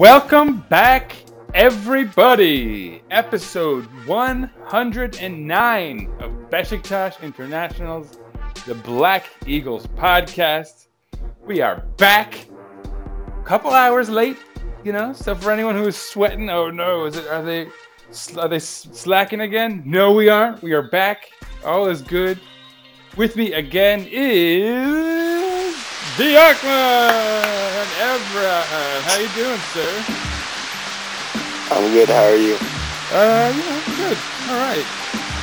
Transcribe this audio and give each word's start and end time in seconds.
Welcome 0.00 0.64
back, 0.70 1.14
everybody. 1.52 3.02
Episode 3.10 3.84
109 4.06 6.10
of 6.20 6.30
Besiktas 6.48 7.20
International's 7.20 8.16
The 8.64 8.76
Black 8.76 9.26
Eagles 9.46 9.86
podcast. 9.88 10.86
We 11.44 11.60
are 11.60 11.80
back. 11.98 12.46
A 13.28 13.44
couple 13.44 13.72
hours 13.72 14.08
late, 14.08 14.38
you 14.84 14.92
know. 14.92 15.12
So 15.12 15.34
for 15.34 15.50
anyone 15.50 15.76
who 15.76 15.86
is 15.86 15.98
sweating, 15.98 16.48
oh 16.48 16.70
no, 16.70 17.04
is 17.04 17.18
it? 17.18 17.26
Are 17.26 17.42
they? 17.42 17.68
Are 18.38 18.48
they 18.48 18.58
slacking 18.58 19.42
again? 19.42 19.82
No, 19.84 20.14
we 20.14 20.30
aren't. 20.30 20.62
We 20.62 20.72
are 20.72 20.88
back. 20.88 21.30
All 21.62 21.88
is 21.88 22.00
good. 22.00 22.40
With 23.18 23.36
me 23.36 23.52
again 23.52 24.08
is 24.10 25.39
the 26.16 26.34
Aquaman 26.34 27.86
Evran. 28.00 29.00
How 29.02 29.18
you 29.18 29.28
doing, 29.34 29.60
sir? 29.72 30.04
I'm 31.70 31.92
good. 31.92 32.08
How 32.08 32.24
are 32.24 32.36
you? 32.36 32.56
Uh, 33.12 33.52
you 33.54 33.62
know, 33.62 33.80
good. 33.96 34.18
All 34.48 34.58
right. 34.58 34.84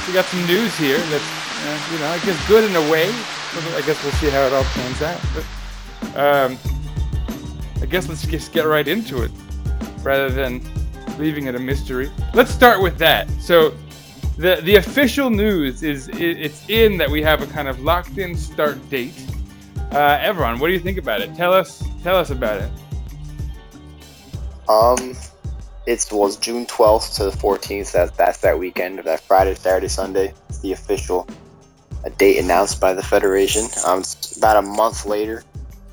We 0.08 0.14
got 0.14 0.26
some 0.26 0.46
news 0.46 0.76
here 0.78 0.98
that's, 0.98 1.24
uh, 1.66 1.80
you 1.92 2.00
know, 2.00 2.08
I 2.08 2.20
guess 2.20 2.48
good 2.48 2.64
in 2.70 2.76
a 2.76 2.92
way. 2.92 3.10
I 3.10 3.82
guess 3.86 4.02
we'll 4.04 4.14
see 4.14 4.30
how 4.30 4.42
it 4.44 4.54
all 4.54 4.64
pans 4.64 5.02
out. 5.02 5.22
But, 5.34 6.18
um, 6.20 6.58
I 7.82 7.86
guess 7.86 8.10
let's 8.10 8.26
just 8.26 8.52
get 8.52 8.66
right 8.66 8.88
into 8.88 9.24
it 9.24 9.32
rather 10.04 10.30
than 10.30 10.62
leaving 11.18 11.48
it 11.48 11.56
a 11.56 11.60
mystery. 11.60 12.12
Let's 12.34 12.52
start 12.52 12.82
with 12.82 12.98
that. 12.98 13.30
So, 13.40 13.74
the 14.38 14.60
the 14.64 14.76
official 14.76 15.30
news 15.30 15.82
is 15.82 16.10
it's 16.14 16.68
in 16.70 16.98
that 16.98 17.10
we 17.10 17.24
have 17.24 17.42
a 17.42 17.48
kind 17.48 17.68
of 17.68 17.82
locked 17.82 18.18
in 18.18 18.36
start 18.38 18.78
date. 18.90 19.14
Uh, 19.92 20.18
Evran, 20.20 20.60
what 20.60 20.68
do 20.68 20.74
you 20.74 20.80
think 20.80 20.98
about 20.98 21.22
it? 21.22 21.34
Tell 21.36 21.54
us 21.54 21.84
tell 22.04 22.16
us 22.18 22.30
about 22.30 22.62
it. 22.62 22.70
Um, 24.70 25.16
it 25.86 26.06
was 26.12 26.36
June 26.38 26.66
12th 26.66 27.16
to 27.16 27.24
the 27.26 27.32
14th. 27.32 27.94
That 27.94 28.16
that's 28.18 28.40
that 28.40 28.60
weekend. 28.60 29.00
That 29.00 29.22
Friday, 29.22 29.56
Saturday, 29.56 29.88
Sunday. 29.88 30.34
It's 30.50 30.60
the 30.60 30.74
official 30.74 31.26
uh, 32.06 32.10
date 32.18 32.38
announced 32.40 32.82
by 32.82 32.94
the 32.94 33.02
federation. 33.02 33.66
Um, 33.86 34.00
it's 34.00 34.38
about 34.38 34.58
a 34.58 34.62
month 34.62 35.06
later 35.06 35.44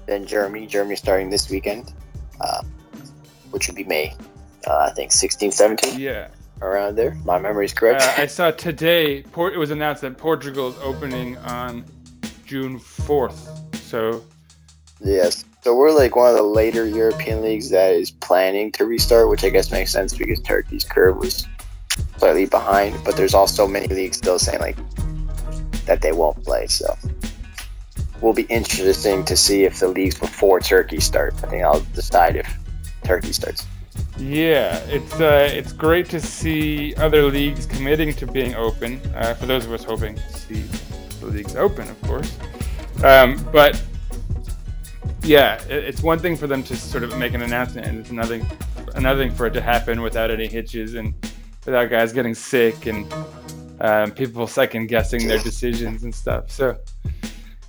than 0.07 0.27
Germany. 0.27 0.67
Germany 0.67 0.97
starting 0.97 1.31
this 1.31 1.49
weekend, 1.49 1.93
uh, 2.41 2.63
which 3.53 3.69
would 3.69 3.77
be 3.77 3.85
May. 3.85 4.15
Uh, 4.67 4.89
I 4.91 4.91
think 4.91 5.13
16, 5.13 5.53
17, 5.53 6.01
Yeah. 6.01 6.29
around 6.63 6.97
there. 6.97 7.15
My 7.25 7.39
memory 7.39 7.67
is 7.67 7.73
correct. 7.73 8.03
Uh, 8.03 8.23
I 8.23 8.27
saw 8.27 8.51
today. 8.51 9.23
Port, 9.23 9.55
it 9.55 9.59
was 9.59 9.71
announced 9.71 10.03
that 10.03 10.19
Portugal 10.19 10.69
is 10.71 10.77
opening 10.83 11.37
on 11.39 11.85
June 12.45 12.79
fourth. 12.79 13.61
So 13.85 14.23
Yes. 15.01 15.45
So 15.63 15.75
we're 15.75 15.93
like 15.93 16.17
one 16.17 16.31
of 16.31 16.37
the 16.37 16.43
later 16.43 16.87
European 16.87 17.43
leagues 17.43 17.71
that 17.71 17.93
is 17.93 18.11
planning 18.11 18.71
to 18.73 18.85
restart, 18.85 19.29
which 19.29 19.45
I 19.45 19.49
guess 19.49 19.71
makes 19.71 19.93
sense 19.93 20.17
because 20.17 20.41
Turkey's 20.41 20.85
curve 20.85 21.17
was 21.17 21.47
slightly 22.19 22.47
behind. 22.47 23.03
But 23.05 23.17
there's 23.17 23.35
also 23.35 23.67
many 23.67 23.87
leagues 23.87 24.19
still 24.19 24.39
saying 24.39 24.61
like 24.61 24.77
that 25.87 26.01
they 26.03 26.13
won't 26.13 26.43
play. 26.45 26.67
So 26.67 26.97
will 28.21 28.33
be 28.33 28.45
interesting 28.45 29.25
to 29.25 29.37
see 29.37 29.65
if 29.65 29.81
the 29.81 29.89
leagues 29.89 30.19
before 30.19 30.61
Turkey 30.61 31.01
start. 31.01 31.35
I 31.45 31.49
think 31.49 31.65
I'll 31.65 31.81
decide 31.95 32.37
if 32.37 32.59
Turkey 33.03 33.33
starts. 33.33 33.67
yeah, 34.19 34.79
it's 34.89 35.21
uh, 35.21 35.49
it's 35.53 35.73
great 35.73 36.09
to 36.11 36.21
see 36.21 36.95
other 36.97 37.23
leagues 37.25 37.67
committing 37.67 38.13
to 38.15 38.27
being 38.27 38.55
open. 38.55 39.01
Uh, 39.15 39.35
for 39.35 39.47
those 39.47 39.65
of 39.67 39.73
us 39.73 39.85
hoping 39.85 40.15
to 40.15 40.33
see 40.33 40.63
the 41.21 41.27
leagues 41.27 41.57
open, 41.57 41.89
of 41.89 42.01
course. 42.03 42.37
Um, 43.03 43.43
but 43.53 43.83
yeah, 45.23 45.63
it, 45.65 45.85
it's 45.85 46.03
one 46.03 46.19
thing 46.19 46.37
for 46.37 46.47
them 46.47 46.63
to 46.65 46.77
sort 46.77 47.03
of 47.03 47.17
make 47.19 47.35
an 47.35 47.43
announcement, 47.43 47.87
and 47.87 47.99
it's 47.99 48.11
another 48.11 48.41
another 48.95 49.25
thing 49.25 49.35
for 49.35 49.47
it 49.47 49.53
to 49.55 49.61
happen 49.61 50.03
without 50.03 50.31
any 50.31 50.47
hitches 50.47 50.95
and 50.95 51.15
without 51.65 51.91
guys 51.91 52.13
getting 52.13 52.35
sick 52.35 52.87
and 52.87 53.13
um, 53.81 54.11
people 54.11 54.47
second 54.47 54.87
guessing 54.87 55.27
their 55.27 55.39
decisions 55.39 56.05
and 56.05 56.15
stuff. 56.15 56.51
So. 56.51 56.77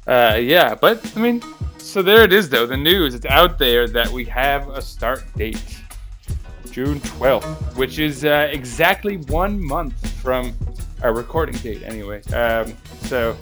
Uh, 0.08 0.38
yeah, 0.40 0.75
but 0.75 1.03
I 1.16 1.19
mean, 1.19 1.42
so 1.80 2.02
there 2.02 2.24
it 2.24 2.34
is, 2.34 2.50
though. 2.50 2.66
The 2.68 2.78
news 2.78 3.16
it's 3.16 3.25
out 3.25 3.57
there 3.57 3.88
that 3.88 4.07
we 4.09 4.25
have 4.25 4.69
a 4.69 4.81
start 4.81 5.24
date, 5.36 5.80
June 6.72 7.00
12th, 7.00 7.75
which 7.75 8.00
is 8.00 8.24
uh, 8.24 8.50
exactly 8.52 9.18
one 9.18 9.63
month 9.63 10.12
from 10.22 10.53
our 11.02 11.13
recording 11.13 11.56
date, 11.57 11.81
anyway. 11.84 12.22
Um, 12.34 12.75
so, 13.02 13.36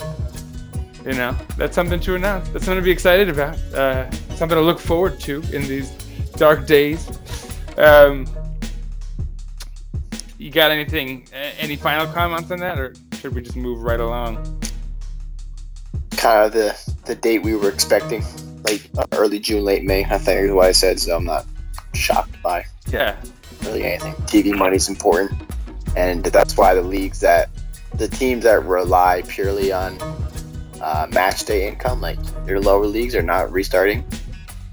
you 1.06 1.14
know, 1.14 1.36
that's 1.58 1.76
something 1.76 2.00
to 2.02 2.16
announce. 2.16 2.50
That's 2.50 2.66
something 2.66 2.82
to 2.82 2.86
be 2.86 2.92
excited 2.92 3.30
about. 3.30 3.58
Uh, 3.74 4.10
something 4.36 4.58
to 4.58 4.62
look 4.62 4.80
forward 4.80 5.20
to 5.22 5.42
in 5.52 5.64
these 5.64 5.92
dark 6.38 6.66
days. 6.66 7.10
Um, 7.78 8.26
you 10.38 10.52
got 10.52 10.72
anything, 10.72 11.28
any 11.60 11.76
final 11.76 12.06
comments 12.08 12.52
on 12.52 12.60
that, 12.60 12.80
or 12.80 12.94
should 13.20 13.34
we 13.36 13.42
just 13.42 13.56
move 13.56 13.82
right 13.82 14.00
along? 14.00 14.38
Kind 16.12 16.46
of 16.46 16.54
the 16.54 16.94
the 17.06 17.16
date 17.16 17.44
we 17.44 17.56
were 17.56 17.70
expecting, 17.70 18.24
like 18.64 18.90
uh, 18.98 19.06
early 19.14 19.40
June, 19.40 19.64
late 19.64 19.84
May. 19.84 20.06
I 20.06 20.18
think 20.18 20.42
is 20.42 20.52
what 20.52 20.68
I 20.68 20.72
said. 20.72 21.00
So 21.00 21.16
I'm 21.16 21.26
not 21.26 21.46
shocked 21.94 22.42
by 22.42 22.66
Yeah, 22.90 23.16
really 23.64 23.84
anything. 23.84 24.14
TV 24.26 24.56
money's 24.58 24.88
important, 24.88 25.32
and 25.98 26.24
that's 26.24 26.56
why 26.56 26.74
the 26.76 26.82
leagues 26.82 27.20
that 27.22 27.50
the 27.96 28.08
teams 28.08 28.44
that 28.44 28.64
rely 28.66 29.22
purely 29.28 29.72
on 29.72 29.98
uh, 30.84 31.08
match 31.12 31.46
day 31.46 31.68
income, 31.68 32.02
like 32.02 32.20
your 32.46 32.60
lower 32.60 32.86
leagues, 32.86 33.16
are 33.16 33.24
not 33.24 33.52
restarting, 33.52 34.06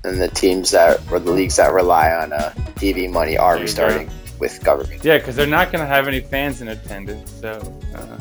and 0.04 0.20
the 0.20 0.28
teams 0.28 0.70
that 0.72 1.00
or 1.10 1.18
the 1.18 1.30
leagues 1.30 1.56
that 1.56 1.72
rely 1.72 2.10
on 2.12 2.32
uh, 2.32 2.52
TV 2.74 3.10
money 3.10 3.38
are 3.38 3.54
There 3.54 3.62
restarting 3.62 4.10
with 4.40 4.62
government. 4.64 5.04
Yeah, 5.04 5.18
because 5.18 5.36
they're 5.36 5.46
not 5.46 5.70
going 5.70 5.80
to 5.80 5.86
have 5.86 6.08
any 6.08 6.20
fans 6.20 6.60
in 6.62 6.68
attendance, 6.68 7.30
so 7.40 7.60
uh, 7.94 8.18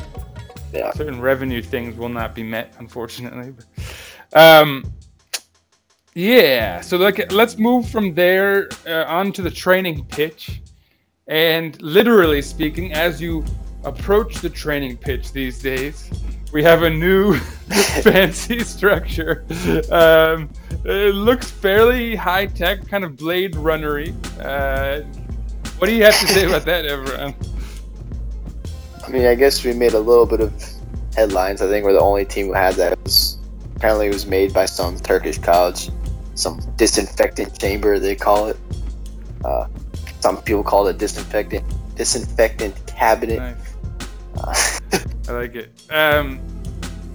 Yeah. 0.72 0.92
certain 0.92 1.20
revenue 1.20 1.62
things 1.62 1.96
will 1.96 2.08
not 2.08 2.34
be 2.34 2.42
met, 2.42 2.74
unfortunately. 2.78 3.52
But, 3.52 4.40
um, 4.40 4.92
yeah, 6.14 6.80
so 6.80 6.96
like, 6.96 7.32
let's 7.32 7.58
move 7.58 7.88
from 7.88 8.14
there 8.14 8.68
uh, 8.86 9.04
onto 9.04 9.42
the 9.42 9.50
training 9.50 10.04
pitch. 10.04 10.60
And 11.26 11.80
literally 11.80 12.42
speaking, 12.42 12.92
as 12.92 13.20
you 13.20 13.44
approach 13.84 14.36
the 14.36 14.50
training 14.50 14.96
pitch 14.96 15.32
these 15.32 15.60
days, 15.60 16.10
we 16.52 16.62
have 16.62 16.82
a 16.82 16.90
new 16.90 17.36
fancy 18.02 18.60
structure. 18.60 19.44
Um, 19.90 20.50
it 20.84 21.14
looks 21.14 21.50
fairly 21.50 22.16
high 22.16 22.46
tech, 22.46 22.86
kind 22.88 23.04
of 23.04 23.16
Blade 23.16 23.54
Runnery. 23.54 24.14
Uh, 24.40 25.02
what 25.78 25.86
do 25.86 25.94
you 25.94 26.04
have 26.04 26.18
to 26.20 26.26
say 26.26 26.46
about 26.46 26.64
that, 26.64 26.84
Evran? 26.84 27.34
I 29.06 29.08
mean, 29.10 29.26
I 29.26 29.34
guess 29.34 29.64
we 29.64 29.72
made 29.72 29.94
a 29.94 30.00
little 30.00 30.26
bit 30.26 30.40
of 30.40 30.52
headlines. 31.14 31.62
I 31.62 31.68
think 31.68 31.84
we're 31.84 31.92
the 31.92 32.00
only 32.00 32.24
team 32.24 32.46
who 32.46 32.52
had 32.52 32.74
that. 32.74 32.92
It 32.92 32.98
was, 33.02 33.38
apparently, 33.76 34.06
it 34.06 34.12
was 34.12 34.26
made 34.26 34.52
by 34.52 34.66
some 34.66 34.98
Turkish 34.98 35.38
college, 35.38 35.90
some 36.34 36.60
disinfectant 36.76 37.58
chamber 37.58 37.98
they 37.98 38.14
call 38.14 38.48
it. 38.48 38.56
Uh, 39.44 39.66
some 40.20 40.42
people 40.42 40.62
call 40.62 40.86
it 40.86 40.98
disinfectant 40.98 41.64
disinfectant 41.96 42.74
cabinet. 42.86 43.38
Nice. 43.38 43.56
Uh, 44.38 44.54
I 45.30 45.32
like 45.32 45.54
it. 45.54 45.70
Um, 45.90 46.40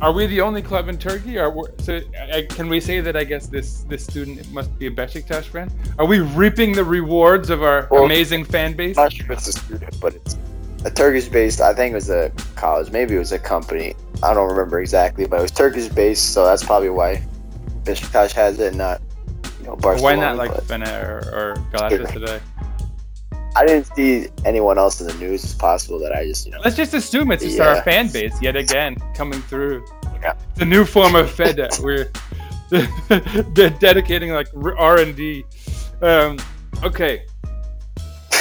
are 0.02 0.14
we 0.14 0.26
the 0.26 0.40
only 0.40 0.62
club 0.62 0.88
in 0.88 0.98
Turkey? 0.98 1.38
Or 1.38 1.50
we're- 1.50 1.74
so 1.80 1.98
uh, 1.98 2.42
can 2.50 2.70
we 2.70 2.80
say 2.80 3.02
that? 3.02 3.18
I 3.18 3.26
guess 3.26 3.48
this 3.48 3.82
this 3.90 4.06
student 4.06 4.50
must 4.54 4.78
be 4.80 4.88
a 4.88 4.92
Besiktas 4.92 5.44
fan. 5.44 5.70
Are 6.00 6.06
we 6.06 6.20
reaping 6.20 6.72
the 6.72 6.84
rewards 6.86 7.50
of 7.50 7.62
our 7.62 7.90
Well, 7.92 8.06
amazing 8.06 8.46
fan 8.46 8.72
base? 8.74 8.98
I'm 8.98 9.06
not 9.06 9.14
sure 9.14 9.26
if 9.26 9.32
it's 9.40 9.48
a 9.50 9.52
student, 9.54 10.00
but 10.00 10.16
it's 10.16 10.38
a 10.86 10.92
Turkish 10.92 11.28
based. 11.28 11.60
I 11.60 11.74
think 11.74 11.92
it 11.92 11.96
was 11.96 12.10
a 12.10 12.32
college. 12.56 12.90
Maybe 12.92 13.16
it 13.16 13.20
was 13.20 13.34
a 13.34 13.40
company. 13.40 13.96
I 14.24 14.34
don't 14.34 14.50
remember 14.50 14.80
exactly, 14.80 15.26
but 15.28 15.40
it 15.40 15.42
was 15.42 15.52
Turkish 15.52 15.90
based, 15.90 16.32
so 16.34 16.46
that's 16.46 16.64
probably 16.64 16.90
why 16.90 17.22
Besiktas 17.84 18.32
has 18.32 18.60
it, 18.62 18.76
not 18.76 19.02
you 19.60 19.66
know 19.68 19.76
Barcelona. 19.76 20.04
Why 20.04 20.26
not 20.26 20.38
like 20.38 20.52
but- 20.52 20.64
Fener 20.64 21.04
or, 21.04 21.52
or 21.52 21.56
Galatasaray? 21.74 22.40
I 23.58 23.66
didn't 23.66 23.86
see 23.96 24.28
anyone 24.44 24.78
else 24.78 25.00
in 25.00 25.08
the 25.08 25.14
news. 25.14 25.44
It's 25.44 25.54
possible 25.54 25.98
that 26.00 26.12
I 26.14 26.26
just, 26.26 26.46
you 26.46 26.52
know, 26.52 26.60
Let's 26.64 26.76
just 26.76 26.94
assume 26.94 27.32
it's 27.32 27.44
just 27.44 27.58
Yeah. 27.58 27.70
our 27.76 27.82
fan 27.84 28.10
base 28.10 28.40
yet 28.42 28.56
again 28.56 28.98
coming 29.16 29.42
through. 29.44 29.86
Yeah. 30.22 30.34
The 30.56 30.66
new 30.66 30.84
form 30.86 31.16
of 31.16 31.30
FEDA. 31.30 31.80
We're 31.82 32.10
de- 33.54 33.70
dedicating 33.80 34.32
like 34.32 34.48
R 34.78 35.00
and 35.00 35.16
D. 35.16 35.46
Um, 36.02 36.38
okay. 36.84 37.24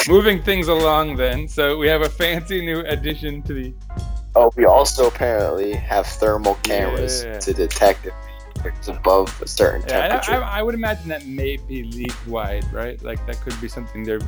Moving 0.08 0.42
things 0.42 0.68
along 0.68 1.16
then. 1.16 1.46
So 1.48 1.78
we 1.78 1.86
have 1.88 2.02
a 2.02 2.08
fancy 2.08 2.64
new 2.64 2.80
addition 2.80 3.42
to 3.42 3.54
the 3.54 3.74
Oh, 4.36 4.50
we 4.56 4.64
also 4.64 5.06
apparently 5.06 5.74
have 5.74 6.06
thermal 6.06 6.56
cameras 6.64 7.22
Yeah. 7.24 7.38
to 7.38 7.54
detect 7.54 8.06
if 8.06 8.12
it's 8.64 8.88
above 8.88 9.40
a 9.40 9.46
certain 9.46 9.82
Yeah, 9.88 10.06
I, 10.06 10.08
temperature. 10.08 10.42
I, 10.42 10.58
I 10.58 10.62
would 10.62 10.74
imagine 10.74 11.08
that 11.10 11.24
may 11.24 11.56
be 11.56 11.84
league 11.84 12.12
wide, 12.26 12.64
right? 12.72 13.00
Like 13.04 13.24
that 13.28 13.40
could 13.42 13.58
be 13.60 13.68
something 13.68 14.02
they're 14.02 14.18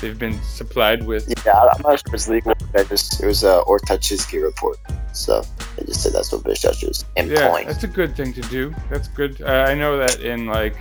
they've 0.00 0.18
been 0.18 0.40
supplied 0.42 1.04
with. 1.04 1.32
yeah, 1.44 1.58
I'm 1.58 1.82
not 1.82 1.98
sure 2.00 2.14
it's 2.14 2.28
legal. 2.28 2.54
But 2.72 2.80
I 2.80 2.84
just 2.84 3.20
it 3.22 3.26
was 3.26 3.44
a 3.44 3.58
Orta 3.60 3.94
Çizgi 3.94 4.42
report, 4.42 4.78
so 5.12 5.42
they 5.76 5.84
just 5.86 6.02
said 6.02 6.12
that's 6.12 6.32
what 6.32 6.42
Besiktas 6.42 6.86
was 6.86 7.04
Yeah, 7.16 7.22
employing. 7.24 7.66
that's 7.66 7.84
a 7.84 7.88
good 7.88 8.16
thing 8.16 8.32
to 8.34 8.42
do. 8.42 8.74
That's 8.90 9.08
good. 9.08 9.40
Uh, 9.42 9.64
I 9.68 9.74
know 9.74 9.96
that 9.96 10.20
in 10.20 10.46
like 10.46 10.76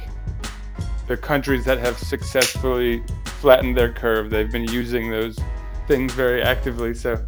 the 1.07 1.17
countries 1.17 1.63
that 1.65 1.77
have 1.79 1.97
successfully 1.97 3.01
flattened 3.39 3.77
their 3.77 3.94
curve, 3.94 4.29
they've 4.29 4.51
been 4.51 4.67
using 4.67 5.09
those 5.09 5.38
things 5.88 6.13
very 6.13 6.41
actively. 6.44 6.94
So 6.94 7.23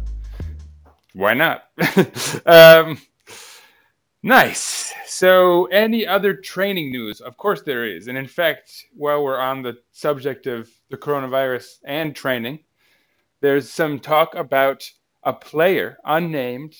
why 1.14 1.34
not? 1.34 1.64
um, 2.46 2.98
nice. 4.22 4.92
So, 5.06 5.66
any 5.66 6.06
other 6.06 6.34
training 6.34 6.90
news? 6.92 7.20
Of 7.20 7.36
course, 7.36 7.62
there 7.62 7.84
is. 7.84 8.08
And 8.08 8.16
in 8.16 8.26
fact, 8.26 8.86
while 8.94 9.22
we're 9.22 9.38
on 9.38 9.62
the 9.62 9.78
subject 9.92 10.46
of 10.46 10.70
the 10.90 10.96
coronavirus 10.96 11.78
and 11.84 12.14
training, 12.14 12.60
there's 13.40 13.70
some 13.70 13.98
talk 13.98 14.34
about 14.34 14.90
a 15.22 15.32
player, 15.32 15.98
unnamed, 16.04 16.76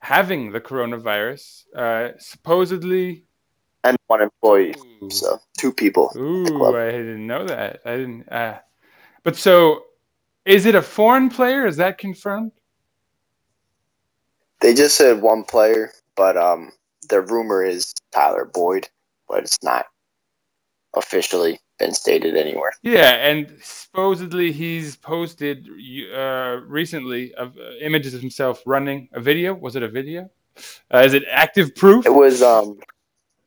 having 0.00 0.52
the 0.52 0.60
coronavirus, 0.60 1.64
uh, 1.76 2.08
supposedly. 2.18 3.24
and 3.84 3.96
one 4.06 4.22
employee, 4.22 4.74
so 5.08 5.38
two 5.58 5.72
people. 5.72 6.12
Ooh. 6.16 6.76
I 6.76 6.90
didn't 6.92 7.26
know 7.26 7.44
that. 7.46 7.80
I 7.84 7.96
didn't. 7.96 8.28
Uh, 8.30 8.58
but 9.22 9.36
so, 9.36 9.84
is 10.44 10.66
it 10.66 10.74
a 10.74 10.82
foreign 10.82 11.28
player? 11.28 11.66
Is 11.66 11.76
that 11.76 11.98
confirmed? 11.98 12.52
They 14.60 14.74
just 14.74 14.96
said 14.96 15.20
one 15.20 15.42
player, 15.44 15.92
but 16.16 16.36
um, 16.36 16.72
the 17.08 17.20
rumor 17.20 17.64
is 17.64 17.92
Tyler 18.12 18.44
Boyd, 18.52 18.88
but 19.28 19.44
it's 19.44 19.62
not 19.62 19.86
officially 20.94 21.58
been 21.78 21.92
stated 21.92 22.36
anywhere. 22.36 22.72
Yeah, 22.82 23.12
and 23.14 23.52
supposedly 23.62 24.52
he's 24.52 24.96
posted 24.96 25.68
uh, 26.14 26.60
recently 26.66 27.34
of 27.34 27.56
uh, 27.56 27.72
images 27.80 28.14
of 28.14 28.20
himself 28.20 28.62
running 28.66 29.08
a 29.12 29.20
video. 29.20 29.54
Was 29.54 29.76
it 29.76 29.82
a 29.82 29.88
video? 29.88 30.30
Uh, 30.92 30.98
is 30.98 31.14
it 31.14 31.24
active 31.30 31.74
proof? 31.74 32.06
It 32.06 32.14
was 32.14 32.42
um, 32.42 32.78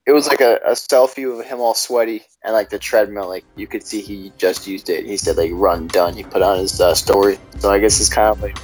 it 0.06 0.12
was 0.12 0.28
like 0.28 0.42
a, 0.42 0.60
a 0.66 0.72
selfie 0.72 1.32
of 1.32 1.46
him 1.46 1.60
all 1.60 1.74
sweaty 1.74 2.24
and 2.44 2.54
like 2.54 2.70
the 2.70 2.80
treadmill. 2.80 3.28
Like 3.28 3.46
you 3.56 3.68
could 3.68 3.84
see 3.84 4.02
he 4.02 4.32
just 4.38 4.68
used 4.68 4.90
it. 4.90 5.06
He 5.06 5.18
said 5.18 5.38
like 5.38 5.52
run 5.54 5.88
done. 5.88 6.16
He 6.16 6.24
put 6.24 6.42
on 6.42 6.60
his 6.60 6.80
uh, 6.82 6.94
story. 6.96 7.40
So 7.60 7.72
I 7.72 7.80
guess 7.80 8.00
it's 8.00 8.10
kind 8.10 8.30
of 8.30 8.42
like 8.42 8.58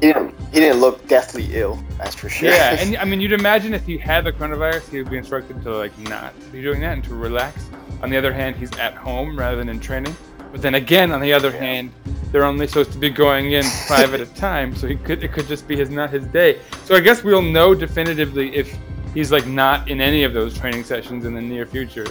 he 0.00 0.12
didn't 0.12 0.34
he 0.52 0.60
didn't 0.60 0.80
look 0.80 1.06
deathly 1.08 1.48
ill. 1.52 1.82
That's 1.98 2.14
for 2.14 2.28
sure. 2.28 2.50
Yeah, 2.50 2.76
and 2.80 2.96
I 3.02 3.04
mean, 3.04 3.20
you'd 3.20 3.32
imagine 3.32 3.74
if 3.74 3.84
he 3.84 3.98
had 3.98 4.24
the 4.24 4.32
coronavirus, 4.32 4.88
he 4.90 4.98
would 4.98 5.10
be 5.10 5.18
instructed 5.18 5.62
to 5.62 5.76
like 5.76 5.96
not 5.98 6.32
be 6.52 6.62
doing 6.62 6.80
that 6.80 6.94
and 6.94 7.04
to 7.04 7.14
relax. 7.14 7.66
On 8.02 8.10
the 8.10 8.16
other 8.16 8.32
hand, 8.32 8.56
he's 8.56 8.72
at 8.78 8.94
home 8.94 9.38
rather 9.38 9.56
than 9.56 9.68
in 9.68 9.80
training. 9.80 10.16
But 10.52 10.62
then 10.62 10.76
again, 10.76 11.12
on 11.12 11.20
the 11.20 11.32
other 11.32 11.50
hand, 11.50 11.92
they're 12.30 12.44
only 12.44 12.66
supposed 12.66 12.92
to 12.92 12.98
be 12.98 13.10
going 13.10 13.52
in 13.52 13.64
five 13.88 14.14
at 14.14 14.20
a 14.20 14.26
time, 14.26 14.74
so 14.74 14.86
he 14.86 14.96
could 14.96 15.22
it 15.22 15.32
could 15.32 15.46
just 15.48 15.66
be 15.66 15.76
his 15.76 15.90
not 15.90 16.10
his 16.10 16.26
day. 16.26 16.60
So 16.84 16.94
I 16.94 17.00
guess 17.00 17.22
we'll 17.24 17.42
know 17.42 17.74
definitively 17.74 18.54
if 18.54 18.76
he's 19.14 19.32
like 19.32 19.46
not 19.46 19.88
in 19.88 20.00
any 20.00 20.24
of 20.24 20.32
those 20.32 20.56
training 20.58 20.84
sessions 20.84 21.24
in 21.24 21.34
the 21.34 21.42
near 21.42 21.66
future. 21.66 22.06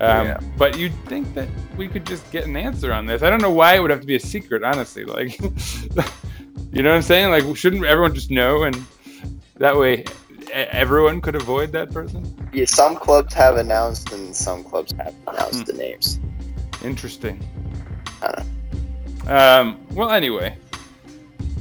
Um, 0.00 0.26
Yeah. 0.26 0.40
But 0.58 0.76
you'd 0.78 0.94
think 1.06 1.32
that 1.34 1.48
we 1.76 1.88
could 1.88 2.04
just 2.04 2.30
get 2.30 2.46
an 2.46 2.56
answer 2.56 2.92
on 2.92 3.06
this. 3.06 3.22
I 3.22 3.30
don't 3.30 3.40
know 3.40 3.52
why 3.52 3.76
it 3.76 3.80
would 3.80 3.90
have 3.90 4.00
to 4.00 4.06
be 4.06 4.16
a 4.16 4.20
secret, 4.20 4.62
honestly. 4.64 5.04
Like, 5.04 5.38
you 6.72 6.82
know 6.82 6.90
what 6.90 6.96
I'm 6.96 7.02
saying? 7.02 7.30
Like, 7.30 7.56
shouldn't 7.56 7.84
everyone 7.84 8.14
just 8.14 8.30
know 8.30 8.64
and 8.64 8.84
that 9.56 9.76
way 9.76 10.04
everyone 10.52 11.20
could 11.20 11.34
avoid 11.34 11.72
that 11.72 11.92
person? 11.92 12.42
yeah, 12.52 12.66
some 12.66 12.96
clubs 12.96 13.32
have 13.34 13.56
announced 13.56 14.12
and 14.12 14.34
some 14.36 14.62
clubs 14.62 14.92
haven't 14.92 15.16
announced 15.26 15.66
the 15.66 15.72
names. 15.72 16.20
Interesting. 16.84 17.42
Um, 19.26 19.84
well, 19.92 20.10
anyway, 20.10 20.56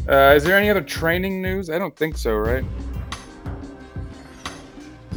uh, 0.10 0.34
is 0.36 0.44
there 0.44 0.58
any 0.58 0.70
other 0.70 0.82
training 0.82 1.42
news? 1.42 1.70
I 1.70 1.80
don't 1.80 1.96
think 1.96 2.18
so, 2.18 2.34
right? 2.36 2.66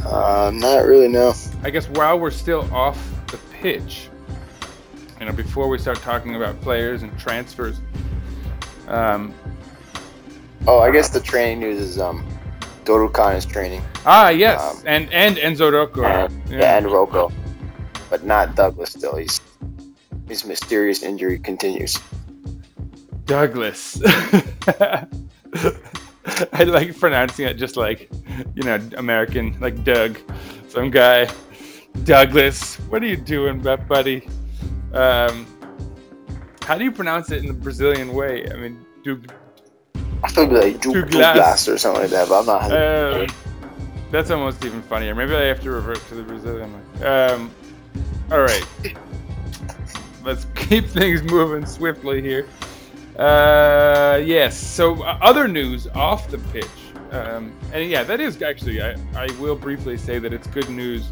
Uh, 0.04 0.50
not 0.54 0.84
really. 0.84 1.08
No. 1.08 1.34
I 1.62 1.70
guess 1.70 1.88
while 1.88 2.18
we're 2.18 2.30
still 2.30 2.72
off 2.72 2.98
the 3.28 3.38
pitch, 3.52 4.08
you 5.18 5.26
know, 5.26 5.32
before 5.32 5.68
we 5.68 5.78
start 5.78 5.98
talking 5.98 6.36
about 6.36 6.60
players 6.60 7.02
and 7.02 7.18
transfers, 7.18 7.80
um, 8.88 9.34
Oh, 10.66 10.78
I 10.80 10.90
guess 10.90 11.08
the 11.10 11.20
training 11.20 11.60
news 11.60 11.78
is 11.80 11.98
um, 11.98 12.26
Dorukan 12.84 13.36
is 13.36 13.44
training. 13.46 13.82
ah, 14.06 14.28
yes, 14.30 14.60
Um, 14.62 14.82
and 14.86 15.12
and 15.12 15.36
Enzo 15.36 15.70
Roco. 15.70 16.04
Uh, 16.04 16.28
yeah. 16.48 16.76
and 16.78 16.86
Roco, 16.86 17.30
but 18.10 18.24
not 18.24 18.54
Douglas. 18.56 18.90
Still, 18.92 19.16
he's 19.16 19.40
his 20.28 20.44
mysterious 20.44 21.02
injury 21.02 21.38
continues. 21.38 21.98
Douglas. 23.26 24.00
I 26.52 26.64
like 26.64 26.98
pronouncing 26.98 27.46
it 27.46 27.54
just 27.54 27.76
like, 27.76 28.10
you 28.54 28.62
know, 28.62 28.78
American, 28.96 29.56
like 29.60 29.84
Doug. 29.84 30.18
Some 30.68 30.90
guy. 30.90 31.28
Douglas, 32.04 32.76
what 32.88 33.02
are 33.02 33.06
you 33.06 33.16
doing, 33.16 33.60
bu- 33.60 33.76
buddy? 33.76 34.26
Um, 34.92 35.46
how 36.62 36.76
do 36.76 36.84
you 36.84 36.90
pronounce 36.90 37.30
it 37.30 37.38
in 37.38 37.46
the 37.46 37.52
Brazilian 37.54 38.12
way? 38.14 38.50
I 38.50 38.56
mean, 38.56 38.84
Doug. 39.04 39.30
I 40.24 40.28
feel 40.28 40.48
like 40.48 40.80
Ju- 40.80 40.92
Douglas. 40.92 41.12
Douglas 41.12 41.68
or 41.68 41.78
something 41.78 42.02
like 42.02 42.10
that, 42.10 42.28
but 42.28 42.40
I'm 42.40 42.46
not. 42.46 42.72
Uh, 42.72 43.26
that's 44.10 44.30
almost 44.30 44.64
even 44.64 44.80
funnier. 44.82 45.14
Maybe 45.14 45.34
I 45.34 45.42
have 45.42 45.60
to 45.60 45.70
revert 45.70 45.98
to 46.08 46.14
the 46.14 46.22
Brazilian 46.22 46.72
one. 46.72 47.06
Um, 47.06 47.54
all 48.32 48.40
right. 48.40 48.66
Let's 50.24 50.46
keep 50.54 50.86
things 50.86 51.22
moving 51.22 51.66
swiftly 51.66 52.22
here. 52.22 52.46
Uh, 53.18 54.20
yes. 54.24 54.56
So 54.56 55.02
uh, 55.02 55.18
other 55.20 55.46
news 55.46 55.88
off 55.88 56.30
the 56.30 56.38
pitch. 56.38 56.70
Um, 57.10 57.52
and 57.72 57.88
yeah, 57.90 58.02
that 58.02 58.18
is 58.18 58.40
actually. 58.40 58.80
I, 58.80 58.96
I 59.14 59.26
will 59.38 59.56
briefly 59.56 59.98
say 59.98 60.18
that 60.18 60.32
it's 60.32 60.46
good 60.46 60.70
news 60.70 61.10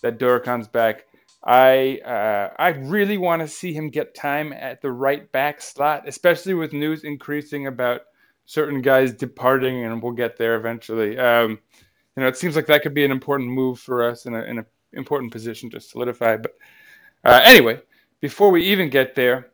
that 0.00 0.18
Dorukan's 0.18 0.66
back. 0.66 1.04
I 1.44 1.98
uh, 2.06 2.54
I 2.58 2.68
really 2.68 3.18
want 3.18 3.42
to 3.42 3.48
see 3.48 3.74
him 3.74 3.90
get 3.90 4.14
time 4.14 4.54
at 4.54 4.80
the 4.80 4.90
right 4.90 5.30
back 5.30 5.60
slot, 5.60 6.08
especially 6.08 6.54
with 6.54 6.72
news 6.72 7.04
increasing 7.04 7.66
about 7.66 8.00
certain 8.46 8.80
guys 8.80 9.12
departing, 9.12 9.84
and 9.84 10.02
we'll 10.02 10.12
get 10.12 10.36
there 10.36 10.54
eventually. 10.54 11.18
Um, 11.18 11.58
you 12.16 12.22
know, 12.22 12.28
it 12.28 12.36
seems 12.36 12.56
like 12.56 12.66
that 12.66 12.82
could 12.82 12.94
be 12.94 13.04
an 13.04 13.10
important 13.10 13.50
move 13.50 13.78
for 13.78 14.08
us 14.08 14.24
in 14.24 14.34
an 14.34 14.64
important 14.92 15.32
position 15.32 15.68
to 15.70 15.80
solidify. 15.80 16.38
But 16.38 16.56
uh, 17.24 17.40
anyway, 17.44 17.80
before 18.20 18.50
we 18.50 18.64
even 18.64 18.88
get 18.88 19.14
there, 19.14 19.50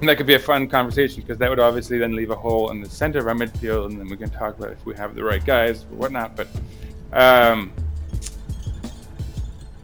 that 0.00 0.16
could 0.16 0.26
be 0.26 0.34
a 0.34 0.38
fun 0.38 0.68
conversation 0.68 1.22
because 1.22 1.38
that 1.38 1.48
would 1.48 1.60
obviously 1.60 1.96
then 1.96 2.16
leave 2.16 2.30
a 2.30 2.34
hole 2.34 2.70
in 2.72 2.80
the 2.80 2.90
center 2.90 3.20
of 3.20 3.28
our 3.28 3.34
midfield, 3.34 3.86
and 3.86 4.00
then 4.00 4.08
we 4.08 4.16
can 4.16 4.30
talk 4.30 4.58
about 4.58 4.72
if 4.72 4.84
we 4.84 4.94
have 4.96 5.14
the 5.14 5.22
right 5.22 5.44
guys 5.44 5.84
or 5.84 5.96
whatnot. 5.96 6.36
But 6.36 6.48
um, 7.12 7.72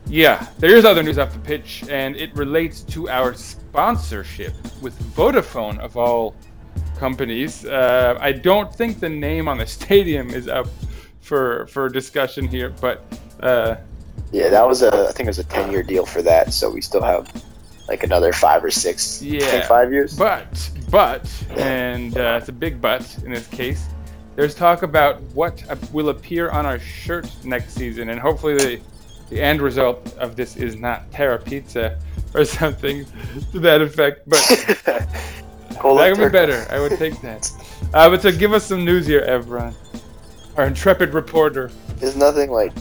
yeah, 0.06 0.46
there 0.58 0.76
is 0.76 0.84
other 0.84 1.02
news 1.02 1.18
off 1.18 1.32
the 1.32 1.38
pitch, 1.38 1.84
and 1.88 2.16
it 2.16 2.34
relates 2.34 2.82
to 2.82 3.08
our 3.08 3.32
sponsorship 3.34 4.54
with 4.82 4.98
Vodafone 5.14 5.78
of 5.78 5.96
all 5.96 6.34
companies. 6.98 7.64
Uh, 7.64 8.16
I 8.20 8.32
don't 8.32 8.74
think 8.74 9.00
the 9.00 9.08
name 9.08 9.48
on 9.48 9.58
the 9.58 9.66
stadium 9.78 10.30
is 10.30 10.48
up 10.48 10.68
for 11.20 11.66
for 11.68 11.88
discussion 11.88 12.48
here, 12.48 12.70
but 12.80 13.02
uh, 13.40 13.76
Yeah, 14.32 14.48
that 14.48 14.66
was 14.66 14.82
a. 14.82 14.88
I 15.08 15.12
think 15.12 15.26
it 15.26 15.26
was 15.26 15.38
a 15.38 15.44
ten 15.44 15.70
year 15.70 15.82
deal 15.82 16.06
for 16.06 16.22
that, 16.22 16.52
so 16.52 16.70
we 16.70 16.80
still 16.80 17.02
have 17.02 17.30
like 17.88 18.02
another 18.02 18.32
five 18.32 18.62
or 18.62 18.70
six. 18.70 19.22
Yeah. 19.22 19.66
five 19.66 19.92
years. 19.92 20.16
But, 20.16 20.70
but, 20.90 21.30
and 21.56 22.16
uh, 22.16 22.38
it's 22.40 22.50
a 22.50 22.52
big 22.52 22.80
but 22.80 23.18
in 23.24 23.32
this 23.32 23.46
case, 23.46 23.86
there's 24.36 24.54
talk 24.54 24.82
about 24.82 25.20
what 25.34 25.64
will 25.92 26.10
appear 26.10 26.50
on 26.50 26.66
our 26.66 26.78
shirt 26.78 27.30
next 27.44 27.74
season, 27.74 28.10
and 28.10 28.20
hopefully 28.20 28.54
the, 28.54 28.80
the 29.30 29.40
end 29.40 29.60
result 29.60 30.14
of 30.18 30.36
this 30.36 30.56
is 30.56 30.76
not 30.76 31.10
Terra 31.10 31.38
Pizza 31.38 31.98
or 32.34 32.44
something 32.60 33.06
to 33.52 33.58
that 33.60 33.80
effect. 33.80 34.28
But 34.28 35.08
that 35.96 36.16
would 36.16 36.26
be 36.26 36.32
better. 36.32 36.66
I 36.70 36.80
would 36.80 36.98
take 36.98 37.20
that. 37.22 37.50
Uh, 37.94 38.10
but 38.10 38.22
so 38.22 38.32
give 38.32 38.52
us 38.52 38.64
some 38.64 38.84
news 38.84 39.06
here, 39.06 39.22
Evran, 39.22 39.74
our 40.56 40.66
intrepid 40.66 41.14
reporter. 41.14 41.70
There's 41.96 42.16
nothing 42.16 42.50
like. 42.50 42.72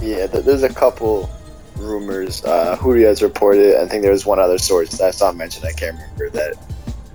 Yeah, 0.00 0.26
th- 0.26 0.44
there's 0.44 0.62
a 0.62 0.72
couple 0.72 1.28
rumors. 1.76 2.44
Uh, 2.44 2.76
Hürriyet 2.76 3.06
has 3.06 3.22
reported. 3.22 3.76
I 3.76 3.86
think 3.86 4.02
there 4.02 4.12
was 4.12 4.24
one 4.24 4.38
other 4.38 4.58
source 4.58 4.90
that 4.98 5.04
I 5.04 5.10
saw 5.10 5.32
mentioned. 5.32 5.66
I 5.66 5.72
can't 5.72 5.96
remember 5.96 6.30
that. 6.30 6.54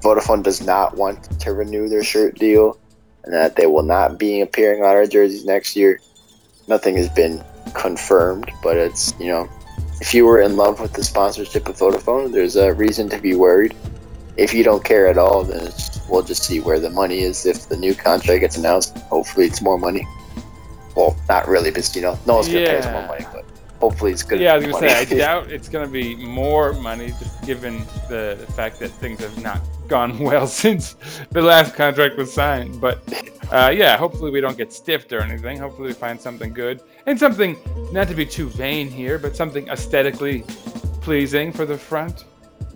Vodafone 0.02 0.44
does 0.44 0.62
not 0.62 0.96
want 0.98 1.40
to 1.40 1.54
renew 1.54 1.90
their 1.90 2.04
shirt 2.04 2.36
deal, 2.36 2.78
and 3.24 3.34
that 3.34 3.56
they 3.56 3.66
will 3.66 3.84
not 3.84 4.20
be 4.20 4.42
appearing 4.42 4.84
on 4.84 4.90
our 4.90 5.08
jerseys 5.08 5.46
next 5.46 5.76
year. 5.76 6.00
Nothing 6.68 6.96
has 6.98 7.10
been 7.10 7.44
confirmed, 7.74 8.52
but 8.62 8.78
it's 8.78 9.14
you 9.20 9.28
know, 9.28 9.50
if 10.00 10.14
you 10.14 10.26
were 10.26 10.42
in 10.42 10.58
love 10.58 10.80
with 10.80 10.94
the 10.94 11.04
sponsorship 11.04 11.68
of 11.68 11.78
Vodafone, 11.78 12.32
there's 12.32 12.56
a 12.56 12.74
reason 12.74 13.10
to 13.10 13.18
be 13.18 13.34
worried. 13.34 13.76
If 14.38 14.54
you 14.54 14.64
don't 14.64 14.84
care 14.84 15.08
at 15.08 15.18
all, 15.18 15.44
then 15.44 15.68
it's, 15.68 16.08
we'll 16.10 16.24
just 16.24 16.44
see 16.44 16.60
where 16.60 16.80
the 16.80 16.90
money 16.90 17.20
is 17.20 17.46
if 17.46 17.70
the 17.70 17.78
new 17.78 17.96
contract 17.96 18.42
gets 18.42 18.58
announced. 18.58 18.98
Hopefully, 19.10 19.46
it's 19.46 19.62
more 19.62 19.78
money. 19.78 20.06
Well, 20.96 21.16
not 21.30 21.48
really, 21.48 21.72
because 21.72 21.96
you 21.96 22.02
know, 22.02 22.18
no 22.26 22.36
one's 22.36 22.48
gonna 22.48 22.66
pay 22.66 22.78
us 22.78 22.86
more 22.86 23.08
money, 23.08 23.26
but 23.34 23.46
hopefully, 23.80 24.12
it's 24.12 24.24
good. 24.24 24.40
Yeah, 24.40 24.54
I 24.54 24.58
was 24.58 24.66
gonna 24.66 24.74
money. 24.74 24.90
say 24.90 25.00
I 25.00 25.06
doubt 25.18 25.52
it's 25.52 25.70
gonna 25.70 25.88
be 25.88 26.16
more 26.16 26.74
money, 26.74 27.08
just 27.08 27.42
given 27.46 27.80
the 28.10 28.46
fact 28.56 28.80
that 28.80 28.90
things 28.90 29.20
have 29.22 29.42
not 29.42 29.62
gone 29.88 30.18
well 30.30 30.48
since 30.48 30.96
the 31.32 31.42
last 31.42 31.76
contract 31.76 32.18
was 32.18 32.34
signed. 32.34 32.82
But 32.82 33.02
uh, 33.52 33.72
yeah, 33.76 33.98
hopefully 33.98 34.32
we 34.32 34.42
don't 34.42 34.58
get 34.58 34.74
stiffed 34.74 35.14
or 35.14 35.22
anything. 35.22 35.58
Hopefully 35.60 35.90
we 35.90 35.94
find 35.94 36.20
something 36.20 36.54
good 36.54 36.82
and 37.06 37.20
something 37.20 37.58
not 37.92 38.08
to 38.08 38.16
be 38.16 38.26
too 38.26 38.50
vain 38.50 38.90
here, 38.90 39.20
but 39.20 39.36
something 39.36 39.68
aesthetically 39.70 40.44
pleasing 41.02 41.52
for 41.52 41.66
the 41.66 41.78
front. 41.78 42.26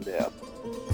yeah. 0.06 0.28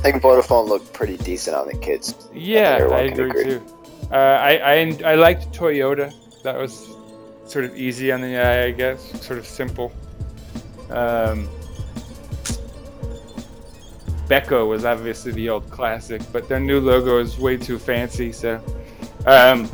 I 0.06 0.12
think 0.12 0.22
Vodafone 0.22 0.68
looked 0.68 0.94
pretty 0.94 1.18
decent 1.18 1.56
on 1.56 1.66
the 1.66 1.76
kids. 1.76 2.14
Yeah, 2.32 2.88
I 2.92 3.10
can 3.10 3.20
agree, 3.20 3.42
agree. 3.42 3.44
too. 3.44 3.66
Uh, 4.12 4.16
I, 4.16 4.58
I 4.58 4.98
I 5.04 5.16
liked 5.16 5.52
Toyota. 5.52 6.14
That 6.44 6.60
was 6.60 6.90
sort 7.48 7.66
of 7.66 7.76
easy 7.76 8.12
on 8.12 8.22
the 8.22 8.38
eye, 8.38 8.66
I 8.66 8.72
guess. 8.72 9.02
Sort 9.26 9.40
of 9.40 9.48
simple. 9.48 9.92
Um, 10.92 11.50
Beko 14.28 14.70
was 14.70 14.86
obviously 14.86 15.32
the 15.32 15.50
old 15.50 15.72
classic, 15.72 16.22
but 16.32 16.48
their 16.48 16.60
new 16.60 16.80
logo 16.80 17.18
is 17.18 17.40
way 17.40 17.58
too 17.58 17.80
fancy. 17.80 18.32
So, 18.32 18.64
um, 19.26 19.66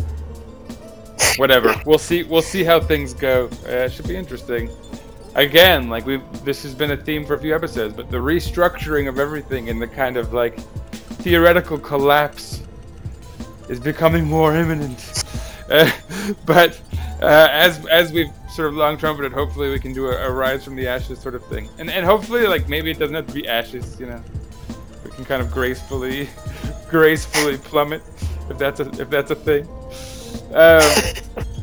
whatever. 1.35 1.75
We'll 1.85 1.99
see. 1.99 2.23
We'll 2.23 2.41
see 2.41 2.63
how 2.63 2.79
things 2.79 3.13
go. 3.13 3.49
Uh, 3.65 3.87
it 3.87 3.91
should 3.91 4.07
be 4.07 4.15
interesting. 4.15 4.69
Again, 5.35 5.89
like 5.89 6.05
we, 6.05 6.13
have 6.13 6.45
this 6.45 6.63
has 6.63 6.75
been 6.75 6.91
a 6.91 6.97
theme 6.97 7.25
for 7.25 7.35
a 7.35 7.39
few 7.39 7.55
episodes, 7.55 7.93
but 7.93 8.11
the 8.11 8.17
restructuring 8.17 9.07
of 9.07 9.17
everything 9.17 9.69
and 9.69 9.81
the 9.81 9.87
kind 9.87 10.17
of 10.17 10.33
like 10.33 10.59
theoretical 11.21 11.77
collapse 11.77 12.61
is 13.69 13.79
becoming 13.79 14.25
more 14.25 14.55
imminent. 14.55 15.23
Uh, 15.69 15.89
but 16.45 16.81
uh, 17.21 17.47
as 17.49 17.85
as 17.85 18.11
we've 18.11 18.29
sort 18.49 18.67
of 18.67 18.73
long 18.73 18.97
trumpeted, 18.97 19.31
hopefully 19.31 19.69
we 19.69 19.79
can 19.79 19.93
do 19.93 20.07
a, 20.07 20.27
a 20.27 20.29
rise 20.29 20.65
from 20.65 20.75
the 20.75 20.85
ashes 20.85 21.17
sort 21.17 21.33
of 21.33 21.45
thing, 21.45 21.69
and 21.77 21.89
and 21.89 22.05
hopefully 22.05 22.45
like 22.45 22.67
maybe 22.67 22.91
it 22.91 22.99
doesn't 22.99 23.15
have 23.15 23.25
to 23.27 23.33
be 23.33 23.47
ashes, 23.47 23.97
you 23.97 24.05
know, 24.05 24.21
we 25.05 25.11
can 25.11 25.23
kind 25.23 25.41
of 25.41 25.49
gracefully 25.49 26.27
gracefully 26.89 27.57
plummet 27.57 28.01
if 28.49 28.57
that's 28.57 28.81
a 28.81 28.89
if 28.99 29.09
that's 29.09 29.31
a 29.31 29.35
thing. 29.35 29.65
Um, 30.53 31.45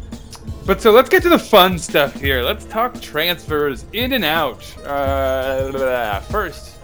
but 0.69 0.83
so 0.83 0.91
let's 0.91 1.09
get 1.09 1.23
to 1.23 1.31
the 1.31 1.39
fun 1.39 1.79
stuff 1.79 2.21
here. 2.21 2.43
Let's 2.43 2.67
talk 2.67 3.01
transfers 3.01 3.87
in 3.95 4.13
and 4.13 4.23
out. 4.23 4.77
Uh, 4.85 6.21
first, 6.21 6.77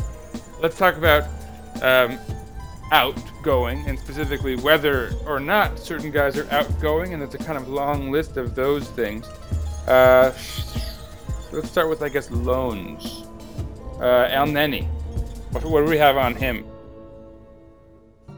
let's 0.62 0.78
talk 0.78 0.96
about 0.96 1.24
um, 1.82 2.18
outgoing, 2.92 3.84
and 3.86 3.98
specifically 3.98 4.56
whether 4.56 5.12
or 5.26 5.38
not 5.38 5.78
certain 5.78 6.10
guys 6.10 6.38
are 6.38 6.50
outgoing, 6.50 7.12
and 7.12 7.22
it's 7.22 7.34
a 7.34 7.38
kind 7.38 7.58
of 7.58 7.68
long 7.68 8.10
list 8.10 8.38
of 8.38 8.54
those 8.54 8.88
things. 8.88 9.26
Uh, 9.86 10.32
let's 11.52 11.68
start 11.68 11.90
with, 11.90 12.00
I 12.00 12.08
guess, 12.08 12.30
loans. 12.30 13.26
Uh, 13.98 14.28
Elneny. 14.30 14.86
What, 15.52 15.62
what 15.66 15.84
do 15.84 15.90
we 15.90 15.98
have 15.98 16.16
on 16.16 16.34
him? 16.34 16.64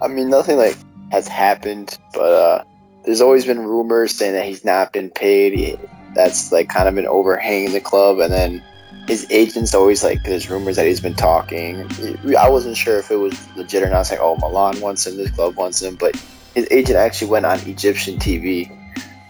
I 0.03 0.09
mean, 0.09 0.29
nothing 0.29 0.57
like 0.57 0.77
has 1.13 1.29
happened, 1.29 1.97
but 2.13 2.33
uh, 2.33 2.65
there's 3.07 3.21
always 3.21 3.47
been 3.47 3.61
rumors 3.61 4.13
saying 4.13 4.35
that 4.35 4.45
he's 4.45 4.65
not 4.65 4.93
been 4.93 5.11
paid. 5.11 5.79
That's 6.15 6.51
like 6.51 6.69
kind 6.69 6.89
of 6.89 6.95
been 6.95 7.07
overhanging 7.07 7.73
the 7.73 7.81
club, 7.81 8.19
and 8.19 8.33
then 8.33 8.63
his 9.07 9.27
agent's 9.31 9.75
always 9.75 10.03
like 10.03 10.25
there's 10.25 10.51
rumors 10.51 10.77
that 10.77 10.87
he's 10.87 11.01
been 11.01 11.15
talking. 11.15 11.89
I 12.37 12.49
wasn't 12.49 12.77
sure 12.77 12.99
if 12.99 13.11
it 13.11 13.17
was 13.17 13.35
legit 13.57 13.85
or 13.85 13.89
not. 13.89 14.01
It's 14.01 14.11
like, 14.11 14.21
oh, 14.21 14.37
Milan 14.37 14.81
wants 14.81 15.07
him, 15.07 15.17
this 15.17 15.31
club 15.31 15.55
wants 15.55 15.81
him, 15.81 15.95
but 15.95 16.17
his 16.55 16.67
agent 16.71 16.99
actually 16.99 17.31
went 17.31 17.47
on 17.47 17.61
Egyptian 17.61 18.19
TV, 18.19 18.71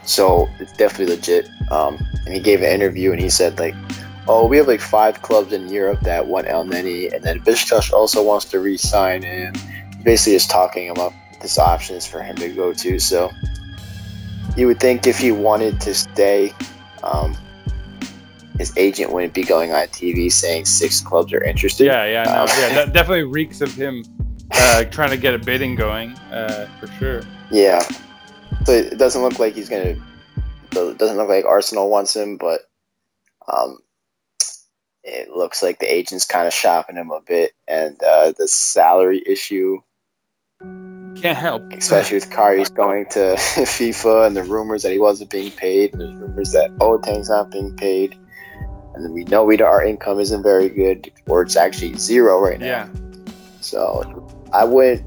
so 0.04 0.48
it's 0.58 0.72
definitely 0.72 1.14
legit. 1.14 1.48
Um, 1.70 1.98
and 2.24 2.34
he 2.34 2.40
gave 2.40 2.62
an 2.62 2.72
interview, 2.72 3.12
and 3.12 3.20
he 3.20 3.30
said 3.30 3.58
like. 3.58 3.74
Oh, 4.28 4.44
we 4.44 4.56
have 4.56 4.66
like 4.66 4.80
five 4.80 5.22
clubs 5.22 5.52
in 5.52 5.68
Europe 5.68 6.00
that 6.00 6.26
want 6.26 6.48
Elneny, 6.48 7.14
and 7.14 7.22
then 7.22 7.38
Besiktas 7.42 7.92
also 7.92 8.24
wants 8.24 8.46
to 8.46 8.58
re-sign 8.58 9.22
him 9.22 9.54
basically 10.02 10.32
just 10.32 10.50
talking 10.50 10.88
him 10.88 10.98
up 10.98 11.12
this 11.40 11.60
options 11.60 12.04
for 12.04 12.24
him 12.24 12.34
to 12.34 12.48
go 12.48 12.72
to. 12.72 12.98
So 12.98 13.30
you 14.56 14.66
would 14.66 14.80
think 14.80 15.06
if 15.06 15.18
he 15.18 15.32
wanted 15.32 15.80
to 15.82 15.94
stay, 15.94 16.52
um, 17.02 17.36
his 18.58 18.76
agent 18.76 19.12
wouldn't 19.12 19.34
be 19.34 19.44
going 19.44 19.72
on 19.72 19.86
TV 19.88 20.32
saying 20.32 20.64
six 20.64 21.00
clubs 21.00 21.32
are 21.32 21.42
interested. 21.42 21.84
Yeah, 21.84 22.06
yeah, 22.06 22.22
no, 22.24 22.42
Um, 22.42 22.48
yeah. 22.58 22.74
That 22.74 22.92
definitely 22.94 23.24
reeks 23.24 23.60
of 23.60 23.72
him 23.74 24.02
uh, 24.52 24.84
trying 24.84 25.10
to 25.10 25.16
get 25.16 25.34
a 25.34 25.38
bidding 25.38 25.74
going, 25.74 26.12
uh, 26.32 26.66
for 26.80 26.86
sure. 26.98 27.22
Yeah. 27.50 27.80
So 28.64 28.72
it 28.72 28.98
doesn't 28.98 29.22
look 29.22 29.38
like 29.38 29.54
he's 29.54 29.68
gonna. 29.68 29.96
It 30.72 30.98
doesn't 30.98 31.16
look 31.16 31.28
like 31.28 31.44
Arsenal 31.44 31.88
wants 31.90 32.14
him, 32.14 32.36
but 32.36 32.62
um, 33.52 33.78
it 35.04 35.30
looks 35.30 35.62
like 35.62 35.78
the 35.78 35.92
agent's 35.92 36.26
kind 36.26 36.46
of 36.46 36.52
shopping 36.52 36.96
him 36.96 37.10
a 37.10 37.20
bit, 37.20 37.52
and 37.68 38.02
uh, 38.02 38.32
the 38.38 38.48
salary 38.48 39.22
issue 39.26 39.80
Can't 41.20 41.38
help. 41.38 41.72
especially 41.72 42.18
with 42.18 42.30
Karius 42.30 42.74
going 42.74 43.06
to 43.06 43.18
FIFA 43.36 44.26
and 44.26 44.36
the 44.36 44.44
rumors 44.44 44.82
that 44.82 44.92
he 44.92 44.98
wasn't 44.98 45.30
being 45.30 45.50
paid. 45.52 45.92
There's 45.92 46.14
rumors 46.14 46.52
that 46.52 46.70
Otang's 46.78 47.28
not 47.28 47.50
being 47.50 47.74
paid. 47.76 48.16
And 48.94 49.04
then 49.04 49.12
we 49.12 49.24
know 49.24 49.44
we 49.44 49.58
our 49.60 49.84
income 49.84 50.20
isn't 50.20 50.42
very 50.42 50.68
good, 50.68 51.12
or 51.26 51.42
it's 51.42 51.56
actually 51.56 51.94
zero 51.98 52.40
right 52.40 52.58
now. 52.58 52.66
Yeah. 52.66 52.88
So 53.60 54.26
I 54.52 54.64
wouldn't 54.64 55.04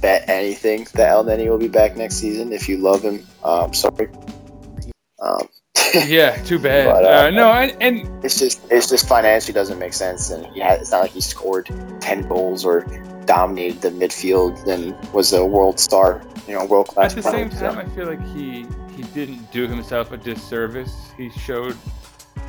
bet 0.00 0.28
anything 0.28 0.86
that 0.94 1.10
Elneny 1.10 1.48
will 1.48 1.58
be 1.58 1.68
back 1.68 1.96
next 1.96 2.16
season. 2.16 2.52
If 2.52 2.68
you 2.68 2.78
love 2.78 3.02
him, 3.02 3.24
um, 3.44 3.72
sorry. 3.72 4.08
Um, 5.20 5.48
Yeah, 6.06 6.36
too 6.42 6.58
bad. 6.58 6.86
But, 6.86 7.04
uh, 7.04 7.08
uh, 7.26 7.30
no, 7.30 7.52
and, 7.52 7.76
and 7.82 8.24
it's 8.24 8.38
just 8.38 8.60
it's 8.70 8.88
just 8.88 9.08
financially 9.08 9.52
doesn't 9.52 9.78
make 9.78 9.92
sense, 9.92 10.30
and 10.30 10.44
had, 10.56 10.80
it's 10.80 10.90
not 10.90 11.02
like 11.02 11.10
he 11.12 11.20
scored 11.20 11.68
ten 12.00 12.26
goals 12.28 12.64
or 12.64 12.82
dominated 13.26 13.80
the 13.80 13.90
midfield 13.90 14.66
and 14.66 14.96
was 15.12 15.32
a 15.32 15.44
world 15.44 15.78
star, 15.78 16.22
you 16.48 16.54
know, 16.54 16.64
world 16.64 16.88
class. 16.88 17.16
at 17.16 17.22
the 17.22 17.30
same 17.30 17.50
time, 17.50 17.78
I 17.78 17.84
feel 17.94 18.06
like 18.06 18.24
he 18.28 18.66
he 18.94 19.02
didn't 19.14 19.50
do 19.52 19.66
himself 19.66 20.12
a 20.12 20.16
disservice. 20.16 20.94
He 21.16 21.30
showed 21.30 21.76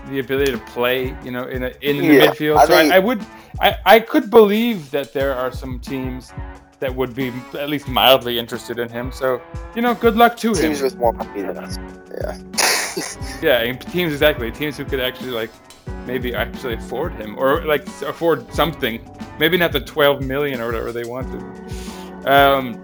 the 0.10 0.20
ability 0.20 0.52
to 0.52 0.58
play, 0.60 1.16
you 1.24 1.32
know, 1.32 1.44
in 1.46 1.64
a, 1.64 1.72
in 1.82 1.98
the 1.98 2.06
Yeah, 2.06 2.28
midfield. 2.28 2.58
I 2.58 2.66
so 2.66 2.74
I, 2.74 2.82
think- 2.82 2.94
I 2.94 3.00
would, 3.00 3.26
I, 3.60 3.78
I 3.86 4.00
could 4.00 4.30
believe 4.30 4.90
that 4.92 5.14
there 5.14 5.36
are 5.36 5.52
some 5.52 5.80
teams 5.80 6.32
that 6.80 6.94
would 6.96 7.14
be 7.14 7.32
at 7.54 7.70
least 7.70 7.88
mildly 7.88 8.40
interested 8.40 8.80
in 8.80 8.90
him. 8.90 9.12
So 9.12 9.42
you 9.76 9.82
know, 9.82 9.94
good 9.94 10.16
luck 10.16 10.36
to 10.38 10.50
him. 10.50 10.56
teams 10.56 10.82
with 10.82 10.98
more 10.98 11.14
money 11.14 11.42
than 11.42 11.58
us. 11.58 11.78
Yeah. 12.12 12.68
Yeah, 13.42 13.72
teams 13.74 14.14
exactly. 14.14 14.52
Teams 14.52 14.78
who 14.78 14.86
could 14.86 15.00
actually 15.00 15.32
like 15.32 15.50
maybe 16.06 16.34
actually 16.36 16.76
afford 16.76 17.14
him 17.14 17.38
or 17.38 17.64
like 17.66 17.88
afford 18.04 18.54
something. 18.54 19.00
Maybe 19.40 19.58
not 19.58 19.72
the 19.72 19.82
12 19.82 20.22
million 20.22 20.62
or 20.62 20.68
whatever 20.68 20.92
they 20.92 21.04
wanted. 21.04 21.42
Um, 22.28 22.80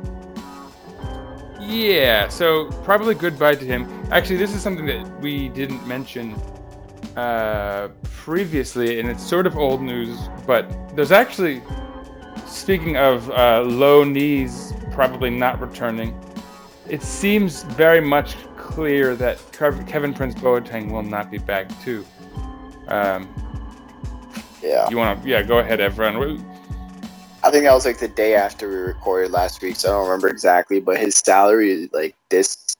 yeah, 1.59 2.27
so 2.29 2.71
probably 2.83 3.13
goodbye 3.13 3.55
to 3.55 3.65
him. 3.65 3.87
Actually, 4.11 4.37
this 4.37 4.55
is 4.55 4.61
something 4.61 4.85
that 4.85 5.21
we 5.21 5.49
didn't 5.49 5.85
mention 5.85 6.35
uh, 7.17 7.89
previously, 8.03 8.99
and 8.99 9.09
it's 9.09 9.23
sort 9.23 9.45
of 9.45 9.57
old 9.57 9.81
news, 9.81 10.17
but 10.45 10.69
there's 10.95 11.11
actually, 11.11 11.61
speaking 12.45 12.95
of 12.95 13.29
uh, 13.31 13.61
low 13.61 14.03
knees 14.03 14.73
probably 14.91 15.29
not 15.29 15.59
returning, 15.59 16.17
it 16.89 17.03
seems 17.03 17.63
very 17.63 18.01
much 18.01 18.35
clear 18.77 19.15
that 19.15 19.39
Kev- 19.53 19.87
Kevin 19.87 20.13
Prince 20.13 20.35
Boateng 20.35 20.91
will 20.91 21.01
not 21.01 21.31
be 21.31 21.39
back 21.39 21.67
too. 21.83 22.05
Um, 22.87 23.27
Yeah. 24.61 24.87
you 24.87 24.97
want 24.97 25.23
to, 25.23 25.27
yeah, 25.27 25.41
go 25.41 25.57
ahead, 25.57 25.79
Evran. 25.79 26.39
I 27.43 27.49
think 27.49 27.63
that 27.63 27.73
was 27.73 27.87
like 27.87 27.97
the 27.97 28.07
day 28.07 28.35
after 28.35 28.69
we 28.69 28.75
recorded 28.75 29.31
last 29.31 29.63
week, 29.63 29.77
so 29.77 29.89
I 29.89 29.93
don't 29.93 30.05
remember 30.05 30.27
exactly, 30.27 30.79
but 30.79 30.99
his 30.99 31.17
salary 31.17 31.89
like 31.91 32.15
this 32.29 32.75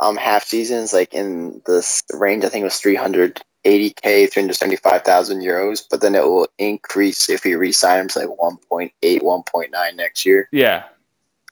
um 0.00 0.16
half 0.16 0.42
season 0.42 0.78
is 0.78 0.92
like 0.92 1.14
in 1.14 1.62
this 1.64 2.02
range, 2.14 2.44
I 2.44 2.48
think 2.48 2.62
it 2.62 2.64
was 2.64 2.80
380k, 2.82 4.32
375,000 4.32 5.42
euros, 5.42 5.84
but 5.88 6.00
then 6.00 6.16
it 6.16 6.24
will 6.24 6.48
increase 6.58 7.28
if 7.28 7.44
we 7.44 7.54
re-sign 7.54 8.00
him 8.00 8.08
to 8.08 8.18
like 8.18 8.36
1.8, 8.36 9.20
1.9 9.22 9.94
next 9.94 10.26
year. 10.26 10.48
Yeah, 10.50 10.86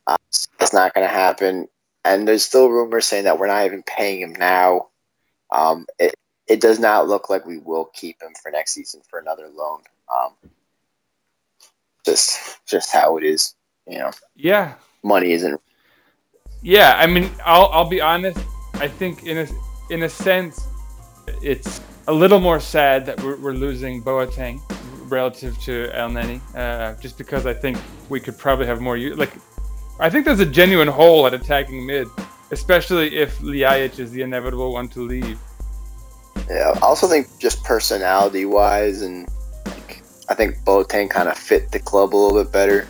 Uh, 0.09 0.17
that's 0.59 0.73
not 0.73 0.95
going 0.95 1.07
to 1.07 1.15
happen. 1.15 1.69
And 2.07 2.27
there's 2.27 2.45
still 2.45 2.69
rumors 2.71 3.07
saying 3.07 3.25
that 3.25 3.39
we're 3.39 3.49
not 3.49 3.67
even 3.67 3.83
paying 3.83 4.21
him 4.21 4.33
now. 4.35 4.89
Um, 5.53 5.87
it, 5.99 6.15
it 6.47 6.61
does 6.61 6.79
not 6.79 7.09
look 7.09 7.29
like 7.29 7.45
we 7.45 7.59
will 7.59 7.87
keep 7.93 8.23
him 8.23 8.33
for 8.41 8.51
next 8.51 8.73
season 8.75 9.01
for 9.11 9.19
another 9.19 9.49
loan. 9.49 9.81
Um, 10.15 10.33
just 12.05 12.59
just 12.67 12.93
how 12.93 13.17
it 13.17 13.25
is. 13.25 13.55
you 13.89 13.99
know, 13.99 14.11
Yeah, 14.37 14.75
money 15.03 15.33
isn't. 15.33 15.61
yeah. 16.63 16.95
I 16.97 17.07
mean, 17.07 17.31
I'll 17.45 17.67
I'll 17.73 17.89
be 17.89 18.01
honest. 18.01 18.39
I 18.75 18.89
think 18.89 19.25
in 19.25 19.39
a 19.39 19.47
in 19.91 20.05
a 20.05 20.09
sense, 20.09 20.67
it's 21.43 21.81
a 22.07 22.13
little 22.13 22.39
more 22.41 22.61
sad 22.61 23.05
that 23.07 23.21
we're, 23.23 23.37
we're 23.37 23.53
losing 23.53 24.03
Boateng 24.03 24.61
relative 25.11 25.59
to 25.63 25.89
Elneny, 25.95 26.41
uh, 26.55 26.95
just 27.01 27.19
because 27.19 27.47
I 27.47 27.55
think 27.55 27.79
we 28.09 28.21
could 28.21 28.39
probably 28.39 28.67
have 28.67 28.81
more. 28.81 28.97
Like, 28.99 29.33
I 29.99 30.11
think 30.11 30.27
there's 30.27 30.41
a 30.41 30.47
genuine 30.47 30.89
hole 30.89 31.27
at 31.27 31.33
attacking 31.33 31.87
mid, 31.87 32.07
especially 32.51 33.17
if 33.17 33.39
Ljajic 33.39 33.99
is 33.99 34.13
the 34.13 34.23
inevitable 34.23 34.73
one 34.73 34.89
to 34.91 35.01
leave. 35.01 35.39
Yeah, 36.51 36.73
I 36.77 36.81
also 36.81 37.09
think 37.09 37.27
just 37.39 37.65
personality 37.65 38.45
wise, 38.45 39.03
and 39.03 39.27
like, 39.65 40.03
I 40.29 40.35
think 40.35 40.59
Boateng 40.65 41.09
kind 41.09 41.29
of 41.29 41.39
fit 41.39 41.73
the 41.73 41.79
club 41.79 42.15
a 42.15 42.17
little 42.17 42.45
bit 42.45 42.53
better. 42.53 42.87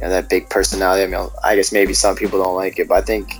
And 0.00 0.12
that 0.12 0.28
big 0.28 0.50
personality. 0.50 1.02
I 1.02 1.06
mean, 1.06 1.28
I 1.42 1.56
guess 1.56 1.72
maybe 1.72 1.94
some 1.94 2.16
people 2.16 2.42
don't 2.42 2.54
like 2.54 2.78
it, 2.78 2.86
but 2.86 2.96
I 2.96 3.00
think 3.00 3.32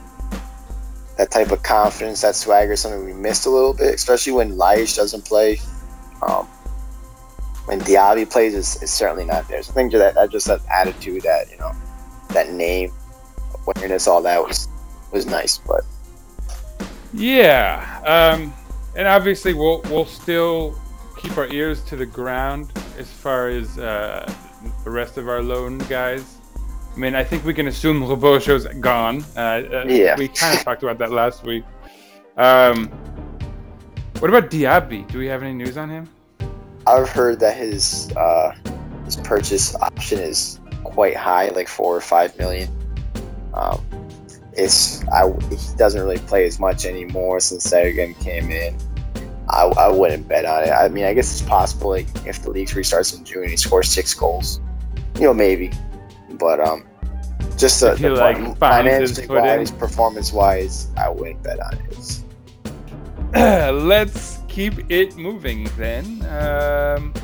that 1.18 1.30
type 1.30 1.50
of 1.50 1.62
confidence, 1.62 2.22
that 2.22 2.34
swagger, 2.34 2.72
is 2.72 2.80
something 2.80 3.04
we 3.04 3.12
missed 3.12 3.46
a 3.46 3.50
little 3.50 3.74
bit, 3.74 3.94
especially 3.94 4.32
when 4.32 4.52
Ljajic 4.52 4.96
doesn't 4.96 5.24
play. 5.26 5.60
Um, 6.22 6.46
when 7.66 7.80
Diaby 7.80 8.30
plays, 8.30 8.54
is 8.54 8.90
certainly 8.90 9.26
not 9.26 9.46
there. 9.48 9.62
So 9.62 9.72
I 9.72 9.74
think 9.74 9.92
that 9.92 10.14
that 10.14 10.30
just 10.30 10.46
that 10.46 10.60
attitude, 10.72 11.22
that 11.22 11.50
you 11.50 11.58
know, 11.58 11.72
that 12.28 12.52
name, 12.52 12.92
awareness, 13.66 14.06
all 14.06 14.22
that 14.22 14.42
was 14.42 14.68
was 15.12 15.26
nice. 15.26 15.58
But 15.58 15.82
Yeah, 17.12 18.00
um, 18.04 18.52
and 18.96 19.06
obviously 19.08 19.54
we'll 19.54 19.80
we'll 19.90 20.06
still 20.06 20.78
keep 21.16 21.36
our 21.38 21.46
ears 21.48 21.82
to 21.84 21.96
the 21.96 22.06
ground 22.06 22.72
as 22.98 23.10
far 23.10 23.48
as 23.48 23.78
uh, 23.78 24.30
the 24.84 24.90
rest 24.90 25.16
of 25.18 25.28
our 25.28 25.42
loan 25.42 25.78
guys. 25.88 26.36
I 26.94 26.98
mean, 26.98 27.14
I 27.14 27.22
think 27.24 27.44
we 27.44 27.52
can 27.52 27.68
assume 27.68 28.00
Rebocho's 28.02 28.66
gone. 28.80 29.22
Uh, 29.36 29.40
uh, 29.40 29.84
Yeah. 29.86 30.16
we 30.16 30.28
kind 30.28 30.56
of 30.58 30.64
talked 30.68 30.82
about 30.82 30.96
that 30.98 31.10
last 31.12 31.44
week. 31.44 31.64
Um, 32.38 32.88
what 34.18 34.30
about 34.30 34.50
Diaby? 34.50 35.06
Do 35.10 35.18
we 35.18 35.26
have 35.26 35.42
any 35.42 35.52
news 35.52 35.76
on 35.76 35.90
him? 35.90 36.08
I've 36.86 37.08
heard 37.08 37.38
that 37.40 37.56
his 37.56 38.10
uh, 38.16 38.54
his 39.04 39.16
purchase 39.16 39.74
option 39.76 40.18
is 40.20 40.58
quite 40.92 41.16
high, 41.16 41.48
like 41.48 41.68
four 41.68 41.96
or 41.96 42.00
five 42.00 42.36
million. 42.38 42.68
Um, 43.54 43.80
it's 44.52 45.06
I, 45.08 45.30
he 45.50 45.76
doesn't 45.76 46.00
really 46.00 46.18
play 46.18 46.46
as 46.46 46.58
much 46.58 46.86
anymore 46.86 47.40
since 47.40 47.66
Sergen 47.66 48.18
came 48.20 48.50
in. 48.50 48.76
I, 49.48 49.64
I 49.78 49.88
wouldn't 49.88 50.26
bet 50.28 50.44
on 50.44 50.64
it. 50.64 50.70
I 50.70 50.88
mean, 50.88 51.04
I 51.04 51.14
guess 51.14 51.30
it's 51.30 51.48
possible 51.48 51.90
like, 51.90 52.08
if 52.26 52.42
the 52.42 52.50
league 52.50 52.68
restarts 52.68 53.16
in 53.16 53.24
June, 53.24 53.42
and 53.42 53.50
he 53.50 53.56
scores 53.56 53.88
six 53.88 54.12
goals. 54.12 54.60
You 55.16 55.22
know, 55.22 55.34
maybe. 55.34 55.70
But 56.32 56.60
um, 56.60 56.84
just 57.56 57.80
the, 57.80 57.94
the 57.94 58.10
like, 58.10 58.36
fin- 58.36 58.54
finds 58.56 59.10
his 59.18 59.26
financial 59.26 59.58
wise, 59.58 59.70
performance 59.70 60.32
wise, 60.32 60.88
I 60.96 61.08
wouldn't 61.08 61.42
bet 61.42 61.60
on 61.60 61.74
it. 61.74 62.22
Let's 63.72 64.40
keep 64.48 64.90
it 64.90 65.16
moving 65.16 65.68
then. 65.76 66.22
Um, 66.26 67.14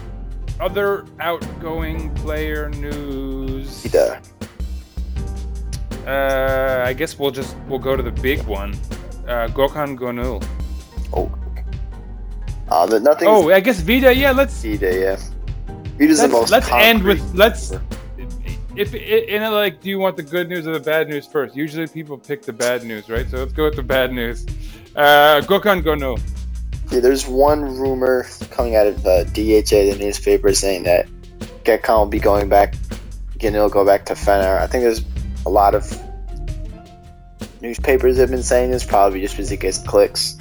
other 0.62 1.04
outgoing 1.18 2.14
player 2.14 2.70
news. 2.70 3.82
he, 3.82 3.98
uh, 6.06 6.84
I 6.86 6.92
guess 6.92 7.18
we'll 7.18 7.32
just 7.32 7.56
we'll 7.68 7.80
go 7.80 7.96
to 7.96 8.02
the 8.02 8.12
big 8.12 8.42
one. 8.44 8.72
Uh, 9.26 9.48
Gokhan 9.48 9.98
Gonul. 9.98 10.42
oh, 11.12 11.30
uh, 12.68 12.86
but 12.86 13.02
nothing. 13.02 13.28
Oh, 13.28 13.50
I 13.50 13.60
guess 13.60 13.80
Vida. 13.80 14.14
Yeah, 14.14 14.30
let's 14.30 14.62
Vida, 14.62 14.98
yeah. 14.98 15.16
Vida's 15.98 16.22
the 16.22 16.28
most. 16.28 16.50
let's 16.50 16.70
end 16.70 17.02
with 17.02 17.20
let's. 17.34 17.72
If 18.74 18.94
in 18.94 19.42
it 19.42 19.48
like, 19.50 19.82
do 19.82 19.90
you 19.90 19.98
want 19.98 20.16
the 20.16 20.22
good 20.22 20.48
news 20.48 20.66
or 20.66 20.72
the 20.72 20.80
bad 20.80 21.08
news 21.08 21.26
first? 21.26 21.54
Usually 21.54 21.86
people 21.86 22.16
pick 22.16 22.42
the 22.42 22.54
bad 22.54 22.84
news, 22.84 23.10
right? 23.10 23.28
So 23.28 23.38
let's 23.38 23.52
go 23.52 23.64
with 23.64 23.76
the 23.76 23.82
bad 23.82 24.12
news. 24.12 24.46
Uh, 24.96 25.42
Gokhan 25.44 25.82
Gonul. 25.82 26.18
Yeah, 26.92 27.00
there's 27.00 27.26
one 27.26 27.78
rumor 27.78 28.26
coming 28.50 28.76
out 28.76 28.86
of 28.86 29.06
uh, 29.06 29.24
DHA, 29.24 29.88
the 29.88 29.96
newspaper, 29.98 30.52
saying 30.52 30.82
that 30.82 31.08
Gokhan 31.64 31.96
will 31.96 32.04
be 32.04 32.18
going 32.18 32.50
back. 32.50 32.74
Again, 33.34 33.54
he'll 33.54 33.70
go 33.70 33.82
back 33.82 34.04
to 34.06 34.12
Fener. 34.12 34.60
I 34.60 34.66
think 34.66 34.84
there's 34.84 35.02
a 35.46 35.48
lot 35.48 35.74
of 35.74 35.90
newspapers 37.62 38.18
have 38.18 38.30
been 38.30 38.42
saying 38.42 38.72
this, 38.72 38.84
probably 38.84 39.22
just 39.22 39.36
because 39.36 39.50
it 39.50 39.60
gets 39.60 39.78
clicks. 39.78 40.36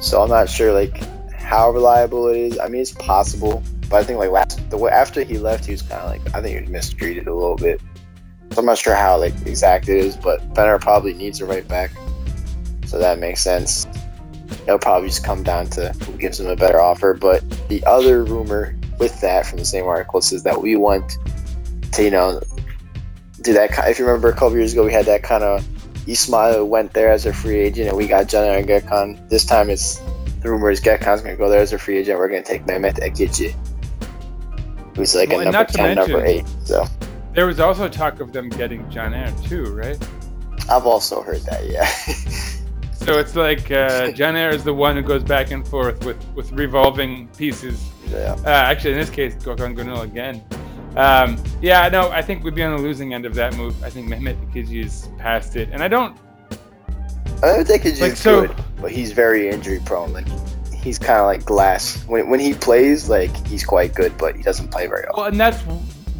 So 0.00 0.20
I'm 0.20 0.28
not 0.28 0.50
sure 0.50 0.72
like 0.72 1.04
how 1.34 1.70
reliable 1.70 2.26
it 2.26 2.36
is. 2.36 2.58
I 2.58 2.66
mean, 2.66 2.80
it's 2.80 2.90
possible, 2.90 3.62
but 3.88 3.98
I 3.98 4.02
think 4.02 4.18
like 4.18 4.30
last 4.30 4.70
the 4.70 4.78
way 4.78 4.90
after 4.90 5.22
he 5.22 5.38
left, 5.38 5.66
he 5.66 5.70
was 5.70 5.82
kind 5.82 6.02
of 6.02 6.10
like 6.10 6.34
I 6.34 6.42
think 6.42 6.56
he 6.56 6.62
was 6.62 6.68
mistreated 6.68 7.28
a 7.28 7.32
little 7.32 7.54
bit. 7.54 7.80
So 8.50 8.58
I'm 8.58 8.66
not 8.66 8.76
sure 8.76 8.96
how 8.96 9.18
like 9.18 9.34
exact 9.46 9.88
it 9.88 9.98
is, 9.98 10.16
but 10.16 10.40
Fener 10.54 10.80
probably 10.80 11.14
needs 11.14 11.40
a 11.40 11.46
right 11.46 11.66
back, 11.68 11.92
so 12.86 12.98
that 12.98 13.20
makes 13.20 13.40
sense 13.40 13.86
it'll 14.62 14.78
probably 14.78 15.08
just 15.08 15.24
come 15.24 15.42
down 15.42 15.66
to 15.70 15.90
who 16.04 16.16
gives 16.18 16.40
him 16.40 16.46
a 16.46 16.56
better 16.56 16.80
offer. 16.80 17.14
But 17.14 17.42
the 17.68 17.84
other 17.84 18.24
rumor 18.24 18.76
with 18.98 19.20
that 19.20 19.46
from 19.46 19.58
the 19.58 19.64
same 19.64 19.86
article 19.86 20.20
says 20.20 20.42
that 20.44 20.62
we 20.62 20.76
want 20.76 21.18
to, 21.92 22.04
you 22.04 22.10
know, 22.10 22.40
do 23.40 23.52
that. 23.52 23.70
If 23.88 23.98
you 23.98 24.06
remember 24.06 24.28
a 24.28 24.32
couple 24.32 24.56
years 24.56 24.72
ago, 24.72 24.84
we 24.84 24.92
had 24.92 25.06
that 25.06 25.22
kind 25.22 25.44
of 25.44 25.66
Ismail 26.08 26.66
went 26.66 26.92
there 26.92 27.10
as 27.10 27.26
a 27.26 27.32
free 27.32 27.58
agent, 27.58 27.88
and 27.88 27.96
we 27.96 28.06
got 28.06 28.26
Caner 28.26 28.58
and 28.58 28.68
Gokhan. 28.68 29.28
This 29.28 29.44
time, 29.44 29.70
it's 29.70 29.98
the 30.40 30.50
rumor 30.50 30.70
is 30.70 30.80
Gokhan's 30.80 31.22
going 31.22 31.34
to 31.34 31.36
go 31.36 31.48
there 31.48 31.60
as 31.60 31.72
a 31.72 31.78
free 31.78 31.98
agent. 31.98 32.18
We're 32.18 32.28
going 32.28 32.42
to 32.42 32.48
take 32.48 32.64
Mehmet 32.64 32.98
Ekici, 32.98 33.54
who's 34.96 35.14
like 35.14 35.28
Well, 35.30 35.40
a 35.40 35.44
number 35.44 35.64
ten, 35.64 35.96
number 35.96 36.24
eight. 36.24 36.44
So 36.64 36.84
There 37.34 37.46
was 37.46 37.60
also 37.60 37.88
talk 37.88 38.20
of 38.20 38.32
them 38.32 38.48
getting 38.48 38.88
John 38.90 39.12
too, 39.44 39.64
right? 39.66 39.98
I've 40.68 40.86
also 40.86 41.22
heard 41.22 41.42
that. 41.42 41.68
Yeah. 41.68 41.88
So 43.04 43.18
it's 43.18 43.34
like 43.34 43.70
uh, 43.70 44.10
Caner 44.12 44.52
is 44.52 44.64
the 44.64 44.72
one 44.74 44.96
who 44.96 45.02
goes 45.02 45.22
back 45.24 45.50
and 45.50 45.66
forth 45.66 46.04
with, 46.04 46.24
with 46.34 46.52
revolving 46.52 47.28
pieces. 47.36 47.84
yeah. 48.08 48.36
Uh, 48.44 48.48
actually, 48.50 48.92
in 48.92 48.98
this 48.98 49.10
case, 49.10 49.34
Gokhan 49.34 49.76
Gonul 49.76 50.02
again. 50.02 50.42
Um, 50.96 51.42
yeah, 51.60 51.88
no, 51.88 52.10
I 52.10 52.22
think 52.22 52.44
we'd 52.44 52.54
be 52.54 52.62
on 52.62 52.76
the 52.76 52.82
losing 52.82 53.14
end 53.14 53.24
of 53.26 53.34
that 53.34 53.56
move. 53.56 53.82
I 53.82 53.90
think 53.90 54.08
Mehmet 54.08 54.36
Ekici 54.52 54.84
is 54.84 55.08
past 55.18 55.56
it, 55.56 55.70
and 55.72 55.82
I 55.82 55.88
don't. 55.88 56.16
I 57.42 57.46
don't 57.56 57.66
think 57.66 57.82
he's 57.82 58.00
Like, 58.00 58.14
so- 58.16 58.46
good, 58.46 58.56
but 58.80 58.92
he's 58.92 59.10
very 59.12 59.48
injury 59.48 59.80
prone. 59.84 60.12
Like 60.12 60.28
he's 60.72 60.98
kind 60.98 61.18
of 61.20 61.26
like 61.26 61.44
glass. 61.44 62.04
When 62.06 62.28
when 62.28 62.38
he 62.40 62.54
plays, 62.54 63.08
like 63.08 63.34
he's 63.46 63.64
quite 63.64 63.94
good, 63.94 64.16
but 64.18 64.36
he 64.36 64.42
doesn't 64.42 64.70
play 64.70 64.86
very 64.86 65.04
often. 65.06 65.16
Well, 65.16 65.26
and 65.26 65.40
that's 65.40 65.60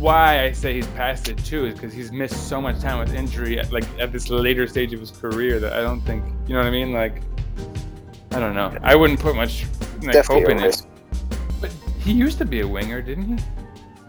why 0.03 0.43
I 0.43 0.53
say 0.53 0.75
he's 0.75 0.87
past 0.89 1.29
it 1.29 1.39
too, 1.39 1.67
is 1.67 1.75
because 1.75 1.95
he's 1.95 2.11
missed 2.11 2.49
so 2.49 2.61
much 2.61 2.81
time 2.81 2.99
with 2.99 3.15
injury 3.15 3.59
at 3.59 3.73
like 3.73 3.85
at 4.01 4.13
this 4.13 4.29
later 4.29 4.67
stage 4.67 4.93
of 4.93 5.01
his 5.01 5.13
career 5.13 5.61
that 5.61 5.73
I 5.73 5.81
don't 5.81 6.01
think 6.01 6.25
you 6.47 6.55
know 6.55 6.61
what 6.61 6.67
I 6.67 6.71
mean. 6.71 6.93
Like, 6.93 7.23
I 8.33 8.41
don't 8.41 8.55
know. 8.55 8.77
I 8.83 8.97
wouldn't 8.97 9.21
put 9.21 9.37
much 9.37 9.65
like, 10.03 10.15
hope 10.17 10.45
Definitely 10.47 10.55
in 10.55 10.63
it. 10.65 10.83
But 11.61 11.71
he 12.01 12.13
used 12.13 12.39
to 12.39 12.45
be 12.45 12.61
a 12.61 12.67
winger, 12.67 13.01
didn't 13.01 13.39
he? 13.39 13.45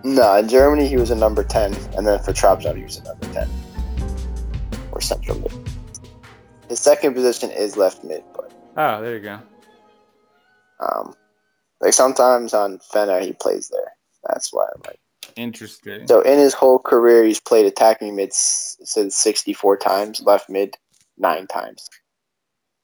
No, 0.03 0.35
in 0.35 0.49
Germany 0.49 0.87
he 0.87 0.97
was 0.97 1.11
a 1.11 1.15
number 1.15 1.43
ten, 1.43 1.73
and 1.95 2.05
then 2.07 2.21
for 2.23 2.33
Trabzon 2.33 2.75
he 2.75 2.83
was 2.83 2.97
a 2.97 3.03
number 3.03 3.27
ten 3.31 3.49
or 4.91 4.99
central 4.99 5.39
mid. 5.39 5.53
His 6.69 6.79
second 6.79 7.13
position 7.13 7.51
is 7.51 7.77
left 7.77 8.03
mid, 8.03 8.23
but 8.35 8.51
Oh, 8.75 9.01
there 9.01 9.15
you 9.15 9.21
go. 9.21 9.39
um, 10.79 11.13
like 11.81 11.93
sometimes 11.93 12.53
on 12.55 12.79
Fener 12.79 13.21
he 13.21 13.33
plays 13.33 13.69
there. 13.69 13.91
That's 14.27 14.51
why 14.51 14.65
I'm 14.73 14.81
like. 14.87 14.99
Interesting. 15.35 16.07
So 16.07 16.21
in 16.21 16.37
his 16.37 16.53
whole 16.53 16.79
career, 16.79 17.23
he's 17.23 17.39
played 17.39 17.65
attacking 17.65 18.15
mid 18.15 18.29
s- 18.29 18.77
it 18.79 18.87
says 18.87 19.15
64 19.15 19.77
times, 19.77 20.21
left 20.21 20.49
mid 20.49 20.77
nine 21.17 21.47
times, 21.47 21.89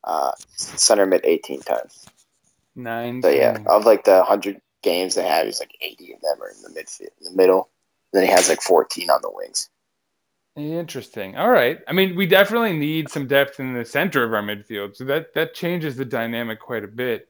uh, 0.04 0.32
center 0.56 1.06
mid 1.06 1.22
18 1.24 1.62
times. 1.62 2.06
Nine. 2.76 3.22
So 3.22 3.30
yeah, 3.30 3.58
of 3.68 3.86
like 3.86 4.04
the 4.06 4.18
100 4.18 4.62
games 4.82 5.16
they 5.16 5.28
have, 5.28 5.46
he's 5.46 5.60
like 5.60 5.76
80 5.82 6.14
of 6.14 6.22
them 6.22 6.42
are 6.42 6.50
in 6.50 6.62
the 6.62 6.70
midfield, 6.80 7.10
in 7.20 7.26
the 7.26 7.36
middle. 7.36 7.70
Then 8.14 8.24
he 8.24 8.30
has 8.30 8.50
like 8.50 8.62
14 8.62 9.10
on 9.10 9.22
the 9.22 9.32
wings. 9.32 9.70
Interesting. 10.56 11.38
All 11.38 11.50
right. 11.50 11.80
I 11.88 11.94
mean, 11.94 12.16
we 12.16 12.26
definitely 12.26 12.78
need 12.78 13.10
some 13.10 13.28
depth 13.28 13.60
in 13.60 13.74
the 13.74 13.86
center 13.86 14.24
of 14.24 14.34
our 14.34 14.42
midfield, 14.42 14.96
so 14.96 15.06
that 15.06 15.34
that 15.34 15.54
changes 15.54 15.96
the 15.96 16.06
dynamic 16.06 16.60
quite 16.60 16.84
a 16.84 16.88
bit 16.88 17.30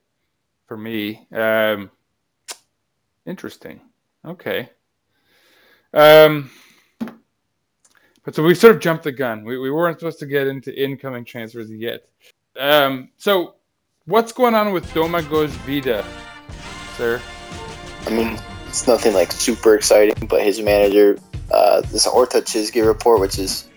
for 0.68 0.78
me. 0.78 1.28
Um, 1.32 1.92
interesting. 3.26 3.82
Okay. 4.26 4.70
Um, 5.94 6.50
but 8.24 8.36
so 8.36 8.44
we 8.44 8.54
sort 8.54 8.76
of 8.76 8.82
jumped 8.82 9.04
the 9.04 9.12
gun. 9.12 9.44
We 9.44 9.58
we 9.58 9.72
weren't 9.72 10.00
supposed 10.00 10.20
to 10.20 10.26
get 10.26 10.48
into 10.48 10.72
incoming 10.80 11.26
transfers 11.26 11.72
yet. 11.72 12.08
Um, 12.60 13.10
so 13.18 13.56
what's 14.06 14.32
going 14.32 14.56
on 14.56 14.72
with 14.74 14.86
Domagoj 14.94 15.48
Vida, 15.66 16.06
sir? 16.98 17.22
I 18.06 18.10
mean, 18.12 18.40
it's 18.68 18.88
nothing 18.88 19.14
like 19.14 19.32
super 19.32 19.76
exciting, 19.76 20.28
but 20.28 20.44
his 20.44 20.62
manager, 20.62 21.18
uh, 21.52 21.82
this 21.82 22.06
Orta 22.06 22.38
Çizgi 22.40 22.86
report, 22.86 23.20
which 23.20 23.40
is 23.40 23.68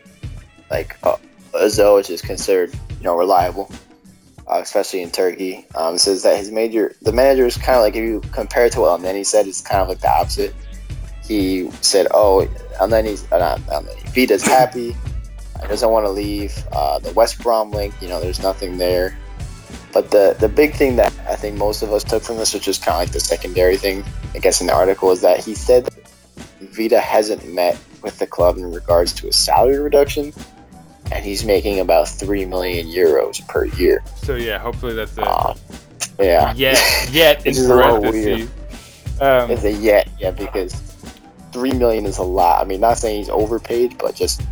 like 0.70 0.98
uh, 1.02 1.16
Azzo, 1.54 1.96
which 1.96 2.10
is 2.10 2.20
considered 2.20 2.74
you 2.98 3.04
know 3.04 3.16
reliable, 3.16 3.70
uh, 4.48 4.58
especially 4.60 5.02
in 5.02 5.10
Turkey, 5.10 5.66
um, 5.74 5.96
says 5.96 6.22
that 6.24 6.36
his 6.36 6.50
major, 6.50 6.94
the 7.02 7.12
manager 7.12 7.46
is 7.46 7.56
kind 7.56 7.76
of 7.76 7.82
like 7.82 7.96
if 7.96 8.02
you 8.02 8.20
compare 8.32 8.66
it 8.66 8.72
to 8.72 8.80
what 8.80 9.00
Elneny 9.00 9.24
said, 9.24 9.46
it's 9.46 9.60
kind 9.60 9.82
of 9.82 9.88
like 9.88 10.00
the 10.00 10.10
opposite. 10.10 10.54
He 11.26 11.70
said, 11.80 12.06
"Oh, 12.12 12.48
and 12.80 12.92
then 12.92 13.04
he's 13.04 13.30
uh, 13.32 13.38
not, 13.38 13.60
and 13.72 13.86
then 13.86 13.96
Vida's 14.12 14.42
happy. 14.42 14.96
He 15.60 15.68
doesn't 15.68 15.90
want 15.90 16.06
to 16.06 16.10
leave. 16.10 16.52
Uh, 16.72 16.98
the 16.98 17.12
West 17.12 17.40
Brom 17.40 17.70
link, 17.70 17.94
you 18.00 18.08
know, 18.08 18.20
there's 18.20 18.42
nothing 18.42 18.78
there. 18.78 19.16
But 19.92 20.10
the 20.10 20.36
the 20.40 20.48
big 20.48 20.74
thing 20.74 20.96
that 20.96 21.12
I 21.28 21.36
think 21.36 21.56
most 21.56 21.82
of 21.82 21.92
us 21.92 22.02
took 22.02 22.22
from 22.22 22.38
this, 22.38 22.54
which 22.54 22.66
is 22.66 22.78
kind 22.78 22.94
of 22.94 23.00
like 23.00 23.12
the 23.12 23.20
secondary 23.20 23.76
thing, 23.76 24.04
I 24.34 24.38
guess 24.38 24.60
in 24.60 24.66
the 24.66 24.74
article, 24.74 25.10
is 25.10 25.20
that 25.20 25.44
he 25.44 25.54
said 25.54 25.84
that 25.84 26.08
Vita 26.60 26.98
hasn't 26.98 27.46
met 27.52 27.78
with 28.02 28.18
the 28.18 28.26
club 28.26 28.56
in 28.56 28.72
regards 28.72 29.12
to 29.14 29.28
a 29.28 29.32
salary 29.32 29.78
reduction, 29.78 30.32
and 31.12 31.24
he's 31.24 31.44
making 31.44 31.78
about 31.78 32.08
three 32.08 32.46
million 32.46 32.86
euros 32.86 33.46
per 33.48 33.66
year. 33.66 34.02
So 34.16 34.34
yeah, 34.34 34.58
hopefully 34.58 34.94
that's 34.94 35.16
a 35.18 35.22
Uh, 35.22 35.54
yeah, 36.18 36.54
yet 36.54 37.08
yet 37.10 37.46
is 37.46 37.64
a 37.64 37.74
little 37.74 38.00
parentheses. 38.00 38.50
Um, 39.20 39.50
it's 39.50 39.64
a 39.64 39.72
yet, 39.72 40.08
yeah, 40.18 40.32
because 40.32 40.81
three 41.52 41.72
million 41.72 42.06
is 42.06 42.18
a 42.18 42.22
lot. 42.22 42.60
I 42.62 42.64
mean, 42.64 42.80
not 42.80 42.98
saying 42.98 43.18
he's 43.18 43.28
overpaid, 43.28 43.98
but 43.98 44.14
just 44.14 44.42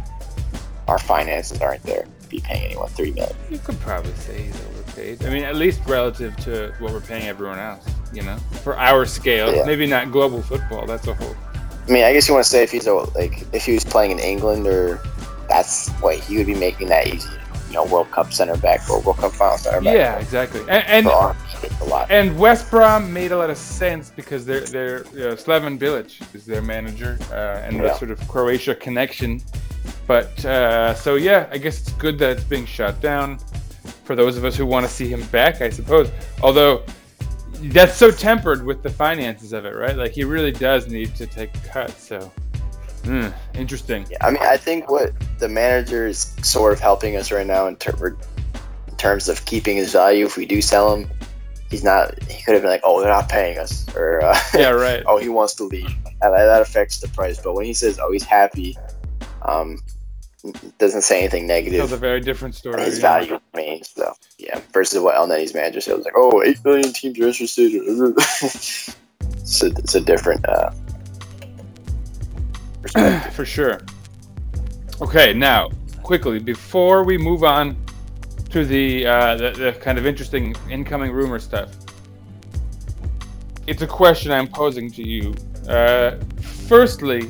our 0.88 0.98
finances 0.98 1.60
aren't 1.60 1.82
there 1.84 2.02
to 2.22 2.28
be 2.28 2.40
paying 2.40 2.64
anyone 2.64 2.88
three 2.88 3.12
million. 3.12 3.34
you 3.50 3.58
could 3.58 3.78
probably 3.80 4.12
say 4.14 4.42
he's 4.42 4.56
overpaid. 4.66 5.24
I 5.24 5.30
mean, 5.30 5.44
at 5.44 5.56
least 5.56 5.80
relative 5.86 6.36
to 6.44 6.72
what 6.78 6.92
we're 6.92 7.00
paying 7.00 7.26
everyone 7.26 7.58
else. 7.58 7.84
You 8.12 8.22
know, 8.22 8.36
for 8.64 8.76
our 8.76 9.06
scale, 9.06 9.54
Yeah. 9.54 9.64
maybe 9.64 9.86
not 9.86 10.10
global 10.10 10.42
football. 10.42 10.84
That's 10.86 11.06
a 11.06 11.14
whole. 11.14 11.36
I 11.88 11.92
mean, 11.92 12.04
I 12.04 12.12
guess 12.12 12.26
you 12.28 12.34
want 12.34 12.44
to 12.44 12.50
say 12.50 12.62
if 12.64 12.70
he's 12.72 12.86
a, 12.86 12.94
like 12.94 13.46
if 13.52 13.64
he 13.64 13.72
was 13.74 13.84
playing 13.84 14.10
in 14.12 14.18
England 14.18 14.66
or 14.66 15.00
that's 15.48 15.88
what 16.00 16.16
he 16.16 16.36
would 16.36 16.46
be 16.46 16.54
making 16.54 16.88
that 16.88 17.06
easy, 17.06 17.28
you 17.68 17.74
know, 17.74 17.84
World 17.84 18.10
Cup 18.10 18.32
center 18.32 18.56
back 18.56 18.88
or 18.90 19.00
World 19.00 19.18
Cup 19.18 19.32
final 19.32 19.56
center 19.58 19.80
back. 19.80 19.94
Yeah, 19.94 20.18
exactly. 20.18 20.60
And 20.62 20.84
and, 20.86 21.06
it's 21.06 21.14
uh, 21.14 21.34
a 21.80 21.84
lot. 21.84 22.10
and 22.10 22.38
West 22.38 22.70
Brom 22.70 23.12
made 23.12 23.32
a 23.32 23.36
lot 23.36 23.50
of 23.50 23.58
sense 23.58 24.10
because 24.10 24.44
they're 24.44 24.60
they're 24.60 25.00
uh, 25.00 25.36
Slaven 25.36 25.78
Bilic 25.78 26.34
is 26.34 26.44
their 26.44 26.62
manager 26.62 27.18
uh, 27.30 27.64
and 27.64 27.80
the 27.80 27.94
sort 27.96 28.10
of 28.10 28.26
Croatia 28.28 28.74
connection. 28.74 29.40
But 30.06 30.44
uh, 30.44 30.94
so 30.94 31.14
yeah, 31.14 31.48
I 31.50 31.58
guess 31.58 31.80
it's 31.80 31.92
good 31.92 32.18
that 32.18 32.30
it's 32.30 32.44
being 32.44 32.66
shut 32.66 33.00
down 33.00 33.38
for 34.04 34.16
those 34.16 34.36
of 34.36 34.44
us 34.44 34.56
who 34.56 34.66
want 34.66 34.84
to 34.86 34.92
see 34.92 35.08
him 35.08 35.22
back, 35.28 35.60
I 35.60 35.70
suppose. 35.70 36.10
Although 36.42 36.82
that's 37.64 37.94
so 37.94 38.10
tempered 38.10 38.64
with 38.64 38.82
the 38.82 38.90
finances 38.90 39.52
of 39.52 39.64
it, 39.64 39.74
right? 39.74 39.96
Like 39.96 40.12
he 40.12 40.24
really 40.24 40.52
does 40.52 40.88
need 40.88 41.14
to 41.16 41.26
take 41.26 41.54
a 41.54 41.68
cut. 41.68 41.90
So 41.90 42.32
mm, 43.02 43.32
interesting. 43.54 44.06
Yeah, 44.10 44.18
I 44.22 44.30
mean, 44.30 44.42
I 44.42 44.56
think 44.56 44.90
what 44.90 45.12
the 45.38 45.48
manager 45.48 46.06
is 46.06 46.34
sort 46.42 46.72
of 46.72 46.80
helping 46.80 47.16
us 47.16 47.30
right 47.30 47.46
now 47.46 47.66
in, 47.66 47.76
ter- 47.76 48.16
in 48.88 48.96
terms 48.96 49.28
of 49.28 49.44
keeping 49.44 49.76
his 49.76 49.92
value. 49.92 50.26
If 50.26 50.36
we 50.36 50.46
do 50.46 50.60
sell 50.62 50.94
him, 50.94 51.10
he's 51.70 51.84
not. 51.84 52.20
He 52.24 52.42
could 52.42 52.54
have 52.54 52.62
been 52.62 52.70
like, 52.70 52.82
"Oh, 52.84 53.00
they're 53.00 53.10
not 53.10 53.28
paying 53.28 53.58
us," 53.58 53.86
or 53.96 54.22
uh, 54.22 54.38
Yeah, 54.54 54.70
right. 54.70 55.02
"Oh, 55.06 55.18
he 55.18 55.28
wants 55.28 55.54
to 55.54 55.64
leave." 55.64 55.94
And 56.22 56.34
that 56.34 56.60
affects 56.60 57.00
the 57.00 57.08
price. 57.08 57.40
But 57.40 57.54
when 57.54 57.64
he 57.64 57.72
says, 57.72 57.98
"Oh, 57.98 58.12
he's 58.12 58.24
happy," 58.24 58.76
um, 59.42 59.80
doesn't 60.78 61.02
say 61.02 61.20
anything 61.20 61.46
negative. 61.46 61.78
Tells 61.78 61.92
a 61.92 61.96
very 61.96 62.20
different 62.20 62.54
story. 62.54 62.82
his 62.82 62.98
yeah. 62.98 63.02
value 63.02 63.40
remains 63.52 63.92
though. 63.94 64.14
Yeah, 64.38 64.60
versus 64.72 65.00
what 65.00 65.14
Elneny's 65.14 65.54
manager 65.54 65.80
said 65.80 65.96
was 65.96 66.04
like, 66.04 66.14
oh, 66.16 66.42
8 66.42 66.64
million 66.64 66.92
teams 66.92 67.18
are 67.18 67.26
interested. 67.26 67.72
so 69.44 69.66
it's 69.66 69.94
a 69.94 70.00
different 70.00 70.48
uh, 70.48 70.70
perspective. 72.82 73.32
for 73.34 73.44
sure. 73.44 73.80
Okay, 75.00 75.34
now 75.34 75.70
quickly 76.02 76.38
before 76.38 77.04
we 77.04 77.18
move 77.18 77.44
on 77.44 77.76
to 78.50 78.64
the, 78.64 79.06
uh, 79.06 79.36
the 79.36 79.50
the 79.52 79.72
kind 79.80 79.98
of 79.98 80.06
interesting 80.06 80.54
incoming 80.68 81.12
rumor 81.12 81.38
stuff, 81.38 81.70
it's 83.66 83.82
a 83.82 83.86
question 83.86 84.32
I'm 84.32 84.48
posing 84.48 84.90
to 84.92 85.06
you. 85.06 85.34
Uh, 85.68 86.16
firstly, 86.66 87.22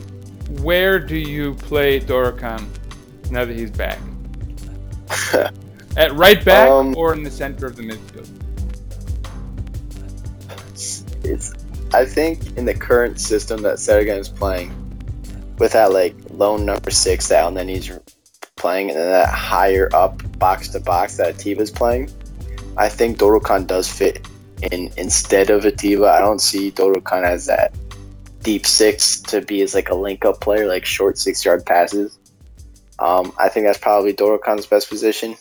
where 0.63 0.99
do 0.99 1.17
you 1.17 1.55
play 1.55 2.01
Dorukan 2.01 2.67
now 3.31 3.45
that 3.45 3.57
he's 3.57 3.71
back? 3.71 3.99
At 5.97 6.13
right 6.15 6.43
back 6.45 6.71
Um, 6.71 6.97
or 6.97 7.13
in 7.13 7.23
the 7.23 7.31
center 7.31 7.67
of 7.67 7.77
the 7.77 7.83
midfield? 7.83 8.29
it's, 11.25 11.53
I 11.93 12.05
think 12.05 12.57
in 12.57 12.65
the 12.65 12.75
current 12.75 13.21
system 13.21 13.61
that 13.63 13.77
Sergen 13.77 14.19
is 14.19 14.29
playing, 14.29 14.73
with 15.59 15.73
that 15.73 15.93
like 15.93 16.15
lone 16.31 16.65
number 16.65 16.91
six 16.91 17.29
that 17.29 17.45
Elneny's 17.45 17.91
playing, 18.61 18.91
and 18.91 18.99
then 18.99 19.11
that 19.11 19.29
higher 19.29 19.89
up 19.95 20.23
box 20.39 20.69
to 20.69 20.81
box 20.81 21.17
that 21.17 21.35
Atiba's 21.35 21.71
playing, 21.71 22.11
I 22.77 22.89
think 22.89 23.19
Dorukan 23.19 23.67
does 23.67 23.91
fit 23.91 24.29
in 24.71 24.93
instead 24.97 25.51
of 25.51 25.65
Atiba. 25.65 26.07
I 26.11 26.21
don't 26.21 26.41
see 26.41 26.71
Dorukan 26.71 27.25
as 27.25 27.47
that 27.47 27.75
deep 28.43 28.67
six 28.67 29.21
to 29.23 29.41
be 29.41 29.63
as 29.63 29.75
like 29.75 29.91
a 29.91 29.95
link 29.95 30.25
up 30.25 30.41
player, 30.41 30.67
like 30.67 30.85
short 30.85 31.19
six 31.19 31.45
yard 31.45 31.65
passes. 31.67 32.19
Um, 32.99 33.33
I 33.39 33.49
think 33.49 33.67
that's 33.67 33.79
probably 33.79 34.13
Dorukan's 34.13 34.67
best 34.67 34.89
position. 34.89 35.37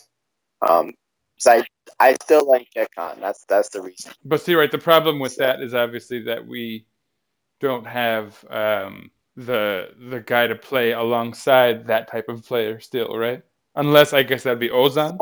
Um, 0.68 0.94
so 1.38 1.52
I 1.52 1.64
I 2.00 2.14
still 2.24 2.48
like 2.48 2.68
Gokhan. 2.76 3.20
That's 3.20 3.44
that's 3.46 3.70
the 3.70 3.82
reason. 3.82 4.12
But 4.24 4.42
see, 4.42 4.56
right, 4.56 4.72
the 4.72 4.78
problem 4.78 5.20
with 5.20 5.36
that 5.38 5.62
is 5.62 5.74
obviously 5.74 6.22
that 6.24 6.46
we 6.46 6.86
don't 7.60 7.86
have 7.86 8.44
um, 8.50 9.12
the 9.46 9.90
the 10.10 10.20
guy 10.20 10.48
to 10.48 10.56
play 10.56 10.92
alongside 10.92 11.88
that 11.88 12.10
type 12.12 12.30
of 12.30 12.46
player 12.46 12.80
still, 12.80 13.18
right? 13.18 13.42
Unless 13.76 14.14
I 14.14 14.24
guess 14.24 14.44
that'd 14.44 14.60
be 14.60 14.70
Ozan. 14.70 15.18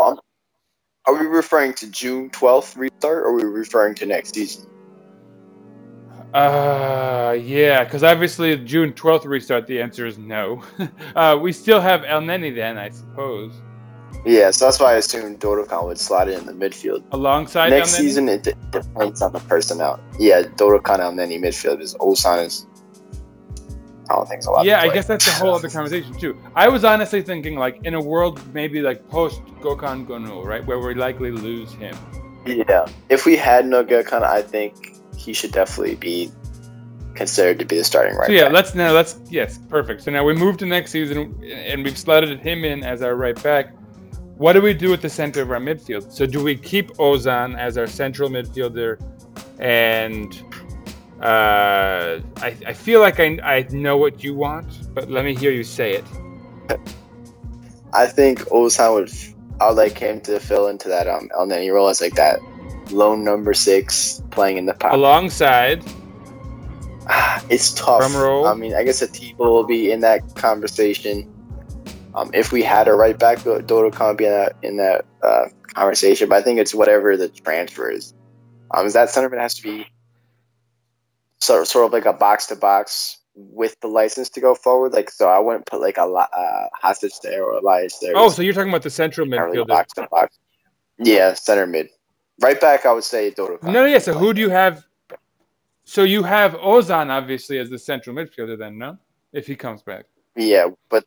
Are 1.06 1.13
we 1.13 1.25
referring 1.25 1.73
to 1.75 1.89
June 1.91 2.30
twelfth 2.32 2.75
restart, 2.75 3.19
or 3.19 3.27
are 3.27 3.34
we 3.34 3.43
referring 3.43 3.95
to 3.95 4.06
next 4.06 4.36
season? 4.36 4.65
Uh, 6.34 7.38
yeah, 7.41 7.84
because 7.84 8.03
obviously 8.03 8.58
June 8.58 8.93
twelfth 8.93 9.25
restart. 9.25 9.67
The 9.67 9.82
answer 9.82 10.06
is 10.06 10.17
no. 10.17 10.63
uh, 11.15 11.38
we 11.41 11.51
still 11.53 11.80
have 11.80 12.01
Elneny 12.01 12.53
then, 12.53 12.77
I 12.77 12.89
suppose, 12.89 13.53
Yeah, 14.25 14.51
so 14.51 14.65
that's 14.65 14.80
why 14.80 14.93
I 14.93 14.95
assumed 14.97 15.39
Dorukan 15.39 15.86
would 15.86 15.97
slot 15.99 16.27
in 16.27 16.45
the 16.45 16.51
midfield. 16.53 17.03
alongside 17.12 17.69
Next 17.69 17.93
Neni. 17.93 17.97
season, 17.97 18.30
it 18.30 18.43
depends 18.71 19.21
on 19.21 19.32
the 19.32 19.39
personnel. 19.39 19.99
Yeah, 20.19 20.41
Dorukan 20.43 20.99
El 20.99 21.15
then 21.15 21.30
midfield 21.30 21.82
is 21.82 21.95
Ozan 21.95 22.45
is. 22.45 22.65
I 24.10 24.15
don't 24.15 24.28
think 24.28 24.39
it's 24.39 24.48
a 24.48 24.52
lot. 24.52 24.65
Yeah, 24.65 24.82
I 24.82 24.89
guess 24.93 25.06
that's 25.06 25.28
a 25.28 25.32
whole 25.32 25.54
other 25.54 25.70
conversation 25.70 26.13
too. 26.17 26.38
I 26.56 26.67
was 26.67 26.84
honestly 26.86 27.22
thinking 27.22 27.56
like 27.56 27.80
in 27.84 27.93
a 27.93 28.02
world 28.02 28.41
maybe 28.54 28.82
like 28.82 29.08
post 29.10 29.41
Gokhan 29.62 30.06
Gonu, 30.08 30.43
right, 30.46 30.65
where 30.65 30.80
we 30.80 30.93
likely 30.93 31.32
lose 31.32 31.74
him. 31.74 31.96
Yeah, 32.46 32.86
if 33.10 33.26
we 33.26 33.36
had 33.36 33.65
no 33.65 33.84
Gokhan, 33.84 34.24
I 34.24 34.41
think 34.41 34.96
he 35.17 35.34
should 35.34 35.52
definitely 35.52 35.96
be 35.96 36.32
considered 37.15 37.58
to 37.60 37.65
be 37.65 37.78
the 37.78 37.84
starting 37.84 38.15
right 38.15 38.28
So 38.28 38.32
yeah, 38.32 38.43
back. 38.43 38.54
let's 38.54 38.76
now 38.76 38.91
let's 38.93 39.20
yes, 39.30 39.58
perfect. 39.70 40.04
So 40.04 40.12
now 40.12 40.24
we 40.24 40.34
move 40.34 40.56
to 40.58 40.65
next 40.65 40.91
season, 40.91 41.43
and 41.52 41.84
we've 41.84 41.98
slotted 41.98 42.39
him 42.39 42.63
in 42.63 42.84
as 42.84 43.02
our 43.02 43.15
right 43.15 43.41
back. 43.43 43.74
What 44.38 44.54
do 44.54 44.62
we 44.62 44.74
do 44.74 44.93
at 44.93 45.02
the 45.02 45.10
center 45.10 45.41
of 45.41 45.52
our 45.52 45.60
midfield? 45.60 46.12
So 46.12 46.28
do 46.28 46.43
we 46.43 46.56
keep 46.56 46.91
Ozan 46.98 47.58
as 47.58 47.78
our 47.78 47.88
central 47.88 48.30
midfielder, 48.30 49.02
and 49.60 50.47
uh, 51.21 52.19
I, 52.38 52.56
I 52.65 52.73
feel 52.73 52.99
like 52.99 53.19
I, 53.19 53.39
I 53.43 53.67
know 53.71 53.97
what 53.97 54.23
you 54.23 54.36
want, 54.36 54.93
but 54.93 55.10
let 55.10 55.25
me 55.25 55.36
hear 55.36 55.51
you 55.51 55.63
say 55.63 55.93
it. 55.93 56.06
I 57.93 58.06
think 58.06 58.39
Ozan 58.49 58.93
would. 58.93 59.12
I'd 59.60 59.71
like 59.71 59.97
him 59.97 60.21
to 60.21 60.39
fill 60.39 60.67
into 60.67 60.88
that 60.89 61.08
um 61.08 61.30
Elneny 61.36 61.73
role 61.73 61.88
as 61.88 61.99
like 61.99 62.13
that 62.13 62.39
lone 62.91 63.23
number 63.23 63.56
six 63.56 64.21
playing 64.30 64.58
in 64.58 64.67
the 64.67 64.75
pop. 64.75 64.93
Alongside, 64.93 65.84
it's 67.49 67.73
tough. 67.73 67.99
Drum 67.99 68.15
roll. 68.15 68.45
I 68.47 68.53
mean, 68.53 68.75
I 68.75 68.84
guess 68.84 69.01
Atiba 69.01 69.43
will 69.43 69.65
be 69.65 69.91
in 69.91 70.01
that 70.01 70.36
conversation. 70.36 71.34
Um, 72.13 72.30
if 72.34 72.51
we 72.51 72.62
had 72.62 72.88
a 72.88 72.93
right 72.93 73.17
back, 73.17 73.43
Dodo 73.43 73.89
would 73.89 74.17
be 74.17 74.25
in 74.25 74.32
that 74.32 74.56
in 74.62 74.77
that 74.77 75.06
uh, 75.23 75.45
conversation. 75.73 76.30
But 76.30 76.36
I 76.36 76.41
think 76.43 76.60
it's 76.60 76.75
whatever 76.75 77.17
the 77.17 77.30
transfer 77.30 77.89
is. 77.89 78.13
Um, 78.71 78.86
is 78.86 78.93
that 78.93 79.10
centerman 79.10 79.39
has 79.39 79.56
to 79.56 79.63
be 79.63 79.88
sort 81.39 81.62
of, 81.62 81.67
sort 81.67 81.86
of 81.86 81.93
like 81.93 82.06
a 82.06 82.13
box 82.13 82.47
to 82.47 82.56
box 82.56 83.19
with 83.36 83.80
the 83.82 83.88
license 83.88 84.30
to 84.30 84.41
go 84.41 84.56
forward. 84.56 84.93
Like, 84.93 85.10
so 85.10 85.30
I 85.30 85.39
wouldn't 85.39 85.65
put 85.65 85.82
like 85.82 85.97
a 85.97 86.04
uh, 86.04 86.67
hostage 86.73 87.19
there 87.21 87.43
or 87.43 87.58
Elias 87.58 88.00
there. 88.00 88.13
oh, 88.15 88.30
so 88.30 88.41
you're 88.41 88.54
talking 88.54 88.69
about 88.69 88.84
the 88.84 88.89
central 88.89 89.28
midfielder? 89.28 89.67
box 89.67 89.93
to 89.93 90.08
box. 90.10 90.39
Yeah, 91.00 91.34
center 91.34 91.67
mid. 91.67 91.89
Right 92.41 92.60
back, 92.60 92.86
I 92.86 92.93
would 92.93 93.04
say 93.04 93.32
Dodo. 93.32 93.60
No, 93.63 93.86
yeah. 93.86 94.00
So 94.00 94.13
who 94.13 94.34
do 94.34 94.41
you 94.41 94.50
have? 94.50 94.86
So 95.84 96.04
you 96.04 96.23
have 96.23 96.54
Ozan 96.54 97.10
obviously 97.10 97.60
as 97.60 97.69
the 97.69 97.80
central 97.80 98.15
midfielder, 98.15 98.58
then 98.58 98.78
no? 98.78 98.97
If 99.34 99.47
he 99.47 99.56
comes 99.56 99.82
back. 99.82 100.06
Yeah, 100.36 100.67
but 100.89 101.06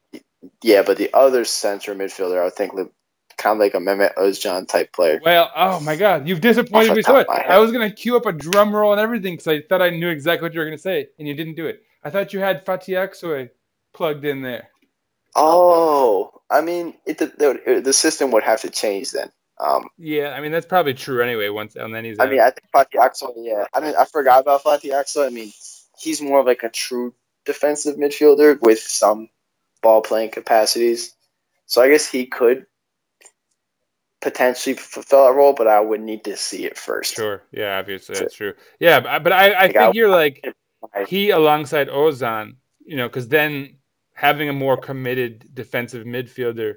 yeah, 0.62 0.82
but 0.82 0.96
the 0.96 1.10
other 1.14 1.44
center 1.44 1.94
midfielder, 1.94 2.44
I 2.44 2.50
think, 2.50 2.72
kind 3.40 3.54
of 3.54 3.58
like 3.58 3.74
a 3.74 3.78
Mehmet 3.78 4.14
Özcan 4.16 4.68
type 4.68 4.92
player. 4.92 5.20
Well, 5.24 5.50
oh 5.56 5.80
my 5.80 5.96
God, 5.96 6.28
you've 6.28 6.42
disappointed 6.42 6.94
me 6.94 7.02
so 7.02 7.14
much. 7.14 7.26
of 7.26 7.34
my 7.34 7.42
head. 7.42 7.50
I 7.50 7.58
was 7.58 7.72
gonna 7.72 7.90
cue 7.90 8.16
up 8.16 8.26
a 8.26 8.32
drum 8.32 8.74
roll 8.76 8.92
and 8.92 9.00
everything 9.00 9.34
because 9.34 9.48
I 9.48 9.62
thought 9.62 9.82
I 9.82 9.90
knew 9.90 10.08
exactly 10.08 10.46
what 10.46 10.54
you 10.54 10.60
were 10.60 10.66
gonna 10.66 10.78
say, 10.78 11.08
and 11.18 11.26
you 11.26 11.34
didn't 11.34 11.54
do 11.54 11.66
it. 11.66 11.82
I 12.04 12.10
thought 12.10 12.32
you 12.32 12.40
had 12.40 12.64
Fatih 12.64 12.96
Aksoy 12.96 13.50
plugged 13.92 14.24
in 14.24 14.42
there. 14.42 14.68
Oh, 15.36 16.40
I 16.50 16.60
mean, 16.60 16.94
it 17.06 17.18
the, 17.18 17.80
the, 17.84 17.92
system 17.92 18.30
would 18.32 18.42
have 18.42 18.60
to 18.62 18.70
change 18.70 19.12
then. 19.12 19.30
Um, 19.58 19.88
Yeah, 19.96 20.34
I 20.36 20.40
mean 20.40 20.52
that's 20.52 20.66
probably 20.66 20.94
true 20.94 21.22
anyway. 21.22 21.48
Once 21.48 21.76
and 21.76 21.94
then 21.94 22.04
he's. 22.04 22.18
I 22.20 22.26
mean, 22.26 22.40
I 22.40 22.50
think 22.50 22.66
Fatih 22.74 23.00
Aksoy, 23.00 23.32
yeah. 23.36 23.64
I 23.74 23.80
mean, 23.80 23.94
I 23.98 24.04
forgot 24.04 24.40
about 24.40 24.62
Fatih 24.62 24.92
Aksoy. 24.92 25.26
I 25.26 25.30
mean, 25.30 25.50
he's 25.98 26.20
more 26.20 26.40
of 26.40 26.46
like 26.46 26.62
a 26.62 26.68
true 26.68 27.14
defensive 27.46 27.96
midfielder 27.96 28.60
with 28.60 28.80
some 28.80 29.28
ball 29.82 30.02
playing 30.02 30.30
capacities. 30.30 31.14
So 31.66 31.80
I 31.80 31.88
guess 31.88 32.06
he 32.06 32.26
could 32.26 32.66
potentially 34.20 34.74
fulfill 34.76 35.24
that 35.24 35.34
role, 35.34 35.52
but 35.52 35.66
I 35.66 35.80
would 35.80 36.00
need 36.00 36.24
to 36.24 36.36
see 36.36 36.64
it 36.64 36.76
first. 36.76 37.14
Sure. 37.14 37.42
Yeah, 37.52 37.78
obviously 37.78 38.16
that's 38.18 38.34
true. 38.34 38.52
Yeah, 38.78 39.00
but, 39.00 39.24
but 39.24 39.32
I, 39.32 39.50
I 39.50 39.66
Like, 39.66 39.76
I- 39.76 39.84
think 39.84 39.94
you're 39.94 40.10
like 40.10 40.54
I- 40.94 41.04
he 41.04 41.30
alongside 41.30 41.88
Ozan, 41.88 42.56
you 42.84 42.96
know, 42.96 43.08
because 43.08 43.28
then 43.28 43.76
having 44.14 44.48
a 44.48 44.52
more 44.52 44.76
committed 44.76 45.48
defensive 45.54 46.04
midfielder 46.06 46.74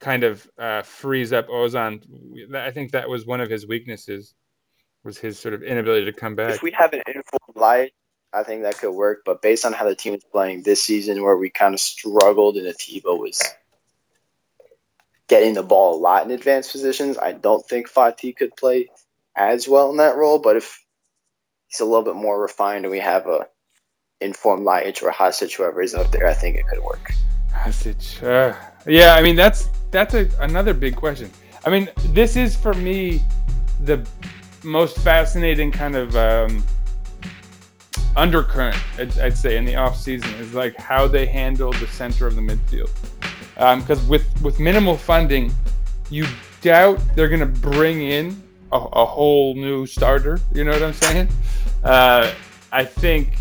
kind 0.00 0.24
of 0.24 0.48
uh, 0.58 0.82
frees 0.82 1.32
up 1.32 1.48
Ozan. 1.48 2.02
I 2.54 2.70
think 2.70 2.92
that 2.92 3.08
was 3.08 3.26
one 3.26 3.40
of 3.40 3.48
his 3.50 3.66
weaknesses, 3.66 4.34
was 5.04 5.18
his 5.18 5.38
sort 5.38 5.54
of 5.54 5.62
inability 5.62 6.04
to 6.06 6.12
come 6.12 6.34
back. 6.34 6.54
If 6.54 6.62
we 6.62 6.70
have 6.72 6.92
an 6.92 7.02
informed 7.06 7.56
light, 7.56 7.92
I 8.32 8.42
think 8.42 8.62
that 8.62 8.78
could 8.78 8.92
work. 8.92 9.22
But 9.24 9.42
based 9.42 9.64
on 9.64 9.72
how 9.72 9.84
the 9.88 9.94
team 9.94 10.14
is 10.14 10.24
playing 10.24 10.62
this 10.62 10.82
season, 10.82 11.22
where 11.22 11.36
we 11.36 11.50
kind 11.50 11.74
of 11.74 11.80
struggled 11.80 12.56
and 12.56 12.66
Atiba 12.66 13.14
was 13.14 13.40
getting 15.28 15.54
the 15.54 15.62
ball 15.62 15.96
a 15.96 16.00
lot 16.00 16.24
in 16.24 16.30
advanced 16.30 16.72
positions, 16.72 17.18
I 17.18 17.32
don't 17.32 17.66
think 17.66 17.90
Fatih 17.90 18.36
could 18.36 18.56
play 18.56 18.88
as 19.36 19.68
well 19.68 19.90
in 19.90 19.96
that 19.98 20.16
role. 20.16 20.38
But 20.38 20.56
if 20.56 20.78
he's 21.68 21.80
a 21.80 21.84
little 21.84 22.04
bit 22.04 22.16
more 22.16 22.40
refined 22.40 22.84
and 22.84 22.92
we 22.92 23.00
have 23.00 23.26
a 23.26 23.46
informed 24.20 24.64
Light 24.64 25.02
or 25.02 25.10
Hasic, 25.10 25.54
whoever 25.56 25.82
is 25.82 25.94
up 25.94 26.10
there, 26.12 26.26
I 26.26 26.34
think 26.34 26.56
it 26.56 26.66
could 26.68 26.82
work. 26.82 27.12
Hasic. 27.52 28.22
Uh, 28.22 28.56
yeah, 28.86 29.14
I 29.14 29.22
mean 29.22 29.36
that's 29.36 29.68
that's 29.90 30.14
a, 30.14 30.28
another 30.40 30.74
big 30.74 30.96
question. 30.96 31.30
I 31.64 31.70
mean, 31.70 31.88
this 32.08 32.36
is 32.36 32.56
for 32.56 32.74
me 32.74 33.20
the 33.80 34.04
most 34.64 34.98
fascinating 34.98 35.70
kind 35.70 35.96
of 35.96 36.16
um, 36.16 36.64
undercurrent, 38.16 38.76
I'd, 38.98 39.18
I'd 39.18 39.36
say, 39.36 39.56
in 39.56 39.64
the 39.64 39.76
off 39.76 39.96
season 39.96 40.30
is 40.34 40.54
like 40.54 40.76
how 40.76 41.06
they 41.06 41.26
handle 41.26 41.72
the 41.72 41.86
center 41.86 42.26
of 42.26 42.34
the 42.34 42.40
midfield. 42.40 42.90
Because 43.54 44.02
with 44.06 44.26
with 44.42 44.58
minimal 44.58 44.96
funding, 44.96 45.52
you 46.10 46.26
doubt 46.60 47.00
they're 47.14 47.28
going 47.28 47.40
to 47.40 47.46
bring 47.46 48.02
in 48.02 48.42
a, 48.72 48.76
a 48.76 49.04
whole 49.04 49.54
new 49.54 49.86
starter. 49.86 50.40
You 50.52 50.64
know 50.64 50.72
what 50.72 50.82
I'm 50.82 50.92
saying? 50.92 51.28
Uh, 51.84 52.32
I 52.70 52.84
think 52.84 53.36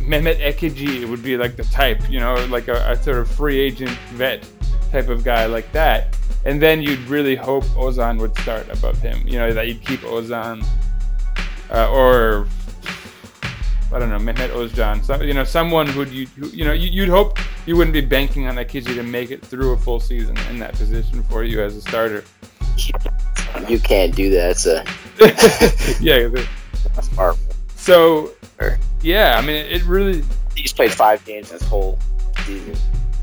Mehmet 0.00 0.38
Ekici 0.40 1.08
would 1.08 1.22
be 1.22 1.36
like 1.36 1.56
the 1.56 1.64
type, 1.64 2.08
you 2.10 2.20
know, 2.20 2.34
like 2.50 2.68
a, 2.68 2.90
a 2.90 3.02
sort 3.02 3.18
of 3.18 3.30
free 3.30 3.58
agent 3.58 3.90
vet 4.12 4.46
type 4.92 5.08
of 5.08 5.24
guy 5.24 5.46
like 5.46 5.70
that. 5.72 6.16
And 6.44 6.62
then 6.62 6.82
you'd 6.82 7.00
really 7.08 7.34
hope 7.34 7.64
Ozan 7.74 8.20
would 8.20 8.36
start 8.38 8.68
above 8.68 8.98
him, 9.00 9.26
you 9.26 9.38
know, 9.38 9.52
that 9.52 9.66
you'd 9.66 9.84
keep 9.84 10.00
Ozan 10.00 10.64
uh, 11.70 11.90
or 11.90 12.46
I 13.92 13.98
don't 13.98 14.10
know, 14.10 14.18
Mehmet 14.18 14.50
Ozan, 14.50 15.04
so, 15.04 15.22
you 15.22 15.32
know, 15.32 15.44
someone 15.44 15.86
who 15.86 16.04
you 16.04 16.26
who, 16.26 16.48
you 16.48 16.64
know 16.64 16.72
you, 16.72 16.90
you'd 16.90 17.08
hope 17.08 17.38
you 17.66 17.76
wouldn't 17.76 17.92
be 17.92 18.00
banking 18.00 18.46
on 18.46 18.56
Ekici 18.56 18.94
to 18.94 19.02
make 19.02 19.30
it 19.30 19.44
through 19.44 19.72
a 19.72 19.76
full 19.76 20.00
season 20.00 20.36
in 20.50 20.58
that 20.60 20.74
position 20.74 21.22
for 21.24 21.44
you 21.44 21.62
as 21.62 21.76
a 21.76 21.80
starter. 21.82 22.24
You 23.68 23.78
can't 23.78 24.14
do 24.14 24.30
that. 24.30 24.64
A, 24.66 25.98
yeah. 26.02 26.28
a 26.96 27.02
smart. 27.02 27.36
So 27.74 28.30
yeah, 29.02 29.36
I 29.38 29.40
mean, 29.40 29.56
it 29.56 29.82
really 29.84 30.22
He's 30.56 30.72
played 30.72 30.92
five 30.92 31.24
games 31.24 31.50
this 31.50 31.62
whole 31.62 31.98
season, 32.44 32.74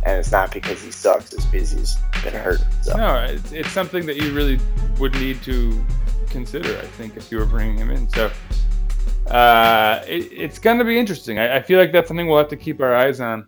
and 0.06 0.20
it's 0.20 0.32
not 0.32 0.54
because 0.54 0.82
he 0.84 0.92
sucks. 0.92 1.34
It's 1.34 1.46
because 1.46 1.72
he's 1.72 1.98
been 2.24 2.34
hurt. 2.34 2.62
So. 2.84 2.96
No, 2.96 3.24
it's, 3.24 3.52
it's 3.52 3.72
something 3.72 4.06
that 4.06 4.18
you 4.18 4.34
really 4.34 4.60
would 5.00 5.14
need 5.16 5.42
to 5.44 5.84
consider, 6.30 6.78
I 6.78 6.86
think, 6.86 7.18
if 7.18 7.32
you 7.32 7.40
were 7.40 7.46
bringing 7.46 7.78
him 7.78 7.90
in. 7.90 8.08
So 8.10 8.32
uh, 9.32 10.04
it, 10.08 10.32
it's 10.32 10.60
going 10.60 10.78
to 10.78 10.86
be 10.86 10.98
interesting. 10.98 11.40
I, 11.40 11.58
I 11.58 11.62
feel 11.62 11.80
like 11.80 11.92
that's 11.92 12.08
something 12.08 12.28
we'll 12.28 12.38
have 12.38 12.50
to 12.50 12.58
keep 12.58 12.80
our 12.82 12.96
eyes 12.96 13.20
on 13.20 13.48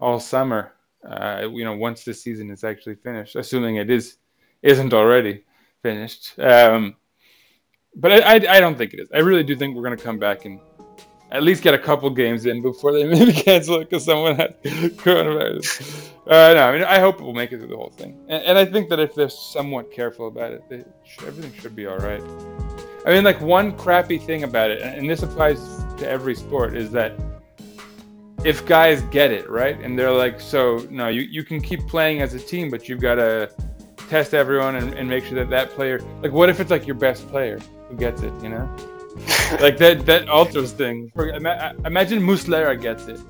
all 0.00 0.20
summer. 0.20 0.72
Uh, 1.06 1.48
you 1.50 1.64
know, 1.64 1.76
once 1.76 2.04
the 2.04 2.14
season 2.14 2.50
is 2.50 2.64
actually 2.64 2.94
finished, 2.94 3.36
assuming 3.36 3.76
it 3.76 3.90
is 3.90 4.16
isn't 4.62 4.94
already 4.94 5.44
finished. 5.82 6.38
Um, 6.38 6.96
but 7.94 8.12
I, 8.12 8.18
I, 8.18 8.56
I 8.56 8.60
don't 8.60 8.76
think 8.76 8.94
it 8.94 9.00
is. 9.00 9.08
I 9.14 9.18
really 9.18 9.44
do 9.44 9.54
think 9.54 9.76
we're 9.76 9.82
going 9.82 9.96
to 9.96 10.02
come 10.02 10.18
back 10.18 10.46
and 10.46 10.58
at 11.30 11.42
least 11.42 11.62
get 11.62 11.74
a 11.74 11.78
couple 11.78 12.08
games 12.10 12.46
in 12.46 12.62
before 12.62 12.92
they 12.92 13.04
maybe 13.08 13.32
cancel 13.32 13.76
it 13.80 13.90
because 13.90 14.04
someone 14.04 14.36
had 14.36 14.62
coronavirus. 14.62 16.10
Uh, 16.26 16.54
no, 16.54 16.68
I 16.68 16.72
mean, 16.72 16.84
I 16.84 16.98
hope 17.00 17.20
we'll 17.20 17.34
make 17.34 17.52
it 17.52 17.58
through 17.58 17.68
the 17.68 17.76
whole 17.76 17.92
thing. 17.96 18.18
And, 18.28 18.42
and 18.44 18.58
I 18.58 18.64
think 18.64 18.88
that 18.88 18.98
if 18.98 19.14
they're 19.14 19.28
somewhat 19.28 19.92
careful 19.92 20.28
about 20.28 20.52
it, 20.52 20.62
they 20.68 20.84
everything 21.26 21.52
should 21.60 21.76
be 21.76 21.86
all 21.86 21.98
right. 21.98 22.22
I 23.06 23.10
mean, 23.10 23.24
like, 23.24 23.40
one 23.40 23.76
crappy 23.76 24.16
thing 24.16 24.44
about 24.44 24.70
it, 24.70 24.80
and 24.80 25.10
this 25.10 25.22
applies 25.22 25.60
to 25.98 26.08
every 26.08 26.34
sport, 26.34 26.74
is 26.74 26.90
that 26.92 27.12
if 28.44 28.66
guys 28.66 29.02
get 29.02 29.30
it, 29.30 29.48
right? 29.48 29.78
And 29.80 29.98
they're 29.98 30.12
like, 30.12 30.40
so, 30.40 30.86
no, 30.90 31.08
you, 31.08 31.22
you 31.22 31.44
can 31.44 31.60
keep 31.60 31.86
playing 31.86 32.20
as 32.20 32.34
a 32.34 32.40
team, 32.40 32.70
but 32.70 32.88
you've 32.88 33.00
got 33.00 33.16
to 33.16 33.50
test 34.08 34.34
everyone 34.34 34.76
and, 34.76 34.94
and 34.94 35.08
make 35.08 35.24
sure 35.24 35.36
that 35.36 35.50
that 35.50 35.70
player, 35.70 36.00
like, 36.22 36.32
what 36.32 36.48
if 36.48 36.60
it's 36.60 36.70
like 36.70 36.86
your 36.86 36.96
best 36.96 37.26
player 37.28 37.58
who 37.88 37.96
gets 37.96 38.22
it, 38.22 38.32
you 38.42 38.48
know? 38.48 38.68
like 39.60 39.78
that 39.78 40.04
that 40.06 40.28
alters 40.28 40.72
things. 40.72 41.10
For, 41.14 41.28
ima- 41.28 41.74
imagine 41.84 42.20
Muslera 42.20 42.80
gets 42.80 43.06
it, 43.06 43.20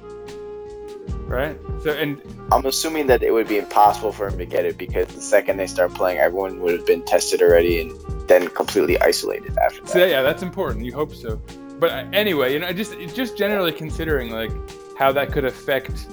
right? 1.27 1.59
So 1.83 1.91
and 1.91 2.21
I'm 2.51 2.65
assuming 2.65 3.07
that 3.09 3.23
it 3.23 3.33
would 3.33 3.49
be 3.49 3.59
impossible 3.59 4.13
for 4.13 4.29
him 4.29 4.39
to 4.39 4.47
get 4.47 4.65
it 4.65 4.79
because 4.79 5.07
the 5.09 5.21
second 5.21 5.59
they 5.59 5.67
start 5.67 5.93
playing, 5.93 6.19
everyone 6.19 6.61
would 6.61 6.73
have 6.73 6.87
been 6.87 7.05
tested 7.05 7.43
already 7.43 7.83
and 7.83 8.29
then 8.29 8.49
completely 8.49 8.99
isolated 9.01 9.57
after 9.59 9.81
that. 9.83 9.89
so 9.91 10.07
yeah, 10.07 10.23
that's 10.23 10.43
important. 10.43 10.87
You 10.87 10.95
hope 10.95 11.15
so. 11.15 11.37
But 11.79 11.91
uh, 11.91 12.07
anyway, 12.15 12.55
you 12.55 12.61
know, 12.61 12.73
just 12.73 12.97
just 13.15 13.37
generally 13.37 13.73
considering 13.73 14.31
like 14.31 14.53
how 14.99 15.13
that 15.13 15.33
could 15.33 15.45
affect 15.45 16.07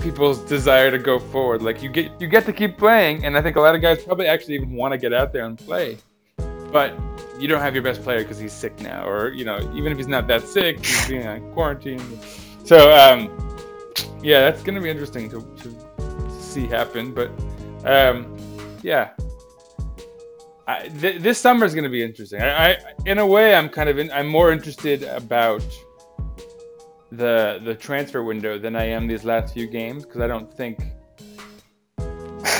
people's 0.00 0.38
desire 0.40 0.90
to 0.90 0.98
go 0.98 1.18
forward. 1.18 1.62
Like 1.62 1.82
you 1.82 1.88
get 1.88 2.12
you 2.20 2.28
get 2.28 2.44
to 2.46 2.52
keep 2.52 2.76
playing, 2.76 3.24
and 3.24 3.36
I 3.36 3.42
think 3.42 3.56
a 3.56 3.60
lot 3.60 3.74
of 3.74 3.80
guys 3.80 4.02
probably 4.04 4.26
actually 4.26 4.54
even 4.54 4.72
want 4.72 4.92
to 4.92 4.98
get 4.98 5.12
out 5.12 5.32
there 5.32 5.46
and 5.46 5.58
play, 5.58 5.98
but 6.70 6.94
you 7.38 7.48
don't 7.48 7.60
have 7.60 7.74
your 7.74 7.82
best 7.82 8.02
player 8.02 8.20
because 8.20 8.38
he's 8.38 8.52
sick 8.52 8.78
now, 8.80 9.06
or 9.06 9.32
you 9.32 9.44
know, 9.44 9.58
even 9.74 9.92
if 9.92 9.98
he's 9.98 10.08
not 10.08 10.26
that 10.28 10.42
sick, 10.42 10.84
he's 10.84 11.08
being 11.08 11.26
on 11.26 11.52
quarantine. 11.52 12.02
So 12.64 12.92
um, 12.92 13.30
yeah, 14.22 14.40
that's 14.40 14.62
gonna 14.62 14.80
be 14.80 14.90
interesting 14.90 15.28
to, 15.30 15.40
to 15.40 16.40
see 16.40 16.66
happen. 16.66 17.12
But 17.12 17.30
um, 17.84 18.36
yeah, 18.82 19.10
I, 20.66 20.88
th- 20.88 21.20
this 21.20 21.38
summer 21.38 21.66
is 21.66 21.74
gonna 21.74 21.88
be 21.88 22.02
interesting. 22.02 22.40
I, 22.40 22.72
I, 22.72 22.76
in 23.06 23.18
a 23.18 23.26
way, 23.26 23.54
I'm 23.54 23.68
kind 23.68 23.88
of 23.88 23.98
in, 23.98 24.10
I'm 24.12 24.26
more 24.26 24.52
interested 24.52 25.02
about 25.02 25.62
the 27.16 27.60
the 27.64 27.74
transfer 27.74 28.22
window 28.22 28.58
than 28.58 28.76
I 28.76 28.84
am 28.84 29.06
these 29.06 29.24
last 29.24 29.54
few 29.54 29.66
games 29.66 30.04
because 30.04 30.20
I 30.20 30.26
don't 30.26 30.52
think 30.52 30.80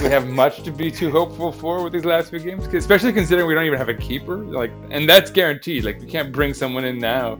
we 0.03 0.09
have 0.11 0.27
much 0.29 0.62
to 0.62 0.71
be 0.71 0.90
too 0.90 1.11
hopeful 1.11 1.53
for 1.53 1.83
with 1.83 1.93
these 1.93 2.05
last 2.05 2.31
few 2.31 2.38
games, 2.38 2.67
especially 2.67 3.12
considering 3.12 3.47
we 3.47 3.55
don't 3.55 3.64
even 3.64 3.79
have 3.79 3.88
a 3.88 3.95
keeper. 3.95 4.37
Like, 4.37 4.73
and 4.90 5.09
that's 5.09 5.31
guaranteed. 5.31 5.85
Like, 5.85 6.01
we 6.01 6.07
can't 6.07 6.33
bring 6.33 6.55
someone 6.55 6.85
in 6.85 6.99
now. 6.99 7.38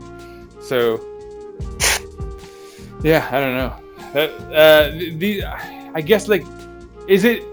So, 0.61 0.99
yeah, 3.03 3.27
I 3.31 3.39
don't 3.39 3.55
know. 3.55 3.75
That 4.13 4.31
uh, 4.53 4.97
the, 4.97 5.15
the 5.15 5.43
I 5.93 6.01
guess 6.01 6.27
like, 6.27 6.45
is 7.07 7.23
it 7.23 7.43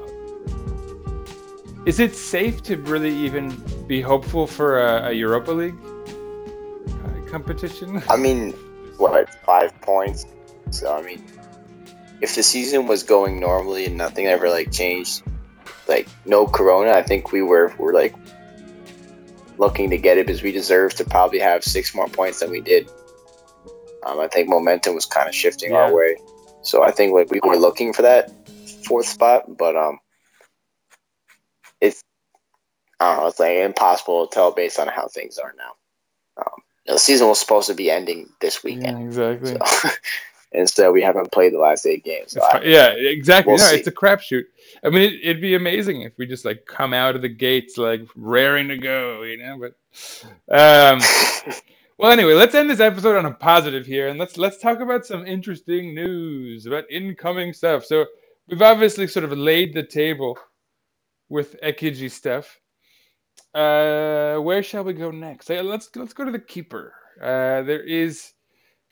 is 1.85 1.99
it 1.99 2.15
safe 2.15 2.63
to 2.65 2.77
really 2.77 3.15
even 3.15 3.51
be 3.89 4.01
hopeful 4.01 4.47
for 4.47 4.81
a, 4.81 5.09
a 5.09 5.13
Europa 5.13 5.51
League 5.51 5.75
uh, 6.89 7.31
competition? 7.31 8.01
I 8.09 8.17
mean, 8.17 8.55
what, 9.03 9.29
five 9.45 9.79
points? 9.81 10.27
So, 10.71 10.95
I 10.95 11.03
mean, 11.03 11.23
if 12.21 12.35
the 12.35 12.43
season 12.43 12.87
was 12.87 13.03
going 13.03 13.41
normally 13.41 13.87
and 13.87 13.97
nothing 13.97 14.27
ever, 14.27 14.49
like, 14.49 14.71
changed, 14.71 15.23
like, 15.89 16.09
no 16.25 16.47
corona, 16.47 16.93
I 16.93 17.03
think 17.03 17.33
we 17.33 17.43
were, 17.43 17.75
were 17.79 17.93
like, 17.93 18.15
looking 19.59 19.91
to 19.91 19.99
get 19.99 20.19
it 20.19 20.27
because 20.27 20.43
we 20.43 20.53
deserve 20.53 20.95
to 20.95 21.05
probably 21.05 21.39
have 21.39 21.63
six 21.63 21.95
more 21.95 22.09
points 22.09 22.41
than 22.41 22.51
we 22.51 22.61
did. 22.61 22.89
Um, 24.07 24.19
I 24.21 24.29
think 24.29 24.49
momentum 24.49 24.95
was 24.95 25.07
kind 25.07 25.29
of 25.29 25.35
shifting 25.35 25.73
Yeah. 25.73 25.85
our 25.85 25.95
way. 25.95 26.17
So 26.63 26.83
I 26.83 26.91
think 26.91 27.13
like, 27.13 27.31
we 27.31 27.41
were 27.43 27.57
looking 27.57 27.93
for 27.93 28.03
that 28.03 28.31
fourth 28.87 29.07
spot, 29.07 29.57
but 29.59 29.77
um, 29.77 29.99
it's, 31.81 32.03
I 32.99 33.15
don't 33.15 33.23
know, 33.23 33.29
it's 33.29 33.41
like 33.41 33.57
impossible 33.57 34.27
to 34.27 34.35
tell 34.35 34.53
based 34.53 34.79
on 34.79 34.89
how 34.89 35.09
things 35.09 35.39
are 35.39 35.55
now. 35.59 35.73
Um, 36.39 36.62
the 36.87 36.99
season 36.99 37.29
was 37.29 37.41
supposed 37.41 37.69
to 37.69 37.75
be 37.75 37.91
ending 37.91 38.29
this 38.41 38.61
yeah, 38.63 38.71
weekend. 38.71 39.03
exactly. 39.03 39.57
And 40.55 40.69
so, 40.69 40.85
instead, 40.85 40.91
we 40.91 41.03
haven't 41.03 41.33
played 41.33 41.53
the 41.55 41.59
last 41.59 41.87
eight 41.87 42.05
games. 42.05 42.33
So 42.33 42.43
I- 42.43 42.63
yeah, 42.63 42.89
exactly. 42.89 43.53
we'll 43.53 43.59
no, 43.59 43.67
see. 43.67 43.77
it's 43.77 43.89
a 43.89 43.93
crapshoot. 43.93 44.45
I 44.85 44.91
mean, 44.91 45.03
it, 45.03 45.21
it'd 45.23 45.43
be 45.43 45.55
amazing 45.55 46.03
if 46.03 46.13
we 46.19 46.27
just 46.27 46.45
like 46.45 46.67
come 46.67 46.93
out 46.93 47.17
of 47.17 47.23
the 47.23 47.29
gates 47.29 47.79
like 47.79 48.03
raring 48.17 48.69
to 48.69 48.77
go, 48.79 49.23
you 49.23 49.39
know. 49.39 49.59
But 49.59 49.75
um, 50.51 51.01
well, 51.99 52.13
anyway, 52.13 52.35
let's 52.35 52.55
end 52.55 52.69
this 52.69 52.81
episode 52.81 53.17
on 53.17 53.27
a 53.27 53.33
positive 53.33 53.87
here, 53.87 54.09
and 54.09 54.19
let's 54.19 54.37
let's 54.37 54.59
talk 54.59 54.81
about 54.81 55.07
some 55.07 55.27
interesting 55.27 55.95
news 55.95 56.67
about 56.67 56.85
incoming 56.91 57.53
stuff. 57.53 57.85
So 57.85 58.07
we've 58.49 58.63
obviously 58.63 59.07
sort 59.07 59.25
of 59.25 59.33
laid 59.33 59.73
the 59.75 59.83
table 59.83 60.39
with 61.29 61.59
Ekici 61.63 62.11
stuff. 62.11 62.61
Uh, 63.55 64.39
where 64.39 64.63
shall 64.63 64.85
we 64.85 64.95
go 64.95 65.11
next? 65.11 65.51
Let's 65.51 65.91
let's 65.95 66.13
go 66.13 66.25
to 66.25 66.31
the 66.31 66.39
keeper. 66.39 66.95
Uh, 67.21 67.63
there 67.63 67.83
is 67.83 68.33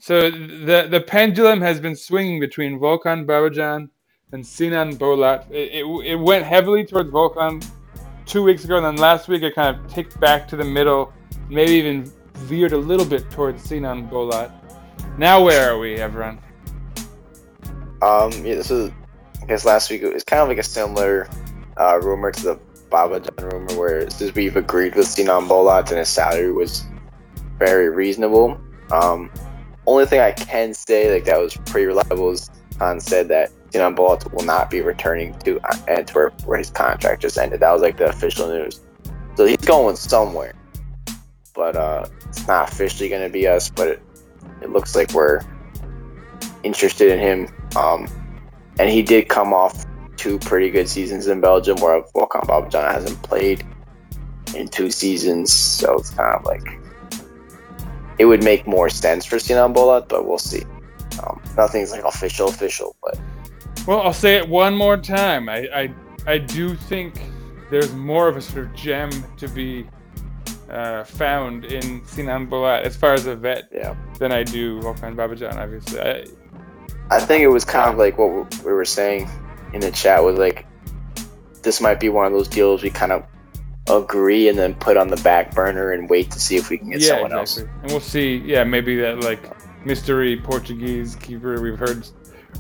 So 0.01 0.31
the 0.31 0.89
the 0.91 1.03
pendulum 1.07 1.61
has 1.61 1.79
been 1.79 1.95
swinging 1.95 2.41
between 2.41 2.81
Volkan 2.81 3.27
Babacan 3.27 3.91
and 4.33 4.47
Sinan 4.47 4.97
Bolat. 4.97 5.45
It, 5.51 5.85
it, 5.85 5.85
it 6.07 6.17
went 6.17 6.47
heavily 6.47 6.87
towards 6.87 7.11
Volkan 7.11 7.63
two 8.25 8.43
weeks 8.43 8.65
ago, 8.65 8.79
and 8.79 8.87
then 8.87 8.97
last 8.97 9.29
week 9.29 9.43
it 9.43 9.55
kind 9.55 9.77
of 9.77 9.93
ticked 9.93 10.19
back 10.19 10.49
to 10.49 10.57
the 10.57 10.65
middle, 10.65 11.13
maybe 11.51 11.73
even 11.73 12.11
veered 12.35 12.73
a 12.73 12.79
little 12.79 13.05
bit 13.05 13.31
towards 13.31 13.63
Sinan 13.63 14.09
Bolat. 14.09 14.51
Now 15.19 15.45
where 15.45 15.71
are 15.71 15.79
we, 15.79 15.97
Evran? 15.99 16.39
Um, 18.01 18.33
yeah, 18.43 18.55
this 18.55 18.71
is. 18.71 18.91
I 19.43 19.47
guess 19.47 19.67
last 19.67 19.91
week 19.91 20.03
it 20.03 20.13
was 20.13 20.25
kind 20.25 20.41
of 20.41 20.49
like 20.49 20.59
a 20.59 20.63
similar 20.63 21.29
uh, 21.77 21.99
rumor 22.03 22.31
to 22.31 22.43
the 22.43 22.61
Babacan 22.91 23.53
rumor, 23.53 23.75
where 23.79 24.11
since 24.11 24.35
we've 24.35 24.57
agreed 24.57 24.95
with 24.95 25.07
Sinan 25.07 25.49
Bolat 25.49 25.89
and 25.89 25.99
his 25.99 26.09
salary 26.09 26.53
was 26.53 26.85
very 27.59 27.89
reasonable. 27.89 28.61
Um, 28.91 29.31
only 29.87 30.07
thing 30.07 30.21
I 30.21 30.33
can 30.33 30.75
say, 30.75 31.13
like 31.13 31.25
that 31.25 31.39
was 31.39 31.57
pretty 31.67 31.87
reliable, 31.87 32.31
is 32.31 32.51
Khan 32.79 33.01
said 33.01 33.29
that 33.29 33.51
Sinan 33.71 33.95
Bolat 33.95 34.33
will 34.33 34.45
not 34.45 34.71
be 34.71 34.81
returning 34.81 35.39
to 35.41 35.61
Antwerp 35.89 36.41
where 36.43 36.59
his 36.59 36.71
contract 36.71 37.23
just 37.23 37.39
ended. 37.39 37.61
That 37.61 37.73
was 37.73 37.83
like 37.83 37.97
the 37.97 38.09
official 38.09 38.49
news. 38.49 38.81
So 39.37 39.47
he's 39.47 39.57
going 39.59 39.97
somewhere, 39.97 40.55
but 41.55 41.77
uh, 41.77 42.07
it's 42.29 42.47
not 42.47 42.71
officially 42.71 43.09
going 43.09 43.23
to 43.23 43.31
be 43.31 43.47
us. 43.47 43.71
But 43.71 43.89
it, 43.89 44.03
it 44.63 44.71
looks 44.71 44.97
like 44.97 45.15
we're 45.15 45.41
interested 46.63 47.11
in 47.11 47.19
him. 47.19 47.55
Um, 47.77 48.09
and 48.79 48.91
he 48.91 49.03
did 49.03 49.29
come 49.29 49.53
off 49.53 49.85
two 50.21 50.39
pretty 50.39 50.69
good 50.69 50.87
seasons 50.87 51.27
in 51.29 51.41
Belgium, 51.41 51.79
where 51.81 52.03
Volkan 52.15 52.43
Babacan 52.43 52.93
hasn't 52.93 53.21
played 53.23 53.65
in 54.55 54.69
two 54.69 54.91
seasons. 54.91 55.51
So 55.51 55.97
it's 55.97 56.11
kind 56.11 56.37
of 56.37 56.45
like 56.45 56.63
it 58.19 58.27
would 58.27 58.45
make 58.45 58.67
more 58.67 58.91
sense 58.91 59.25
for 59.25 59.39
Sinan 59.39 59.73
Bolat, 59.73 60.09
but 60.09 60.27
we'll 60.27 60.37
see. 60.37 60.63
Um, 61.23 61.41
nothing's 61.57 61.91
like 61.91 62.05
official, 62.05 62.49
official, 62.49 62.95
but 63.03 63.19
Well, 63.87 64.03
I'll 64.03 64.13
say 64.13 64.37
it 64.37 64.47
one 64.47 64.75
more 64.75 64.99
time. 64.99 65.49
I, 65.49 65.67
I, 65.75 65.95
I 66.27 66.39
do 66.39 66.75
think 66.75 67.19
there's 67.71 67.93
more 67.95 68.29
of 68.29 68.37
a 68.37 68.43
sort 68.43 68.67
of 68.67 68.75
gem 68.75 69.11
to 69.39 69.49
be 69.49 69.87
uh, 70.71 71.03
found 71.05 71.65
in 71.65 72.05
Sinan 72.05 72.47
Bolat 72.47 72.83
as 72.83 72.95
far 72.95 73.15
as 73.15 73.25
a 73.25 73.35
vet 73.35 73.71
yeah. 73.73 73.97
than 74.19 74.33
I 74.33 74.43
do 74.43 74.81
Volkan 74.81 75.17
Babacan, 75.17 75.57
obviously. 75.57 75.99
I, 75.99 76.27
I 77.11 77.21
think 77.21 77.43
it 77.43 77.49
was 77.49 77.65
kind 77.65 77.91
of 77.91 77.97
like 77.97 78.19
what 78.19 78.55
we 78.63 78.73
were 78.73 78.85
saying 78.85 79.29
in 79.73 79.81
the 79.81 79.91
chat 79.91 80.23
was 80.23 80.39
like 80.39 80.67
this 81.63 81.81
might 81.81 82.01
be 82.01 82.09
one 82.09 82.27
of 82.27 82.33
those 82.33 82.49
deals 82.49 82.83
we 82.83 82.91
kind 82.91 83.13
of 83.13 83.25
agree 83.89 84.49
and 84.49 84.59
then 84.59 84.75
put 84.75 84.97
on 84.97 85.09
the 85.09 85.17
back 85.19 85.55
burner 85.55 85.93
and 85.93 86.09
wait 86.09 86.31
to 86.31 86.41
see 86.41 86.57
if 86.57 86.71
we 86.71 86.79
can 86.79 86.91
get 86.91 87.01
yeah, 87.01 87.09
someone 87.09 87.33
exactly. 87.33 87.65
else. 87.65 87.83
And 87.83 87.91
we'll 87.91 88.01
see. 88.01 88.37
Yeah, 88.39 88.65
maybe 88.65 88.97
that 88.97 89.21
like 89.23 89.51
mystery 89.85 90.37
Portuguese 90.37 91.17
keeper 91.17 91.61
we've 91.61 91.79
heard 91.79 92.07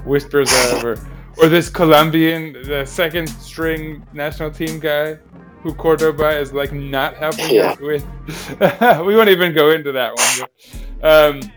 whispers 0.04 0.52
of, 0.52 0.84
or 0.84 0.96
or 1.38 1.48
this 1.48 1.70
Colombian, 1.70 2.52
the 2.64 2.84
second 2.84 3.28
string 3.28 4.04
national 4.12 4.50
team 4.50 4.80
guy, 4.80 5.14
who 5.62 5.74
Cordoba 5.74 6.38
is 6.38 6.52
like 6.52 6.72
not 6.72 7.16
helping 7.16 7.54
Yeah. 7.54 7.76
with. 7.80 8.04
we 9.06 9.16
won't 9.16 9.28
even 9.28 9.54
go 9.54 9.70
into 9.70 9.92
that 9.92 10.14
one. 10.16 10.48
But, 11.00 11.28
um, 11.28 11.52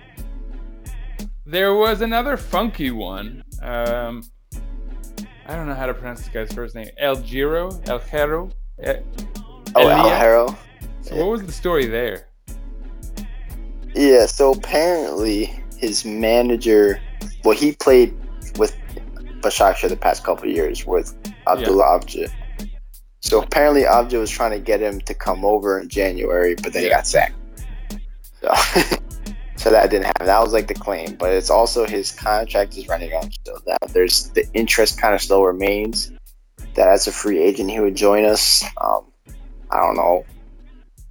there 1.46 1.74
was 1.74 2.02
another 2.02 2.38
funky 2.38 2.92
one. 2.92 3.44
Um, 3.62 4.24
I 5.47 5.56
don't 5.56 5.67
know 5.67 5.75
how 5.75 5.86
to 5.86 5.93
pronounce 5.93 6.19
this 6.21 6.29
guy's 6.29 6.53
first 6.53 6.73
name. 6.75 6.88
Eljero, 7.01 7.88
El 7.88 7.99
Giro. 7.99 8.49
Eh, 8.79 8.99
Oh, 9.75 9.88
Harrow. 10.10 10.56
So 11.01 11.15
what 11.15 11.27
was 11.29 11.43
the 11.43 11.51
story 11.51 11.86
there? 11.88 12.27
Yeah, 13.95 14.25
so 14.27 14.51
apparently 14.51 15.53
his 15.77 16.06
manager, 16.06 17.01
well, 17.43 17.56
he 17.58 17.73
played 17.73 18.13
with 18.58 18.75
Başakşehir 19.41 19.89
the 19.89 19.97
past 19.97 20.23
couple 20.23 20.47
of 20.49 20.56
years 20.56 20.86
with 20.86 21.13
Abdullah 21.47 21.99
Avcı. 21.99 22.29
So 23.21 23.41
apparently 23.41 23.84
Avcı 23.84 24.19
was 24.19 24.29
trying 24.29 24.51
to 24.51 24.60
get 24.60 24.79
him 24.79 24.99
to 25.01 25.13
come 25.13 25.43
over 25.43 25.79
in 25.79 25.89
January, 25.89 26.56
but 26.56 26.73
then 26.73 26.84
he 26.84 26.89
got 26.89 27.06
sacked. 27.08 27.36
So, 28.41 28.49
so 29.63 29.69
that 29.69 29.89
didn't 29.89 30.06
happen. 30.06 30.26
That 30.26 30.41
was 30.41 30.52
like 30.52 30.67
the 30.67 30.73
claim, 30.73 31.15
but 31.15 31.32
it's 31.32 31.49
also 31.49 31.88
his 31.88 32.12
contract 32.12 32.78
is 32.78 32.88
running 32.88 33.13
out. 33.13 33.30
So 33.45 33.58
that 33.65 33.80
there's 33.93 34.30
the 34.30 34.45
interest 34.54 34.99
kind 34.99 35.15
of 35.15 35.21
still 35.21 35.43
remains. 35.43 36.12
That 36.76 36.89
as 36.89 37.08
a 37.08 37.12
free 37.12 37.39
agent 37.39 37.69
he 37.69 37.80
would 37.80 37.95
join 37.95 38.26
us. 38.26 38.63
Um, 38.82 39.06
I 39.71 39.78
don't 39.80 39.95
know 39.95 40.26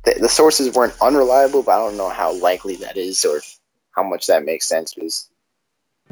the, 0.05 0.17
the 0.21 0.29
sources 0.29 0.75
weren't 0.75 0.95
unreliable, 1.01 1.63
but 1.63 1.73
I 1.73 1.79
don't 1.79 1.97
know 1.97 2.09
how 2.09 2.33
likely 2.41 2.77
that 2.77 2.97
is 2.97 3.25
or 3.25 3.41
how 3.93 4.03
much 4.03 4.27
that 4.27 4.45
makes 4.45 4.67
sense 4.67 4.95
because 4.95 5.31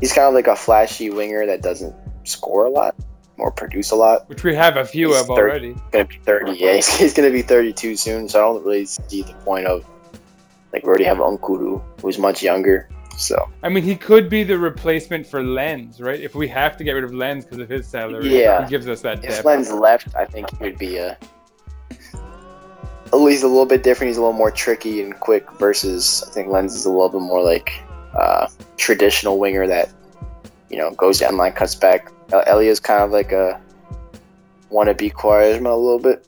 he's 0.00 0.12
kind 0.12 0.28
of 0.28 0.34
like 0.34 0.46
a 0.46 0.56
flashy 0.56 1.10
winger 1.10 1.46
that 1.46 1.62
doesn't 1.62 1.94
score 2.24 2.66
a 2.66 2.70
lot 2.70 2.94
or 3.38 3.50
produce 3.50 3.90
a 3.90 3.96
lot. 3.96 4.28
Which 4.28 4.44
we 4.44 4.54
have 4.54 4.76
a 4.76 4.84
few 4.84 5.08
He's 5.08 5.20
of 5.20 5.26
30. 5.28 5.40
already. 5.40 5.76
Gonna 5.92 6.04
be 6.04 6.18
30. 6.18 6.52
Yeah, 6.52 6.74
he's, 6.74 6.96
he's 6.98 7.14
gonna 7.14 7.30
be 7.30 7.42
32 7.42 7.96
soon, 7.96 8.28
so 8.28 8.38
I 8.38 8.42
don't 8.42 8.64
really 8.64 8.86
see 8.86 9.22
the 9.22 9.34
point 9.44 9.66
of 9.66 9.84
like 10.72 10.82
we 10.84 10.88
already 10.88 11.04
have 11.04 11.18
Nkoudou, 11.18 11.82
who's 12.00 12.18
much 12.18 12.42
younger. 12.42 12.88
So 13.16 13.50
I 13.62 13.68
mean, 13.68 13.82
he 13.84 13.96
could 13.96 14.30
be 14.30 14.44
the 14.44 14.58
replacement 14.58 15.26
for 15.26 15.42
Lens, 15.42 16.00
right? 16.00 16.20
If 16.20 16.34
we 16.34 16.48
have 16.48 16.76
to 16.78 16.84
get 16.84 16.92
rid 16.92 17.04
of 17.04 17.12
Lens 17.12 17.44
because 17.44 17.58
of 17.58 17.68
his 17.68 17.86
salary, 17.86 18.28
Yeah. 18.40 18.64
he 18.64 18.70
gives 18.70 18.88
us 18.88 19.02
that 19.02 19.18
if 19.24 19.30
depth. 19.30 19.44
Len's 19.44 19.70
left, 19.72 20.14
I 20.16 20.24
think 20.24 20.48
he 20.56 20.64
would 20.64 20.78
be 20.78 20.96
a 20.96 21.18
at 23.12 23.18
least 23.18 23.42
a 23.42 23.48
little 23.48 23.66
bit 23.66 23.82
different. 23.82 24.08
He's 24.08 24.16
a 24.16 24.20
little 24.20 24.32
more 24.36 24.50
tricky 24.52 25.02
and 25.02 25.18
quick 25.18 25.50
versus 25.58 26.24
I 26.28 26.30
think 26.32 26.48
Lens 26.48 26.74
is 26.76 26.84
a 26.86 26.90
little 26.90 27.08
bit 27.08 27.20
more 27.20 27.42
like 27.42 27.72
uh, 28.14 28.46
traditional 28.76 29.38
winger 29.38 29.66
that 29.66 29.90
you 30.68 30.76
know 30.78 30.92
goes 30.92 31.18
down 31.18 31.36
line, 31.36 31.52
cuts 31.52 31.74
back. 31.74 32.10
Uh, 32.32 32.44
Elia's 32.46 32.78
kind 32.80 33.02
of 33.02 33.10
like 33.10 33.32
a 33.32 33.60
wannabe 34.70 35.12
Quaresma 35.12 35.72
a 35.72 35.76
little 35.76 35.98
bit. 35.98 36.26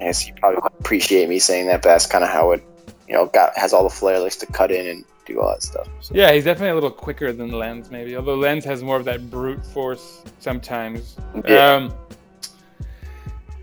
I 0.00 0.04
guess 0.04 0.26
you 0.26 0.32
probably 0.34 0.60
appreciate 0.78 1.28
me 1.28 1.38
saying 1.40 1.66
that, 1.66 1.82
but 1.82 1.88
that's 1.90 2.06
kind 2.06 2.22
of 2.24 2.30
how 2.30 2.52
it 2.52 2.62
you 3.10 3.16
know 3.16 3.26
got 3.26 3.56
has 3.58 3.72
all 3.72 3.82
the 3.82 3.90
flair, 3.90 4.20
likes 4.20 4.36
to 4.36 4.46
cut 4.46 4.70
in 4.70 4.86
and 4.86 5.04
do 5.26 5.40
all 5.40 5.48
that 5.48 5.64
stuff. 5.64 5.88
So, 6.00 6.14
Yeah, 6.14 6.30
he's 6.32 6.44
definitely 6.44 6.70
a 6.70 6.74
little 6.74 6.92
quicker 6.92 7.32
than 7.32 7.50
Lens, 7.50 7.90
maybe. 7.90 8.16
Although 8.16 8.36
Lens 8.36 8.64
has 8.64 8.84
more 8.84 8.96
of 8.96 9.04
that 9.06 9.28
brute 9.28 9.66
force 9.66 10.22
sometimes. 10.38 11.16
Yeah. 11.44 11.74
Um, 11.74 11.94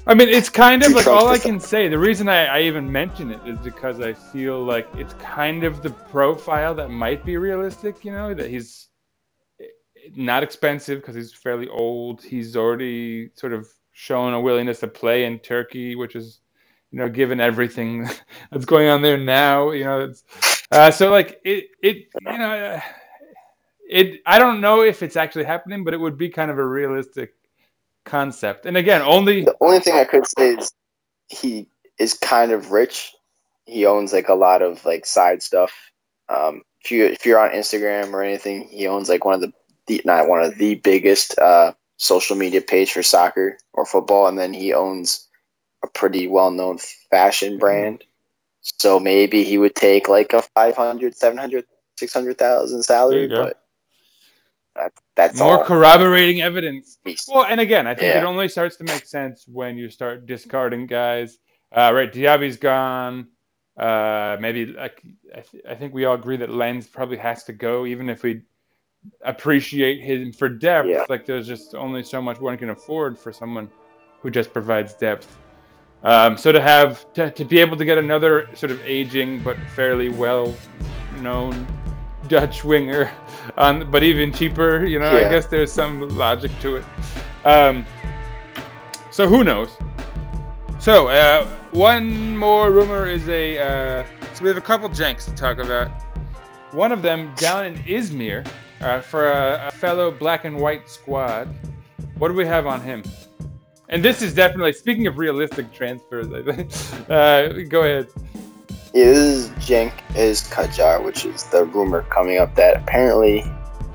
I 0.05 0.13
mean, 0.13 0.27
it's 0.27 0.49
kind 0.49 0.83
of 0.83 0.91
like 0.91 1.07
all 1.07 1.29
I 1.29 1.37
can 1.37 1.61
say. 1.61 1.87
The 1.87 1.97
reason 1.97 2.27
I, 2.27 2.45
I 2.45 2.61
even 2.63 2.91
mention 2.91 3.31
it 3.31 3.39
is 3.45 3.57
because 3.59 4.01
I 4.01 4.13
feel 4.13 4.61
like 4.63 4.87
it's 4.95 5.13
kind 5.13 5.63
of 5.63 5.81
the 5.81 5.91
profile 5.91 6.75
that 6.75 6.89
might 6.89 7.23
be 7.23 7.37
realistic. 7.37 8.03
You 8.03 8.11
know, 8.11 8.33
that 8.33 8.49
he's 8.49 8.89
not 10.13 10.43
expensive 10.43 10.99
because 10.99 11.15
he's 11.15 11.31
fairly 11.31 11.69
old. 11.69 12.21
He's 12.21 12.57
already 12.57 13.29
sort 13.35 13.53
of 13.53 13.65
shown 13.93 14.33
a 14.33 14.41
willingness 14.41 14.81
to 14.81 14.87
play 14.89 15.23
in 15.23 15.39
Turkey, 15.39 15.95
which 15.95 16.15
is, 16.15 16.41
you 16.91 16.99
know, 16.99 17.09
given 17.09 17.39
everything 17.39 18.07
that's 18.51 18.65
going 18.65 18.89
on 18.89 19.01
there 19.01 19.17
now, 19.17 19.71
you 19.71 19.83
know, 19.83 20.01
it's 20.01 20.23
uh, 20.71 20.91
so 20.91 21.09
like 21.09 21.39
it, 21.43 21.65
it, 21.81 22.07
you 22.21 22.37
know, 22.37 22.51
uh, 22.51 22.79
it. 23.89 24.21
I 24.25 24.39
don't 24.39 24.61
know 24.61 24.83
if 24.83 25.03
it's 25.03 25.15
actually 25.15 25.45
happening, 25.45 25.83
but 25.83 25.93
it 25.93 25.99
would 25.99 26.17
be 26.17 26.29
kind 26.29 26.51
of 26.51 26.57
a 26.57 26.65
realistic 26.65 27.33
concept. 28.05 28.65
And 28.65 28.77
again, 28.77 29.01
only 29.01 29.45
The 29.45 29.55
only 29.61 29.79
thing 29.79 29.95
I 29.95 30.05
could 30.05 30.25
say 30.25 30.55
is 30.55 30.73
he 31.27 31.67
is 31.99 32.13
kind 32.15 32.51
of 32.51 32.71
rich. 32.71 33.13
He 33.65 33.85
owns 33.85 34.13
like 34.13 34.29
a 34.29 34.33
lot 34.33 34.61
of 34.61 34.83
like 34.85 35.05
side 35.05 35.43
stuff. 35.43 35.71
Um, 36.29 36.61
if 36.83 36.91
you 36.91 37.05
if 37.05 37.25
you're 37.25 37.39
on 37.39 37.51
Instagram 37.51 38.13
or 38.13 38.23
anything, 38.23 38.67
he 38.69 38.87
owns 38.87 39.09
like 39.09 39.25
one 39.25 39.35
of 39.35 39.41
the, 39.41 39.51
the 39.87 40.01
not 40.05 40.27
one 40.27 40.41
of 40.41 40.57
the 40.57 40.75
biggest 40.75 41.37
uh, 41.39 41.73
social 41.97 42.35
media 42.35 42.61
page 42.61 42.91
for 42.91 43.03
soccer 43.03 43.57
or 43.73 43.85
football, 43.85 44.27
and 44.27 44.37
then 44.37 44.53
he 44.53 44.73
owns 44.73 45.26
a 45.87 45.89
pretty 45.91 46.27
well 46.27 46.51
known 46.51 46.77
fashion 47.09 47.57
brand. 47.57 48.03
So 48.61 48.99
maybe 48.99 49.43
he 49.43 49.57
would 49.57 49.75
take 49.75 50.09
like 50.09 50.33
a 50.33 50.41
500, 50.41 51.15
700, 51.15 51.65
600,000 51.97 52.83
salary, 52.83 53.27
but 53.27 53.63
that, 54.75 54.91
that's 55.15 55.39
more 55.39 55.59
all. 55.59 55.63
corroborating 55.63 56.41
evidence. 56.41 56.99
Well, 57.27 57.45
and 57.45 57.59
again, 57.61 57.87
I 57.87 57.95
think 57.95 58.13
Yeah. 58.13 58.21
it 58.21 58.25
only 58.25 58.47
starts 58.49 58.75
to 58.77 58.83
make 58.83 59.05
sense 59.05 59.45
when 59.47 59.77
you 59.77 59.89
start 59.89 60.25
discarding 60.25 60.85
guys. 60.85 61.39
Uh, 61.71 61.91
right, 61.93 62.11
Diaby's 62.11 62.57
gone. 62.57 63.29
Uh, 63.77 64.37
maybe 64.39 64.65
like 64.67 65.01
I, 65.35 65.41
th- 65.41 65.63
I 65.69 65.75
think 65.75 65.93
we 65.93 66.05
all 66.05 66.15
agree 66.15 66.37
that 66.37 66.49
Lens 66.49 66.87
probably 66.87 67.17
has 67.17 67.43
to 67.45 67.53
go, 67.53 67.85
even 67.85 68.09
if 68.09 68.23
we 68.23 68.41
appreciate 69.23 70.01
him 70.01 70.33
for 70.33 70.49
depth. 70.49 70.87
Yeah. 70.89 71.05
Like 71.09 71.25
there's 71.25 71.47
just 71.47 71.73
only 71.75 72.03
so 72.03 72.21
much 72.21 72.39
one 72.39 72.57
can 72.57 72.71
afford 72.71 73.17
for 73.17 73.31
someone 73.31 73.69
who 74.21 74.29
just 74.31 74.51
provides 74.51 74.93
depth. 74.95 75.37
Um, 76.03 76.37
so 76.37 76.51
to 76.51 76.61
have 76.61 77.11
to, 77.13 77.31
to 77.31 77.43
be 77.43 77.59
able 77.59 77.75
to 77.77 77.83
get 77.85 77.97
another 77.97 78.49
sort 78.55 78.71
of 78.71 78.81
aging 78.85 79.41
but 79.43 79.57
fairly 79.75 80.09
well 80.09 80.55
known 81.21 81.67
Dutch 82.27 82.63
winger, 82.63 83.11
on 83.57 83.89
but 83.89 84.03
even 84.03 84.31
cheaper, 84.31 84.85
you 84.85 84.99
know, 84.99 85.09
I 85.09 85.29
guess 85.29 85.47
there's 85.47 85.71
some 85.71 86.07
logic 86.17 86.51
to 86.61 86.77
it. 86.77 86.85
Um, 87.45 87.85
so 89.11 89.27
who 89.27 89.43
knows? 89.43 89.69
So 90.79 91.07
uh, 91.07 91.45
one 91.71 92.37
more 92.37 92.71
rumor 92.71 93.07
is 93.07 93.27
a 93.29 93.57
uh, 93.57 94.05
so 94.33 94.43
we 94.43 94.49
have 94.49 94.57
a 94.57 94.61
couple 94.61 94.87
Cenks 94.89 95.25
to 95.25 95.33
talk 95.33 95.57
about. 95.57 95.89
one 96.71 96.91
of 96.91 97.01
them 97.01 97.33
down 97.35 97.65
in 97.65 97.75
Izmir 97.83 98.47
uh, 98.81 99.01
for 99.01 99.31
a, 99.31 99.67
a 99.67 99.71
fellow 99.71 100.11
black 100.11 100.45
and 100.45 100.57
white 100.59 100.89
squad. 100.89 101.47
What 102.17 102.27
do 102.27 102.33
we 102.35 102.45
have 102.45 102.67
on 102.67 102.81
him? 102.81 103.03
And 103.89 104.03
this 104.03 104.21
is 104.21 104.33
definitely 104.33 104.73
speaking 104.73 105.07
of 105.07 105.17
realistic 105.17 105.71
transfers. 105.73 106.27
Uh, 107.09 107.63
go 107.69 107.83
ahead. 107.83 108.07
Is 108.93 109.49
Cenk 109.59 109.93
Özkacar, 110.09 111.01
which 111.03 111.23
is 111.23 111.43
the 111.45 111.63
rumor 111.63 112.01
coming 112.09 112.37
up 112.37 112.55
that 112.55 112.75
apparently 112.81 113.45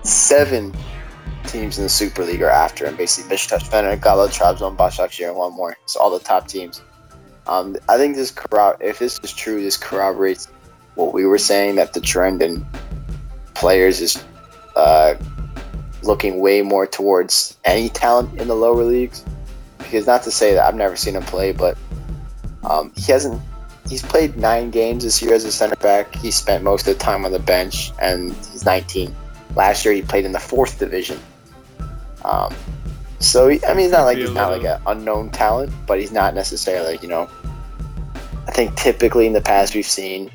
seven 0.03 0.73
teams 1.47 1.77
in 1.77 1.85
the 1.85 1.91
Super 1.91 2.25
League 2.25 2.41
are 2.43 2.51
after 2.51 2.87
him. 2.87 2.97
Basically, 2.97 3.37
Beşiktaş, 3.37 3.69
Fener, 3.69 4.01
Gala, 4.01 4.29
Trabzon, 4.29 4.79
Başakşehir, 4.79 5.29
and 5.29 5.37
one 5.37 5.55
more. 5.55 5.77
So 5.85 6.01
all 6.01 6.11
the 6.11 6.25
top 6.25 6.49
teams. 6.49 6.81
Um, 7.47 7.77
I 7.89 7.99
think 7.99 8.17
this 8.17 8.33
if 8.81 8.99
this 8.99 9.21
is 9.23 9.33
true, 9.33 9.61
this 9.63 9.77
corroborates 9.77 10.49
what 10.95 11.13
we 11.13 11.27
were 11.27 11.39
saying 11.39 11.75
that 11.77 11.93
the 11.93 12.01
trend 12.01 12.41
in 12.41 12.65
players 13.55 14.01
is 14.01 14.25
uh, 14.77 15.15
looking 16.03 16.41
way 16.41 16.63
more 16.63 16.87
towards 16.87 17.59
any 17.65 17.89
talent 17.89 18.41
in 18.41 18.49
the 18.49 18.57
lower 18.57 18.85
leagues. 18.85 19.25
Because 19.93 20.07
not 20.07 20.23
to 20.23 20.31
say 20.31 20.55
that 20.55 20.67
I've 20.67 20.75
never 20.75 20.97
seen 20.97 21.17
him 21.17 21.23
play, 21.25 21.53
but 21.53 21.77
um, 22.65 22.91
he 22.97 23.13
hasn't. 23.13 23.39
He's 23.87 24.01
played 24.01 24.39
nine 24.39 24.71
games 24.71 25.05
this 25.05 25.21
year 25.21 25.35
as 25.35 25.45
a 25.45 25.53
center 25.53 25.77
back. 25.77 26.15
He 26.15 26.31
spent 26.31 26.65
most 26.65 26.87
of 26.87 26.95
the 26.95 26.99
time 26.99 27.27
on 27.27 27.33
the 27.33 27.39
bench, 27.39 27.93
and 28.01 28.33
he's 28.33 28.65
19. 28.65 29.15
Last 29.55 29.85
year, 29.85 29.93
he 29.93 30.01
played 30.01 30.25
in 30.25 30.33
the 30.33 30.41
fourth 30.41 30.79
division. 30.79 31.21
Um, 32.25 32.55
so 33.19 33.49
he, 33.49 33.63
I 33.67 33.75
mean, 33.75 33.85
it's 33.85 33.93
not 33.93 34.05
like 34.05 34.17
he's 34.17 34.31
not 34.31 34.51
like 34.51 34.65
an 34.65 34.81
unknown 34.87 35.29
talent, 35.29 35.71
but 35.87 36.01
he's 36.01 36.11
not 36.11 36.35
necessarily 36.35 36.99
you 37.03 37.09
know. 37.09 37.29
I 38.49 38.51
think 38.53 38.75
typically 38.77 39.27
in 39.27 39.35
the 39.35 39.43
past 39.43 39.75
we've 39.75 39.85
seen 39.85 40.31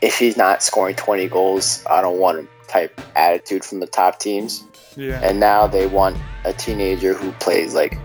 if 0.00 0.18
he's 0.18 0.36
not 0.36 0.62
scoring 0.62 0.94
20 0.96 1.28
goals, 1.28 1.84
I 1.90 2.00
don't 2.00 2.18
want 2.18 2.38
him 2.38 2.48
type 2.68 3.00
attitude 3.16 3.64
from 3.64 3.80
the 3.80 3.86
top 3.86 4.20
teams. 4.20 4.64
Yeah. 4.96 5.20
And 5.22 5.40
now 5.40 5.66
they 5.66 5.86
want 5.86 6.16
a 6.44 6.52
teenager 6.52 7.12
who 7.12 7.32
plays 7.32 7.74
like 7.74 7.98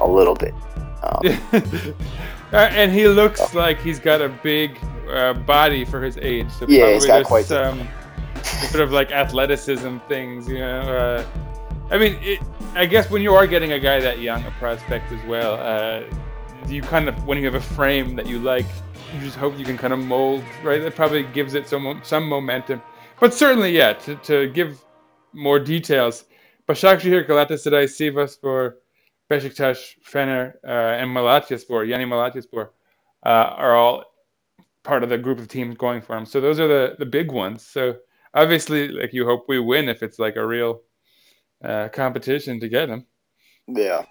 a 0.00 0.06
little 0.06 0.34
bit. 0.34 0.54
Um, 1.02 1.22
Uh, 2.52 2.68
and 2.70 2.92
he 2.92 3.08
looks 3.08 3.54
like 3.54 3.80
he's 3.80 3.98
got 3.98 4.22
a 4.22 4.28
big 4.28 4.78
uh, 5.10 5.34
body 5.34 5.84
for 5.84 6.00
his 6.00 6.16
age. 6.18 6.48
So 6.50 6.66
Yeah, 6.68 6.92
he's 6.92 7.04
got 7.04 7.24
quite 7.24 7.44
some 7.44 7.88
sort 8.70 8.84
of 8.84 8.92
like 8.92 9.10
athleticism 9.10 9.98
things, 10.08 10.48
you 10.48 10.60
know. 10.60 10.80
Uh, 10.80 11.24
I 11.90 11.98
mean, 11.98 12.16
it, 12.22 12.40
I 12.74 12.86
guess 12.86 13.10
when 13.10 13.20
you 13.20 13.34
are 13.34 13.46
getting 13.46 13.72
a 13.72 13.80
guy 13.80 14.00
that 14.00 14.20
young, 14.20 14.44
a 14.46 14.50
prospect 14.52 15.10
as 15.12 15.24
well, 15.26 15.54
uh, 15.60 16.04
you 16.68 16.82
kind 16.82 17.08
of 17.08 17.26
when 17.26 17.38
you 17.38 17.44
have 17.44 17.56
a 17.56 17.60
frame 17.60 18.14
that 18.16 18.26
you 18.26 18.38
like, 18.38 18.66
you 19.12 19.20
just 19.20 19.36
hope 19.36 19.58
you 19.58 19.64
can 19.64 19.76
kind 19.76 19.92
of 19.92 19.98
mold, 19.98 20.44
right? 20.62 20.80
That 20.80 20.94
probably 20.94 21.24
gives 21.24 21.54
it 21.54 21.68
some 21.68 22.00
some 22.04 22.28
momentum. 22.28 22.80
But 23.18 23.34
certainly, 23.34 23.76
yeah, 23.76 23.94
to, 23.94 24.14
to 24.16 24.48
give 24.50 24.78
more 25.32 25.58
details, 25.58 26.24
Başakşehir, 26.68 27.26
Galatasaray, 27.26 27.88
Sivas 27.88 28.40
for 28.40 28.76
Beşiktaş, 29.30 29.98
Fener, 30.02 30.54
uh, 30.64 31.02
and 31.02 31.10
Malatyaspor, 31.10 31.84
Yeni 31.84 32.04
Malatyaspor, 32.04 32.68
uh, 33.24 33.28
are 33.56 33.74
all 33.74 34.04
part 34.84 35.02
of 35.02 35.10
the 35.10 35.18
group 35.18 35.40
of 35.40 35.48
teams 35.48 35.76
going 35.76 36.00
for 36.00 36.16
him. 36.16 36.26
So 36.26 36.40
those 36.40 36.60
are 36.60 36.68
the, 36.68 36.96
the 36.98 37.06
big 37.06 37.32
ones. 37.32 37.66
So 37.66 37.96
obviously, 38.34 38.88
like 38.88 39.12
you 39.12 39.26
hope 39.26 39.46
we 39.48 39.58
win 39.58 39.88
if 39.88 40.02
it's 40.02 40.18
like 40.18 40.36
a 40.36 40.46
real 40.46 40.82
uh, 41.64 41.88
competition 41.88 42.60
to 42.60 42.68
get 42.68 42.88
him. 42.88 43.04
yeah. 43.66 44.04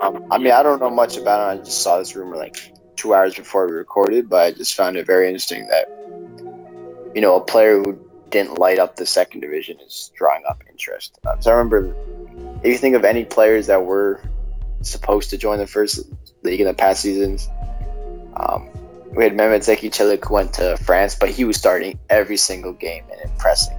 Um, 0.00 0.24
I 0.30 0.38
mean, 0.38 0.52
I 0.52 0.62
don't 0.62 0.80
know 0.80 0.90
much 0.90 1.16
about 1.16 1.40
it. 1.40 1.60
I 1.60 1.64
just 1.64 1.82
saw 1.82 1.98
this 1.98 2.16
rumor 2.16 2.36
like 2.36 2.72
two 2.96 3.14
hours 3.14 3.34
before 3.34 3.66
we 3.66 3.72
recorded, 3.72 4.28
but 4.28 4.40
I 4.42 4.50
just 4.52 4.74
found 4.74 4.96
it 4.96 5.06
very 5.06 5.26
interesting 5.26 5.66
that, 5.68 5.86
you 7.14 7.20
know, 7.20 7.36
a 7.36 7.40
player 7.44 7.78
who 7.78 7.98
didn't 8.30 8.58
light 8.58 8.78
up 8.78 8.96
the 8.96 9.06
second 9.06 9.40
division 9.40 9.78
is 9.80 10.10
drawing 10.16 10.42
up 10.48 10.62
interest. 10.70 11.18
Um, 11.26 11.40
so 11.40 11.50
I 11.50 11.54
remember, 11.54 11.94
if 12.62 12.66
you 12.72 12.78
think 12.78 12.94
of 12.94 13.04
any 13.04 13.24
players 13.24 13.66
that 13.66 13.84
were 13.84 14.22
supposed 14.82 15.30
to 15.30 15.38
join 15.38 15.58
the 15.58 15.66
first 15.66 16.00
league 16.42 16.60
in 16.60 16.66
the 16.66 16.74
past 16.74 17.02
seasons, 17.02 17.48
um, 18.36 18.68
we 19.14 19.24
had 19.24 19.34
Mehmet 19.34 19.60
Zeki 19.60 19.90
Çelik 19.90 20.24
who 20.24 20.34
went 20.34 20.52
to 20.54 20.76
France, 20.78 21.16
but 21.18 21.30
he 21.30 21.44
was 21.44 21.56
starting 21.56 21.98
every 22.10 22.36
single 22.36 22.72
game 22.72 23.04
and 23.10 23.20
impressing. 23.30 23.76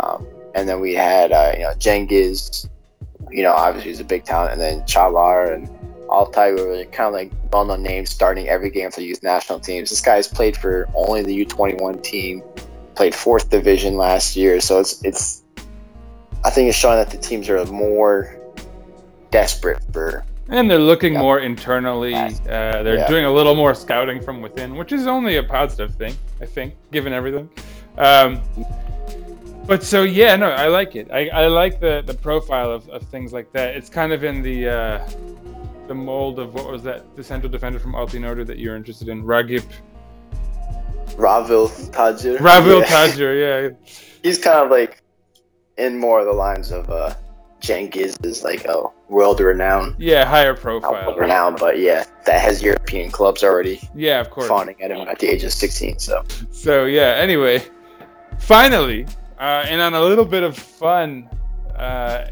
Um, 0.00 0.26
and 0.54 0.68
then 0.68 0.80
we 0.80 0.94
had, 0.94 1.32
uh, 1.32 1.52
you 1.54 1.62
know, 1.62 1.72
Cengiz, 1.74 2.68
you 3.30 3.42
know, 3.42 3.52
obviously 3.52 3.90
he's 3.90 4.00
a 4.00 4.04
big 4.04 4.24
talent, 4.24 4.52
and 4.52 4.60
then 4.60 4.80
Çağlar 4.82 5.54
and 5.54 5.68
Altay 6.08 6.56
were 6.56 6.66
really 6.66 6.84
kind 6.86 7.08
of 7.08 7.12
like 7.12 7.32
well-known 7.52 7.82
names 7.82 8.10
starting 8.10 8.48
every 8.48 8.70
game 8.70 8.90
for 8.90 9.02
youth 9.02 9.22
national 9.22 9.60
teams. 9.60 9.90
This 9.90 10.00
guy's 10.00 10.26
played 10.26 10.56
for 10.56 10.88
only 10.94 11.22
the 11.22 11.44
U21 11.44 12.02
team, 12.02 12.42
played 12.96 13.14
fourth 13.14 13.50
division 13.50 13.96
last 13.96 14.34
year, 14.34 14.60
so 14.60 14.80
it's 14.80 15.02
it's. 15.04 15.42
I 16.44 16.50
think 16.50 16.68
it's 16.68 16.78
showing 16.78 16.96
that 16.96 17.10
the 17.10 17.18
teams 17.18 17.48
are 17.48 17.64
more 17.66 18.37
desperate 19.30 19.80
for. 19.92 20.24
And 20.50 20.70
they're 20.70 20.78
looking 20.78 21.12
more 21.12 21.40
internally. 21.40 22.14
Uh, 22.14 22.30
they're 22.46 22.96
Yeah. 22.96 23.06
doing 23.06 23.24
a 23.26 23.32
little 23.32 23.54
more 23.54 23.74
scouting 23.74 24.20
from 24.22 24.40
within, 24.40 24.76
which 24.76 24.92
is 24.92 25.06
only 25.06 25.36
a 25.36 25.42
positive 25.42 25.94
thing, 25.94 26.14
I 26.40 26.46
think, 26.46 26.74
given 26.90 27.12
everything. 27.12 27.50
Um, 27.98 28.40
but 29.66 29.82
so 29.82 30.04
yeah, 30.04 30.34
no, 30.36 30.48
I 30.50 30.68
like 30.68 30.96
it. 30.96 31.10
I, 31.12 31.28
I 31.28 31.46
like 31.48 31.80
the, 31.80 32.02
the 32.06 32.14
profile 32.14 32.70
of, 32.70 32.88
of 32.88 33.02
things 33.02 33.32
like 33.34 33.52
that. 33.52 33.76
It's 33.76 33.90
kind 33.90 34.12
of 34.14 34.24
in 34.24 34.40
the 34.40 34.68
uh, 34.68 35.08
the 35.88 35.94
mold 35.94 36.38
of 36.38 36.54
what 36.54 36.70
was 36.70 36.82
that 36.84 37.14
the 37.16 37.24
central 37.24 37.50
defender 37.50 37.78
from 37.78 37.92
Altınordu 37.92 38.46
that 38.46 38.58
you're 38.58 38.76
interested 38.76 39.08
in, 39.08 39.22
Ragip 39.24 39.64
Ravil 41.16 41.68
Tajir. 41.68 42.38
Ravil 42.40 42.80
Yeah. 42.80 42.86
Tajir. 42.86 43.70
Yeah, 43.72 43.76
He's 44.22 44.38
kind 44.38 44.58
of 44.64 44.70
like 44.70 45.02
in 45.76 45.98
more 45.98 46.20
of 46.20 46.26
the 46.26 46.32
lines 46.32 46.70
of 46.72 46.88
uh, 46.90 47.14
Cengiz 47.60 48.24
is 48.24 48.44
like 48.44 48.64
a 48.66 48.84
world 49.08 49.40
renowned, 49.40 49.94
yeah, 49.98 50.24
higher 50.24 50.54
profile. 50.54 51.14
renowned, 51.16 51.56
but 51.58 51.78
yeah, 51.78 52.04
that 52.24 52.40
has 52.40 52.62
European 52.62 53.10
clubs 53.10 53.42
already 53.42 53.80
Yeah, 53.94 54.20
of 54.20 54.30
course. 54.30 54.48
fawning 54.48 54.80
at 54.82 54.90
him 54.90 55.08
at 55.08 55.18
the 55.18 55.28
age 55.28 55.44
of 55.44 55.52
16. 55.52 55.98
So 55.98 56.24
So 56.50 56.84
yeah. 56.84 57.14
Anyway, 57.18 57.62
finally, 58.38 59.06
uh, 59.40 59.64
and 59.68 59.80
on 59.80 59.94
a 59.94 60.00
little 60.00 60.24
bit 60.24 60.42
of 60.42 60.56
fun, 60.56 61.28
uh, 61.76 62.26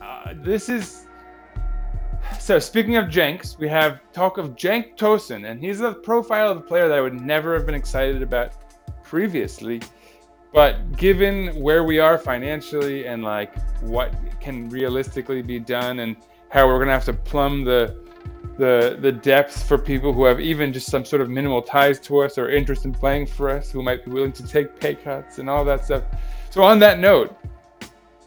uh, 0.00 0.34
this 0.36 0.68
is. 0.68 1.06
So 2.40 2.58
speaking 2.58 2.96
of 2.96 3.06
Cenks, 3.06 3.58
we 3.58 3.68
have 3.68 4.00
talk 4.12 4.38
of 4.38 4.56
Cenk 4.56 4.96
Tosun, 4.96 5.48
and 5.48 5.60
he's 5.62 5.80
a 5.80 5.92
profile 5.92 6.50
of 6.50 6.56
a 6.58 6.60
player 6.60 6.88
that 6.88 6.96
I 6.98 7.00
would 7.00 7.20
never 7.20 7.54
have 7.54 7.66
been 7.66 7.74
excited 7.74 8.22
about 8.22 8.52
previously. 9.04 9.80
But 10.52 10.96
given 10.96 11.48
where 11.60 11.84
we 11.84 11.98
are 11.98 12.18
financially 12.18 13.06
and 13.06 13.24
like 13.24 13.56
what 13.80 14.14
can 14.40 14.68
realistically 14.68 15.42
be 15.42 15.58
done, 15.58 16.00
and 16.00 16.16
how 16.50 16.66
we're 16.66 16.78
gonna 16.78 16.92
have 16.92 17.06
to 17.06 17.14
plumb 17.14 17.64
the 17.64 17.96
the 18.58 18.98
the 19.00 19.10
depth 19.10 19.66
for 19.66 19.78
people 19.78 20.12
who 20.12 20.24
have 20.24 20.38
even 20.38 20.72
just 20.72 20.90
some 20.90 21.04
sort 21.04 21.22
of 21.22 21.30
minimal 21.30 21.62
ties 21.62 21.98
to 22.00 22.18
us 22.18 22.36
or 22.36 22.50
interest 22.50 22.84
in 22.84 22.92
playing 22.92 23.26
for 23.26 23.48
us, 23.48 23.70
who 23.70 23.82
might 23.82 24.04
be 24.04 24.10
willing 24.10 24.32
to 24.32 24.46
take 24.46 24.78
pay 24.78 24.94
cuts 24.94 25.38
and 25.38 25.48
all 25.48 25.64
that 25.64 25.84
stuff. 25.86 26.02
So 26.50 26.62
on 26.62 26.78
that 26.80 26.98
note, 26.98 27.34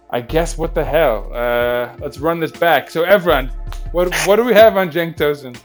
I 0.10 0.22
guess 0.22 0.58
what 0.58 0.74
the 0.74 0.84
hell? 0.84 1.32
Uh, 1.32 1.96
let's 2.00 2.18
run 2.18 2.40
this 2.40 2.52
back. 2.52 2.90
So 2.90 3.04
everyone, 3.04 3.50
what 3.92 4.12
what 4.26 4.38
do 4.38 4.44
we 4.44 4.54
have 4.54 4.78
on 4.78 4.90
Cenk 4.90 5.16
Tosun? 5.16 5.56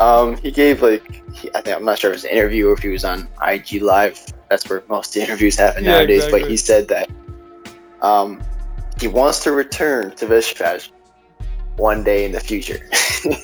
Um, 0.00 0.36
he 0.38 0.50
gave 0.50 0.82
like 0.82 1.02
he, 1.34 1.50
I 1.54 1.60
think 1.60 1.76
I'm 1.76 1.84
not 1.84 1.98
sure 1.98 2.10
if 2.10 2.14
it 2.14 2.16
was 2.16 2.24
an 2.24 2.30
interview 2.30 2.68
or 2.68 2.72
if 2.74 2.80
he 2.80 2.88
was 2.88 3.04
on 3.04 3.28
IG 3.42 3.82
Live. 3.82 4.32
That's 4.48 4.68
where 4.68 4.82
most 4.88 5.14
the 5.14 5.22
interviews 5.22 5.56
happen 5.56 5.84
Yeah, 5.84 5.92
nowadays. 5.92 6.26
But 6.30 6.48
he 6.48 6.56
said 6.56 6.88
that 6.88 7.10
um, 8.02 8.42
he 9.00 9.08
wants 9.08 9.42
to 9.44 9.52
return 9.52 10.14
to 10.16 10.26
Besiktas 10.26 10.90
one 11.76 12.04
day 12.04 12.24
in 12.24 12.32
the 12.32 12.40
future. 12.40 12.88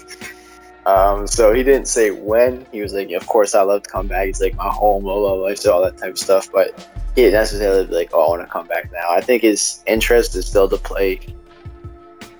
um, 0.86 1.26
so 1.26 1.52
he 1.52 1.62
didn't 1.62 1.88
say 1.88 2.10
when. 2.10 2.66
He 2.70 2.82
was 2.82 2.92
like, 2.92 3.10
"Of 3.12 3.26
course, 3.26 3.54
I 3.54 3.62
love 3.62 3.84
to 3.84 3.90
come 3.90 4.06
back." 4.06 4.26
He's 4.26 4.40
like, 4.40 4.54
"My 4.56 4.68
home, 4.68 5.04
blah 5.04 5.16
blah 5.16 5.36
blah," 5.36 5.54
said 5.54 5.72
all 5.72 5.82
that 5.82 5.96
type 5.96 6.12
of 6.12 6.18
stuff. 6.18 6.50
But 6.52 6.88
he 7.14 7.22
didn't 7.22 7.34
necessarily 7.34 7.86
be 7.86 7.94
like, 7.94 8.10
"Oh, 8.12 8.26
I 8.26 8.28
want 8.28 8.42
to 8.42 8.48
come 8.48 8.66
back 8.66 8.90
now." 8.92 9.10
I 9.10 9.20
think 9.22 9.42
his 9.42 9.82
interest 9.86 10.36
is 10.36 10.46
still 10.46 10.68
to 10.68 10.76
play 10.76 11.20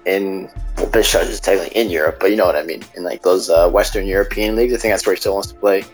in 0.05 0.51
well, 0.83 0.91
Besiktas 0.91 1.29
is 1.29 1.41
technically 1.41 1.81
in 1.81 1.91
Europe, 1.91 2.19
but 2.21 2.31
you 2.31 2.37
know 2.37 2.47
what 2.47 2.57
I 2.57 2.63
mean. 2.63 2.83
In 2.97 3.05
like 3.05 3.23
those 3.23 3.49
uh, 3.49 3.71
Western 3.71 4.07
European 4.07 4.57
leagues, 4.57 4.75
I 4.75 4.79
think 4.79 4.93
that's 4.93 5.07
where 5.07 5.15
he 5.15 5.21
still 5.21 5.35
wants 5.35 5.49
to 5.49 5.55
play. 5.55 5.85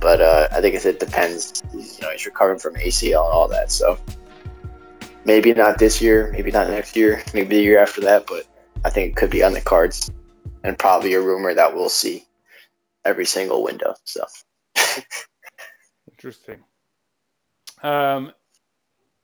But 0.00 0.20
uh, 0.20 0.48
I 0.50 0.60
think 0.60 0.74
it 0.74 0.98
depends. 0.98 1.62
He's, 1.72 1.98
you 1.98 2.02
know, 2.02 2.10
he's 2.10 2.26
recovering 2.26 2.58
from 2.58 2.74
ACL 2.74 3.24
and 3.24 3.32
all 3.32 3.48
that, 3.48 3.70
so 3.70 3.98
maybe 5.24 5.54
not 5.54 5.78
this 5.78 6.02
year, 6.02 6.30
maybe 6.32 6.50
not 6.50 6.68
next 6.68 6.96
year, 6.96 7.22
maybe 7.34 7.56
the 7.56 7.62
year 7.62 7.80
after 7.80 8.00
that. 8.00 8.26
But 8.26 8.46
I 8.84 8.90
think 8.90 9.10
it 9.10 9.16
could 9.16 9.30
be 9.30 9.44
on 9.44 9.52
the 9.52 9.60
cards, 9.60 10.10
and 10.64 10.76
probably 10.78 11.14
a 11.14 11.20
rumor 11.20 11.54
that 11.54 11.74
we'll 11.74 11.88
see 11.88 12.24
every 13.04 13.26
single 13.26 13.62
window. 13.62 13.94
So 14.04 14.24
Interesting. 16.08 16.64
Um, 17.82 18.32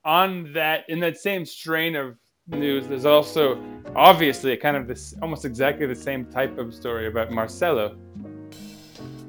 on 0.05 0.53
that, 0.55 0.85
in 0.89 1.01
that 1.01 1.17
same 1.17 1.45
strain 1.45 1.97
of 1.97 2.17
news, 2.51 2.87
there's 2.87 3.05
also 3.05 3.63
obviously 3.95 4.57
kind 4.57 4.77
of 4.77 4.87
this 4.87 5.15
almost 5.23 5.45
exactly 5.45 5.87
the 5.87 5.95
same 5.95 6.25
type 6.27 6.59
of 6.59 6.75
story 6.75 7.07
about 7.07 7.31
Marcelo. 7.31 7.97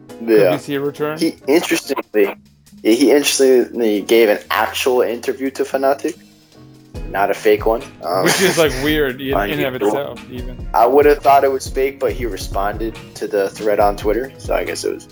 Could 0.08 0.30
yeah, 0.30 0.52
we 0.52 0.58
see 0.58 0.76
a 0.76 0.82
return? 0.82 1.18
he 1.18 1.38
interestingly, 1.48 2.36
he 2.84 3.12
interestingly 3.12 4.02
gave 4.02 4.30
an 4.30 4.40
actual 4.50 5.02
interview 5.02 5.50
to 5.52 5.64
Fanatik, 5.64 6.22
not 7.10 7.32
a 7.32 7.34
fake 7.34 7.66
one. 7.66 7.82
Um, 8.04 8.26
which 8.26 8.42
is 8.42 8.58
like 8.58 8.72
weird 8.84 9.22
in, 9.22 9.38
in 9.50 9.66
of 9.66 9.76
itself, 9.76 10.30
even. 10.30 10.70
I 10.74 10.86
would 10.86 11.06
have 11.06 11.20
thought 11.20 11.44
it 11.44 11.52
was 11.52 11.68
fake, 11.68 12.00
but 12.00 12.12
he 12.12 12.26
responded 12.26 12.98
to 13.16 13.28
the 13.28 13.50
thread 13.50 13.80
on 13.80 13.96
Twitter, 13.96 14.34
so 14.38 14.56
I 14.56 14.64
guess 14.64 14.84
it 14.84 14.94
was. 14.94 15.08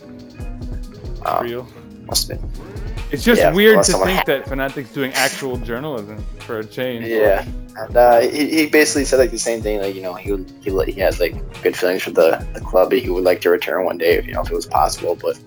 Um, 1.26 1.44
Real. 1.44 1.68
must 2.06 2.28
have 2.30 2.42
been. 2.42 2.87
It's 3.12 3.24
just 3.24 3.42
yeah, 3.42 3.54
weird 3.54 3.84
to 3.86 3.94
think 3.94 4.20
ha- 4.20 4.24
that 4.26 4.46
Fanatik's 4.46 4.92
doing 4.92 5.14
actual 5.14 5.58
journalism 5.58 6.24
for 6.40 6.60
a 6.60 6.66
change. 6.66 7.06
Yeah, 7.06 7.46
and 7.78 7.96
uh, 7.96 8.20
he, 8.20 8.50
he 8.50 8.68
basically 8.68 9.06
said 9.06 9.18
like 9.18 9.32
the 9.32 9.40
same 9.40 9.62
thing. 9.62 9.80
Like 9.80 9.96
you 9.96 10.02
know, 10.02 10.14
he 10.14 10.32
would, 10.32 10.52
he 10.62 10.92
he 10.92 11.00
has 11.00 11.20
like 11.20 11.34
good 11.64 11.78
feelings 11.78 12.04
for 12.04 12.12
the, 12.12 12.46
the 12.54 12.60
club. 12.60 12.92
He 12.92 13.10
would 13.10 13.24
like 13.24 13.40
to 13.42 13.50
return 13.50 13.86
one 13.86 13.98
day, 13.98 14.18
if 14.18 14.26
you 14.26 14.34
know, 14.34 14.42
if 14.42 14.52
it 14.52 14.56
was 14.56 14.66
possible. 14.66 15.16
But 15.16 15.40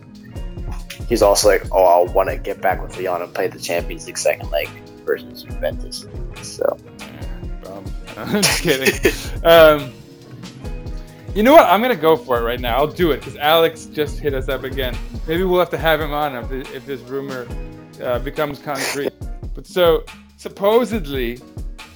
he's 1.09 1.21
also 1.21 1.49
like, 1.49 1.65
oh, 1.73 2.07
I 2.07 2.13
want 2.13 2.31
to 2.31 2.37
get 2.39 2.63
back 2.63 2.83
with 2.83 2.97
Lyon 2.97 3.21
and 3.21 3.35
play 3.35 3.49
the 3.49 3.59
Champions 3.59 4.07
League 4.07 4.17
second 4.17 4.51
leg 4.51 4.69
versus 5.05 5.43
Juventus. 5.43 6.07
So 6.43 6.79
Um, 7.67 7.85
I'm 8.17 8.43
just 8.43 8.63
kidding. 8.63 9.13
um, 9.45 9.93
you 11.35 11.45
know 11.45 11.53
what? 11.53 11.67
I'm 11.67 11.81
gonna 11.81 11.95
go 11.95 12.17
for 12.17 12.39
it 12.39 12.43
right 12.43 12.61
now. 12.61 12.77
I'll 12.77 12.87
do 12.87 13.13
it 13.13 13.19
because 13.19 13.37
Alex 13.37 13.87
just 13.87 14.19
hit 14.19 14.35
us 14.35 14.49
up 14.49 14.65
again. 14.65 14.97
Maybe 15.29 15.45
we'll 15.45 15.61
have 15.61 15.71
to 15.71 15.79
have 15.79 16.01
him 16.01 16.13
on 16.13 16.35
if, 16.35 16.75
if 16.75 16.87
this 16.87 17.01
rumor 17.03 17.47
uh, 18.03 18.19
becomes 18.19 18.59
concrete. 18.59 19.13
But 19.55 19.67
so 19.67 20.05
supposedly, 20.37 21.37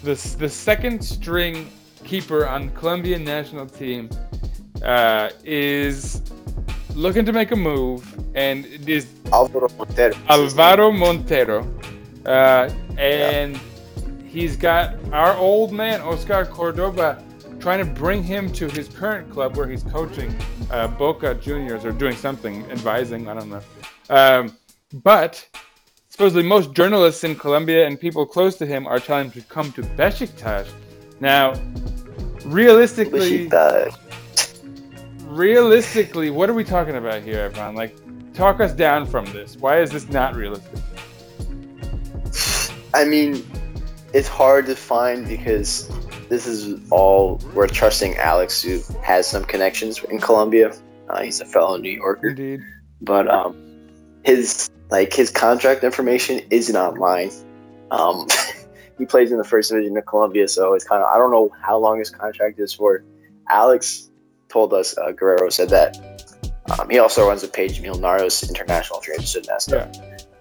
the 0.02 0.14
the 0.38 0.48
second 0.48 1.04
string 1.04 1.68
keeper 2.04 2.46
on 2.46 2.70
Colombian 2.70 3.24
national 3.24 3.66
team 3.66 4.08
uh, 4.84 5.30
is 5.42 6.22
looking 6.94 7.24
to 7.24 7.32
make 7.32 7.50
a 7.50 7.56
move, 7.56 8.06
and 8.36 8.66
it 8.66 8.88
is 8.88 9.08
Alvaro 9.32 9.68
Montero. 9.76 10.14
Alvaro 10.28 10.92
Montero, 10.92 11.74
uh, 12.26 12.70
and 12.98 13.58
he's 14.24 14.56
got 14.56 14.94
our 15.12 15.36
old 15.36 15.72
man 15.72 16.00
Oscar 16.02 16.44
Cordoba 16.44 17.20
trying 17.64 17.78
to 17.78 17.90
bring 17.98 18.22
him 18.22 18.52
to 18.52 18.68
his 18.68 18.88
current 18.88 19.30
club 19.30 19.56
where 19.56 19.66
he's 19.66 19.82
coaching 19.84 20.36
uh, 20.70 20.86
Boca 20.86 21.34
Juniors 21.34 21.82
or 21.86 21.92
doing 21.92 22.14
something, 22.14 22.70
advising. 22.70 23.26
I 23.26 23.32
don't 23.32 23.48
know. 23.48 23.62
Um, 24.10 24.54
but 25.02 25.48
supposedly 26.10 26.42
most 26.42 26.74
journalists 26.74 27.24
in 27.24 27.34
Colombia 27.34 27.86
and 27.86 27.98
people 27.98 28.26
close 28.26 28.56
to 28.56 28.66
him 28.66 28.86
are 28.86 29.00
telling 29.00 29.30
him 29.30 29.30
to 29.30 29.40
come 29.48 29.72
to 29.72 29.80
Besiktas. 29.80 30.68
Now, 31.20 31.54
realistically, 32.44 33.48
Besiktas. 33.48 33.96
realistically, 35.24 36.28
what 36.28 36.50
are 36.50 36.54
we 36.54 36.64
talking 36.64 36.96
about 36.96 37.22
here, 37.22 37.48
Evran? 37.48 37.74
Like, 37.74 37.96
talk 38.34 38.60
us 38.60 38.74
down 38.74 39.06
from 39.06 39.24
this. 39.32 39.56
Why 39.56 39.80
is 39.80 39.90
this 39.90 40.06
not 40.10 40.34
realistic? 40.34 40.80
I 42.92 43.06
mean, 43.06 43.42
it's 44.12 44.28
hard 44.28 44.66
to 44.66 44.76
find 44.76 45.26
because 45.26 45.90
this 46.28 46.46
is 46.46 46.80
all 46.90 47.40
we're 47.54 47.66
trusting 47.66 48.16
Alex, 48.16 48.62
who 48.62 48.80
has 49.02 49.26
some 49.26 49.44
connections 49.44 50.02
in 50.04 50.20
Colombia. 50.20 50.74
Uh, 51.08 51.22
he's 51.22 51.40
a 51.40 51.44
fellow 51.44 51.76
New 51.76 51.90
Yorker, 51.90 52.28
Indeed. 52.28 52.60
but 53.00 53.28
um, 53.28 53.56
his 54.24 54.70
like 54.90 55.12
his 55.12 55.30
contract 55.30 55.84
information 55.84 56.40
isn't 56.50 56.76
online. 56.76 57.30
Um, 57.90 58.26
he 58.98 59.06
plays 59.06 59.32
in 59.32 59.38
the 59.38 59.44
first 59.44 59.70
division 59.70 59.96
of 59.96 60.06
Colombia, 60.06 60.48
so 60.48 60.74
it's 60.74 60.84
kind 60.84 61.02
of 61.02 61.08
I 61.08 61.18
don't 61.18 61.30
know 61.30 61.50
how 61.60 61.78
long 61.78 61.98
his 61.98 62.10
contract 62.10 62.58
is 62.58 62.72
for. 62.72 63.04
Alex 63.50 64.10
told 64.48 64.72
us 64.72 64.96
uh, 64.96 65.12
Guerrero 65.12 65.50
said 65.50 65.68
that 65.68 66.14
um, 66.78 66.88
he 66.88 66.98
also 66.98 67.28
runs 67.28 67.42
a 67.42 67.48
page 67.48 67.82
Millonarios 67.82 68.48
International 68.48 69.00
Trains 69.00 69.34
and 69.34 69.44
that 69.46 69.62
stuff. 69.62 69.88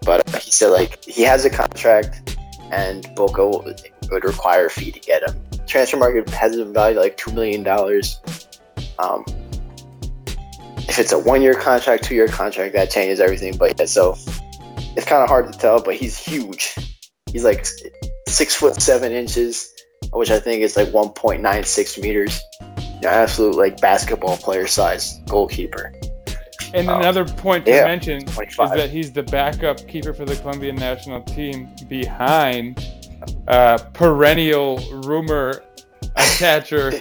But 0.05 0.33
uh, 0.33 0.39
he 0.39 0.51
said 0.51 0.69
like 0.69 1.03
he 1.03 1.23
has 1.23 1.45
a 1.45 1.49
contract, 1.49 2.37
and 2.71 3.09
Boca 3.15 3.47
would, 3.47 3.81
would 4.11 4.23
require 4.23 4.67
a 4.67 4.69
fee 4.69 4.91
to 4.91 4.99
get 4.99 5.27
him. 5.27 5.41
Transfermarkt 5.67 6.29
has 6.29 6.55
him 6.55 6.73
valued 6.73 6.97
like 6.99 7.17
two 7.17 7.31
million 7.31 7.63
dollars. 7.63 8.19
Um, 8.99 9.25
if 10.89 10.99
it's 10.99 11.11
a 11.11 11.19
one-year 11.19 11.55
contract, 11.55 12.03
two-year 12.03 12.27
contract, 12.27 12.73
that 12.73 12.91
changes 12.91 13.19
everything. 13.19 13.57
But 13.57 13.79
yeah, 13.79 13.85
so 13.85 14.15
it's 14.95 15.05
kind 15.05 15.23
of 15.23 15.29
hard 15.29 15.51
to 15.51 15.57
tell. 15.57 15.81
But 15.81 15.95
he's 15.95 16.17
huge. 16.17 16.75
He's 17.31 17.43
like 17.43 17.65
six 18.27 18.55
foot 18.55 18.81
seven 18.81 19.11
inches, 19.11 19.71
which 20.11 20.29
I 20.29 20.39
think 20.39 20.61
is 20.61 20.75
like 20.75 20.93
one 20.93 21.09
point 21.09 21.41
nine 21.41 21.63
six 21.63 21.97
meters. 21.97 22.39
Yeah, 23.01 23.09
absolute 23.09 23.55
like 23.55 23.81
basketball 23.81 24.37
player 24.37 24.67
size 24.67 25.19
goalkeeper. 25.27 25.93
And 26.73 26.89
Oh. 26.89 26.95
another 26.97 27.25
point 27.25 27.65
to 27.65 27.71
Yeah, 27.71 27.85
mention 27.85 28.23
is 28.27 28.57
that 28.57 28.89
he's 28.89 29.11
the 29.11 29.23
backup 29.23 29.87
keeper 29.87 30.13
for 30.13 30.25
the 30.25 30.35
Colombian 30.37 30.75
national 30.75 31.21
team 31.21 31.69
behind 31.87 32.83
uh, 33.47 33.77
perennial 33.93 34.77
rumor 35.03 35.63
attacher. 36.17 36.93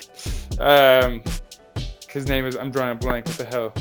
um, 0.60 1.22
his 2.08 2.26
name 2.26 2.44
is, 2.44 2.56
I'm 2.56 2.70
drawing 2.70 2.92
a 2.92 2.94
blank. 2.94 3.26
What 3.26 3.38
the 3.38 3.44
hell? 3.44 3.72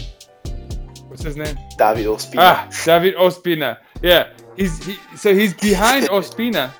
What's 1.07 1.23
his 1.23 1.35
name? 1.35 1.57
David 1.77 2.05
Ospina. 2.05 2.37
Ah, 2.37 2.69
David 2.85 3.15
Ospina. 3.15 3.77
Yeah, 4.01 4.29
he's 4.55 4.83
he, 4.85 4.97
so 5.17 5.35
he's 5.35 5.53
behind 5.53 6.07
Ospina. 6.07 6.71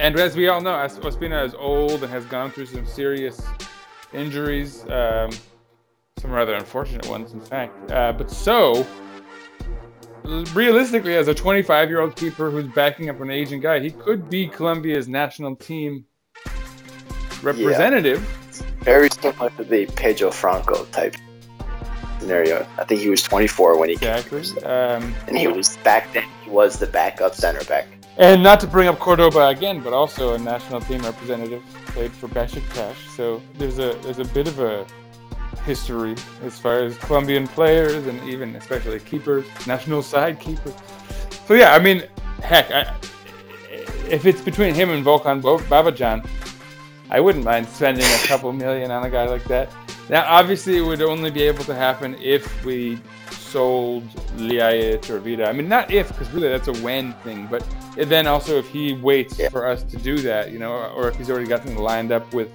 And 0.00 0.18
as 0.18 0.34
we 0.34 0.48
all 0.48 0.60
know, 0.60 0.74
as 0.74 0.98
Ospina 0.98 1.46
is 1.46 1.54
old 1.54 2.02
and 2.02 2.10
has 2.10 2.24
gone 2.24 2.50
through 2.50 2.66
some 2.66 2.86
serious 2.86 3.40
injuries, 4.12 4.84
um, 4.88 5.30
some 6.18 6.30
rather 6.30 6.54
unfortunate 6.54 7.06
ones, 7.08 7.32
in 7.32 7.40
fact. 7.40 7.90
Uh, 7.92 8.12
but 8.12 8.30
so, 8.30 8.86
realistically, 10.24 11.16
as 11.16 11.28
a 11.28 11.34
25 11.34 11.88
year 11.88 12.00
old 12.00 12.16
keeper 12.16 12.50
who's 12.50 12.66
backing 12.74 13.10
up 13.10 13.20
an 13.20 13.30
Asian 13.30 13.60
guy, 13.60 13.80
he 13.80 13.90
could 13.90 14.28
be 14.28 14.48
Colombia's 14.48 15.08
national 15.08 15.56
team 15.56 16.04
representative. 17.42 18.20
Very 18.80 19.10
similar 19.10 19.50
to 19.50 19.64
the 19.64 19.86
Pedro 19.86 20.30
Franco 20.30 20.84
type 20.86 21.16
scenario. 22.18 22.66
I 22.78 22.84
think 22.84 23.00
he 23.00 23.08
was 23.08 23.22
24 23.22 23.78
when 23.78 23.88
he 23.88 23.96
came, 23.96 24.16
Exactly. 24.16 24.62
Um, 24.64 25.14
and 25.26 25.36
he 25.36 25.46
was 25.46 25.76
back 25.78 26.12
then. 26.12 26.24
He 26.44 26.50
was 26.50 26.78
the 26.78 26.86
backup 26.86 27.34
center 27.34 27.64
back. 27.64 27.86
And 28.16 28.42
not 28.42 28.60
to 28.60 28.66
bring 28.66 28.88
up 28.88 28.98
Cordoba 28.98 29.48
again, 29.48 29.80
but 29.80 29.92
also 29.92 30.34
a 30.34 30.38
national 30.38 30.80
team 30.80 31.02
representative, 31.02 31.62
played 31.86 32.12
for 32.12 32.28
Besiktas. 32.28 32.94
So 33.16 33.42
there's 33.54 33.78
a 33.78 33.94
there's 34.02 34.20
a 34.20 34.24
bit 34.24 34.46
of 34.46 34.60
a 34.60 34.86
history 35.64 36.14
as 36.44 36.58
far 36.58 36.80
as 36.80 36.96
Colombian 36.98 37.46
players 37.48 38.06
and 38.06 38.22
even 38.28 38.54
especially 38.56 39.00
keepers, 39.00 39.44
national 39.66 40.02
side 40.02 40.38
keepers. 40.40 40.74
So 41.46 41.54
yeah, 41.54 41.74
I 41.74 41.78
mean, 41.78 42.04
heck, 42.42 42.70
I, 42.70 42.94
if 44.08 44.26
it's 44.26 44.40
between 44.40 44.74
him 44.74 44.90
and 44.90 45.04
Volkan 45.04 45.40
Babacan, 45.42 46.26
I 47.10 47.20
wouldn't 47.20 47.44
mind 47.44 47.68
spending 47.68 48.04
a 48.04 48.26
couple 48.26 48.52
million 48.52 48.90
on 48.90 49.04
a 49.04 49.10
guy 49.10 49.26
like 49.26 49.44
that. 49.44 49.70
Now, 50.10 50.24
obviously, 50.26 50.76
it 50.76 50.82
would 50.82 51.00
only 51.00 51.30
be 51.30 51.42
able 51.42 51.64
to 51.64 51.74
happen 51.74 52.14
if 52.20 52.64
we 52.64 52.98
sold 53.30 54.04
Ljajic 54.36 55.08
or 55.08 55.18
Vida. 55.18 55.48
I 55.48 55.52
mean, 55.52 55.68
not 55.68 55.90
if, 55.90 56.08
because 56.08 56.30
really 56.32 56.48
that's 56.48 56.68
a 56.68 56.74
when 56.82 57.12
thing, 57.24 57.46
but 57.50 57.64
then 57.96 58.26
also 58.26 58.58
if 58.58 58.68
he 58.68 58.94
waits 58.94 59.38
Yeah. 59.38 59.48
for 59.48 59.66
us 59.66 59.82
to 59.84 59.96
do 59.96 60.18
that, 60.18 60.50
you 60.50 60.58
know, 60.58 60.72
or 60.96 61.08
if 61.08 61.16
he's 61.16 61.30
already 61.30 61.46
got 61.46 61.62
something 61.62 61.78
lined 61.82 62.12
up 62.12 62.34
with 62.34 62.50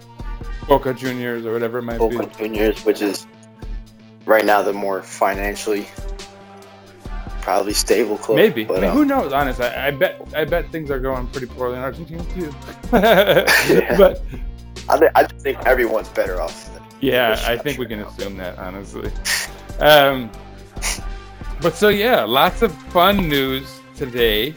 Boca 0.69 0.93
Juniors 0.93 1.45
or 1.45 1.51
whatever 1.51 1.79
it 1.79 1.81
might 1.83 1.97
Boca 1.97 2.27
be. 2.27 2.35
Juniors, 2.37 2.85
which 2.85 3.01
is 3.01 3.25
right 4.25 4.45
now 4.45 4.61
the 4.61 4.71
more 4.71 5.01
financially 5.01 5.87
probably 7.41 7.73
stable 7.73 8.17
club. 8.17 8.37
Maybe. 8.37 8.63
But, 8.63 8.77
I 8.77 8.81
mean, 8.81 8.89
um, 8.91 8.95
who 8.97 9.05
knows? 9.05 9.33
Honestly, 9.33 9.65
I, 9.65 9.87
I 9.87 9.91
bet 9.91 10.21
I 10.35 10.45
bet 10.45 10.71
things 10.71 10.91
are 10.91 10.99
going 10.99 11.27
pretty 11.27 11.47
poorly 11.47 11.77
in 11.77 11.81
Argentina 11.83 12.23
too. 12.35 12.53
But 12.91 14.21
I, 14.87 14.97
thi- 14.97 15.09
I 15.15 15.23
just 15.23 15.43
think 15.43 15.59
everyone's 15.65 16.09
better 16.09 16.41
off. 16.41 16.69
Yeah, 17.01 17.41
I 17.47 17.57
think 17.57 17.77
we 17.79 17.85
can 17.85 18.01
assume 18.01 18.37
that, 18.37 18.57
honestly. 18.57 19.11
Um, 19.79 20.29
but 21.61 21.75
so 21.75 21.89
yeah, 21.89 22.23
lots 22.23 22.61
of 22.61 22.73
fun 22.91 23.27
news 23.29 23.79
today. 23.95 24.53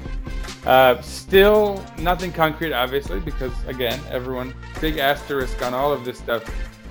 Uh, 0.66 1.00
still 1.02 1.84
nothing 1.98 2.32
concrete, 2.32 2.72
obviously, 2.72 3.20
because 3.20 3.52
again, 3.66 4.00
everyone 4.10 4.54
big 4.80 4.98
asterisk 4.98 5.60
on 5.62 5.74
all 5.74 5.92
of 5.92 6.04
this 6.04 6.18
stuff. 6.18 6.44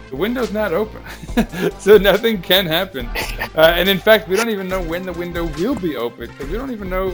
The 0.09 0.17
window's 0.17 0.51
not 0.51 0.73
open, 0.73 1.01
so 1.79 1.97
nothing 1.97 2.41
can 2.41 2.65
happen. 2.65 3.07
Uh, 3.55 3.73
and 3.75 3.87
in 3.87 3.97
fact, 3.97 4.27
we 4.27 4.35
don't 4.35 4.49
even 4.49 4.67
know 4.67 4.81
when 4.81 5.05
the 5.05 5.13
window 5.13 5.45
will 5.45 5.75
be 5.75 5.95
open 5.95 6.29
because 6.29 6.49
we 6.49 6.57
don't 6.57 6.71
even 6.71 6.89
know 6.89 7.11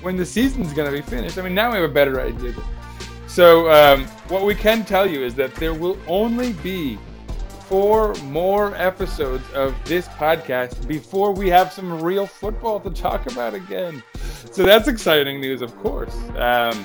when 0.00 0.16
the 0.16 0.24
season's 0.24 0.72
going 0.72 0.90
to 0.90 0.96
be 0.96 1.02
finished. 1.02 1.36
I 1.36 1.42
mean, 1.42 1.54
now 1.54 1.70
we 1.70 1.76
have 1.76 1.90
a 1.90 1.92
better 1.92 2.18
idea. 2.18 2.54
So 3.26 3.70
um, 3.70 4.06
what 4.28 4.44
we 4.44 4.54
can 4.54 4.86
tell 4.86 5.06
you 5.06 5.22
is 5.22 5.34
that 5.34 5.54
there 5.56 5.74
will 5.74 5.98
only 6.06 6.54
be 6.54 6.98
four 7.70 8.14
more 8.24 8.74
episodes 8.74 9.48
of 9.52 9.76
this 9.84 10.08
podcast 10.08 10.88
before 10.88 11.30
we 11.30 11.48
have 11.48 11.72
some 11.72 12.02
real 12.02 12.26
football 12.26 12.80
to 12.80 12.90
talk 12.90 13.30
about 13.30 13.54
again. 13.54 14.02
So 14.50 14.64
that's 14.64 14.88
exciting 14.88 15.40
news, 15.40 15.62
of 15.62 15.76
course. 15.78 16.16
Um, 16.34 16.84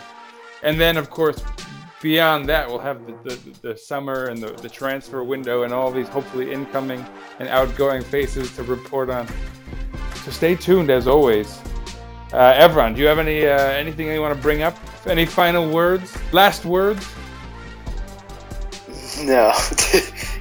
and 0.61 0.79
then, 0.79 0.95
of 0.95 1.09
course, 1.09 1.43
beyond 2.03 2.47
that, 2.49 2.69
we'll 2.69 2.77
have 2.77 3.03
the, 3.07 3.13
the, 3.23 3.69
the 3.69 3.75
summer 3.75 4.25
and 4.25 4.37
the, 4.37 4.51
the 4.61 4.69
transfer 4.69 5.23
window 5.23 5.63
and 5.63 5.73
all 5.73 5.91
these 5.91 6.07
hopefully 6.07 6.51
incoming 6.53 7.03
and 7.39 7.49
outgoing 7.49 8.03
faces 8.03 8.55
to 8.55 8.61
report 8.61 9.09
on. 9.09 9.27
So 10.23 10.29
stay 10.29 10.53
tuned 10.53 10.91
as 10.91 11.07
always. 11.07 11.59
Uh, 12.31 12.53
Evran, 12.53 12.93
do 12.93 13.01
you 13.01 13.07
have 13.07 13.17
any 13.17 13.47
uh, 13.47 13.57
anything 13.57 14.05
you 14.07 14.21
want 14.21 14.35
to 14.35 14.41
bring 14.41 14.61
up? 14.61 14.77
Any 15.07 15.25
final 15.25 15.67
words? 15.67 16.15
Last 16.31 16.63
words? 16.63 17.03
No, 19.23 19.53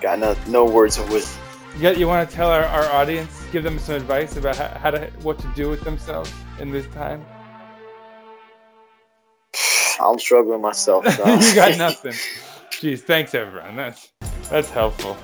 got 0.00 0.18
no 0.18 0.36
no 0.46 0.64
words 0.64 0.98
of 0.98 1.10
wisdom. 1.10 1.42
You, 1.76 1.82
got, 1.82 1.98
you 1.98 2.08
want 2.08 2.28
to 2.28 2.34
tell 2.34 2.50
our, 2.50 2.64
our 2.64 2.84
audience, 2.86 3.44
give 3.52 3.62
them 3.62 3.78
some 3.78 3.94
advice 3.94 4.36
about 4.36 4.56
how, 4.56 4.68
how 4.78 4.90
to 4.90 5.10
what 5.22 5.38
to 5.38 5.52
do 5.54 5.70
with 5.70 5.82
themselves 5.82 6.32
in 6.58 6.70
this 6.70 6.86
time? 6.88 7.24
I'm 10.00 10.18
struggling 10.18 10.62
myself. 10.62 11.04
So. 11.16 11.26
you 11.26 11.54
got 11.54 11.78
nothing. 11.78 12.14
Jeez, 12.70 13.00
thanks 13.00 13.34
everyone. 13.34 13.76
That's 13.76 14.10
that's 14.48 14.70
helpful. 14.70 15.16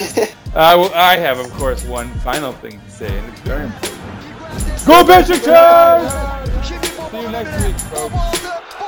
Uh, 0.54 0.78
well, 0.78 0.92
I 0.94 1.16
have, 1.16 1.40
of 1.40 1.50
course, 1.54 1.84
one 1.84 2.08
final 2.20 2.52
thing 2.52 2.80
to 2.80 2.88
say, 2.90 3.18
and 3.18 3.26
it's 3.26 3.40
very 3.40 3.64
important. 3.64 4.04
Go 4.86 5.02
Besiktas! 5.02 6.64
See 7.10 7.20
you 7.20 7.28
next 7.28 7.64
week, 7.64 7.76
folks. 7.90 8.14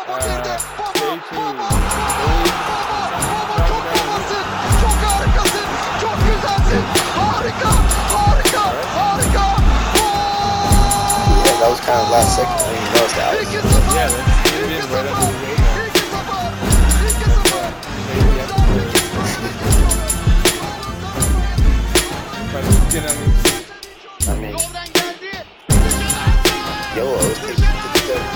Uh, 0.07 0.59
stay 0.95 1.19
tuned. 1.29 2.06
That 11.67 11.73
was 11.75 11.81
kind 11.83 11.99
of 11.99 12.07
last 12.15 12.39
second. 12.39 12.55
I 12.55 12.71
didn't 12.71 12.87
even 12.87 12.95
notice 12.95 13.19
that. 13.19 13.27
I 13.27 13.35
was- 13.35 13.51
2-0. 13.51 13.91
Yeah, 13.91 14.07
that's 14.07 14.39
came 14.47 14.87
right 14.95 15.03
under 15.03 15.27
the 15.27 15.43
radar. 15.43 15.67
2-0. 17.03 17.27
2-0. 17.27 17.67
By 22.53 22.61
the 22.63 22.71
skin 22.87 23.03
on 23.03 23.19
your- 23.19 23.35
I 24.31 24.39
mean, 24.39 24.55
Yoldan 24.55 24.87
geldi. 24.95 25.43
YOLO 26.97 27.19
is 27.19 27.39
taking 27.39 27.57
the 27.57 28.03
devil. 28.07 28.31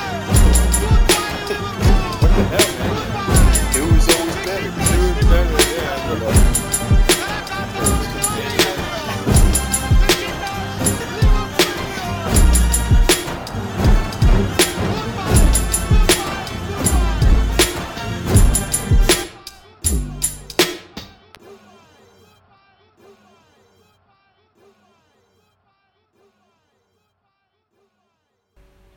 What 2.21 2.31
the 2.35 2.43
hell, 2.51 2.71
man? 2.79 2.95
New 3.75 3.87
is 3.95 4.07
always 4.11 4.39
better. 4.43 4.71
Dude, 4.75 5.23
better, 5.31 5.63
yeah. 5.71 6.40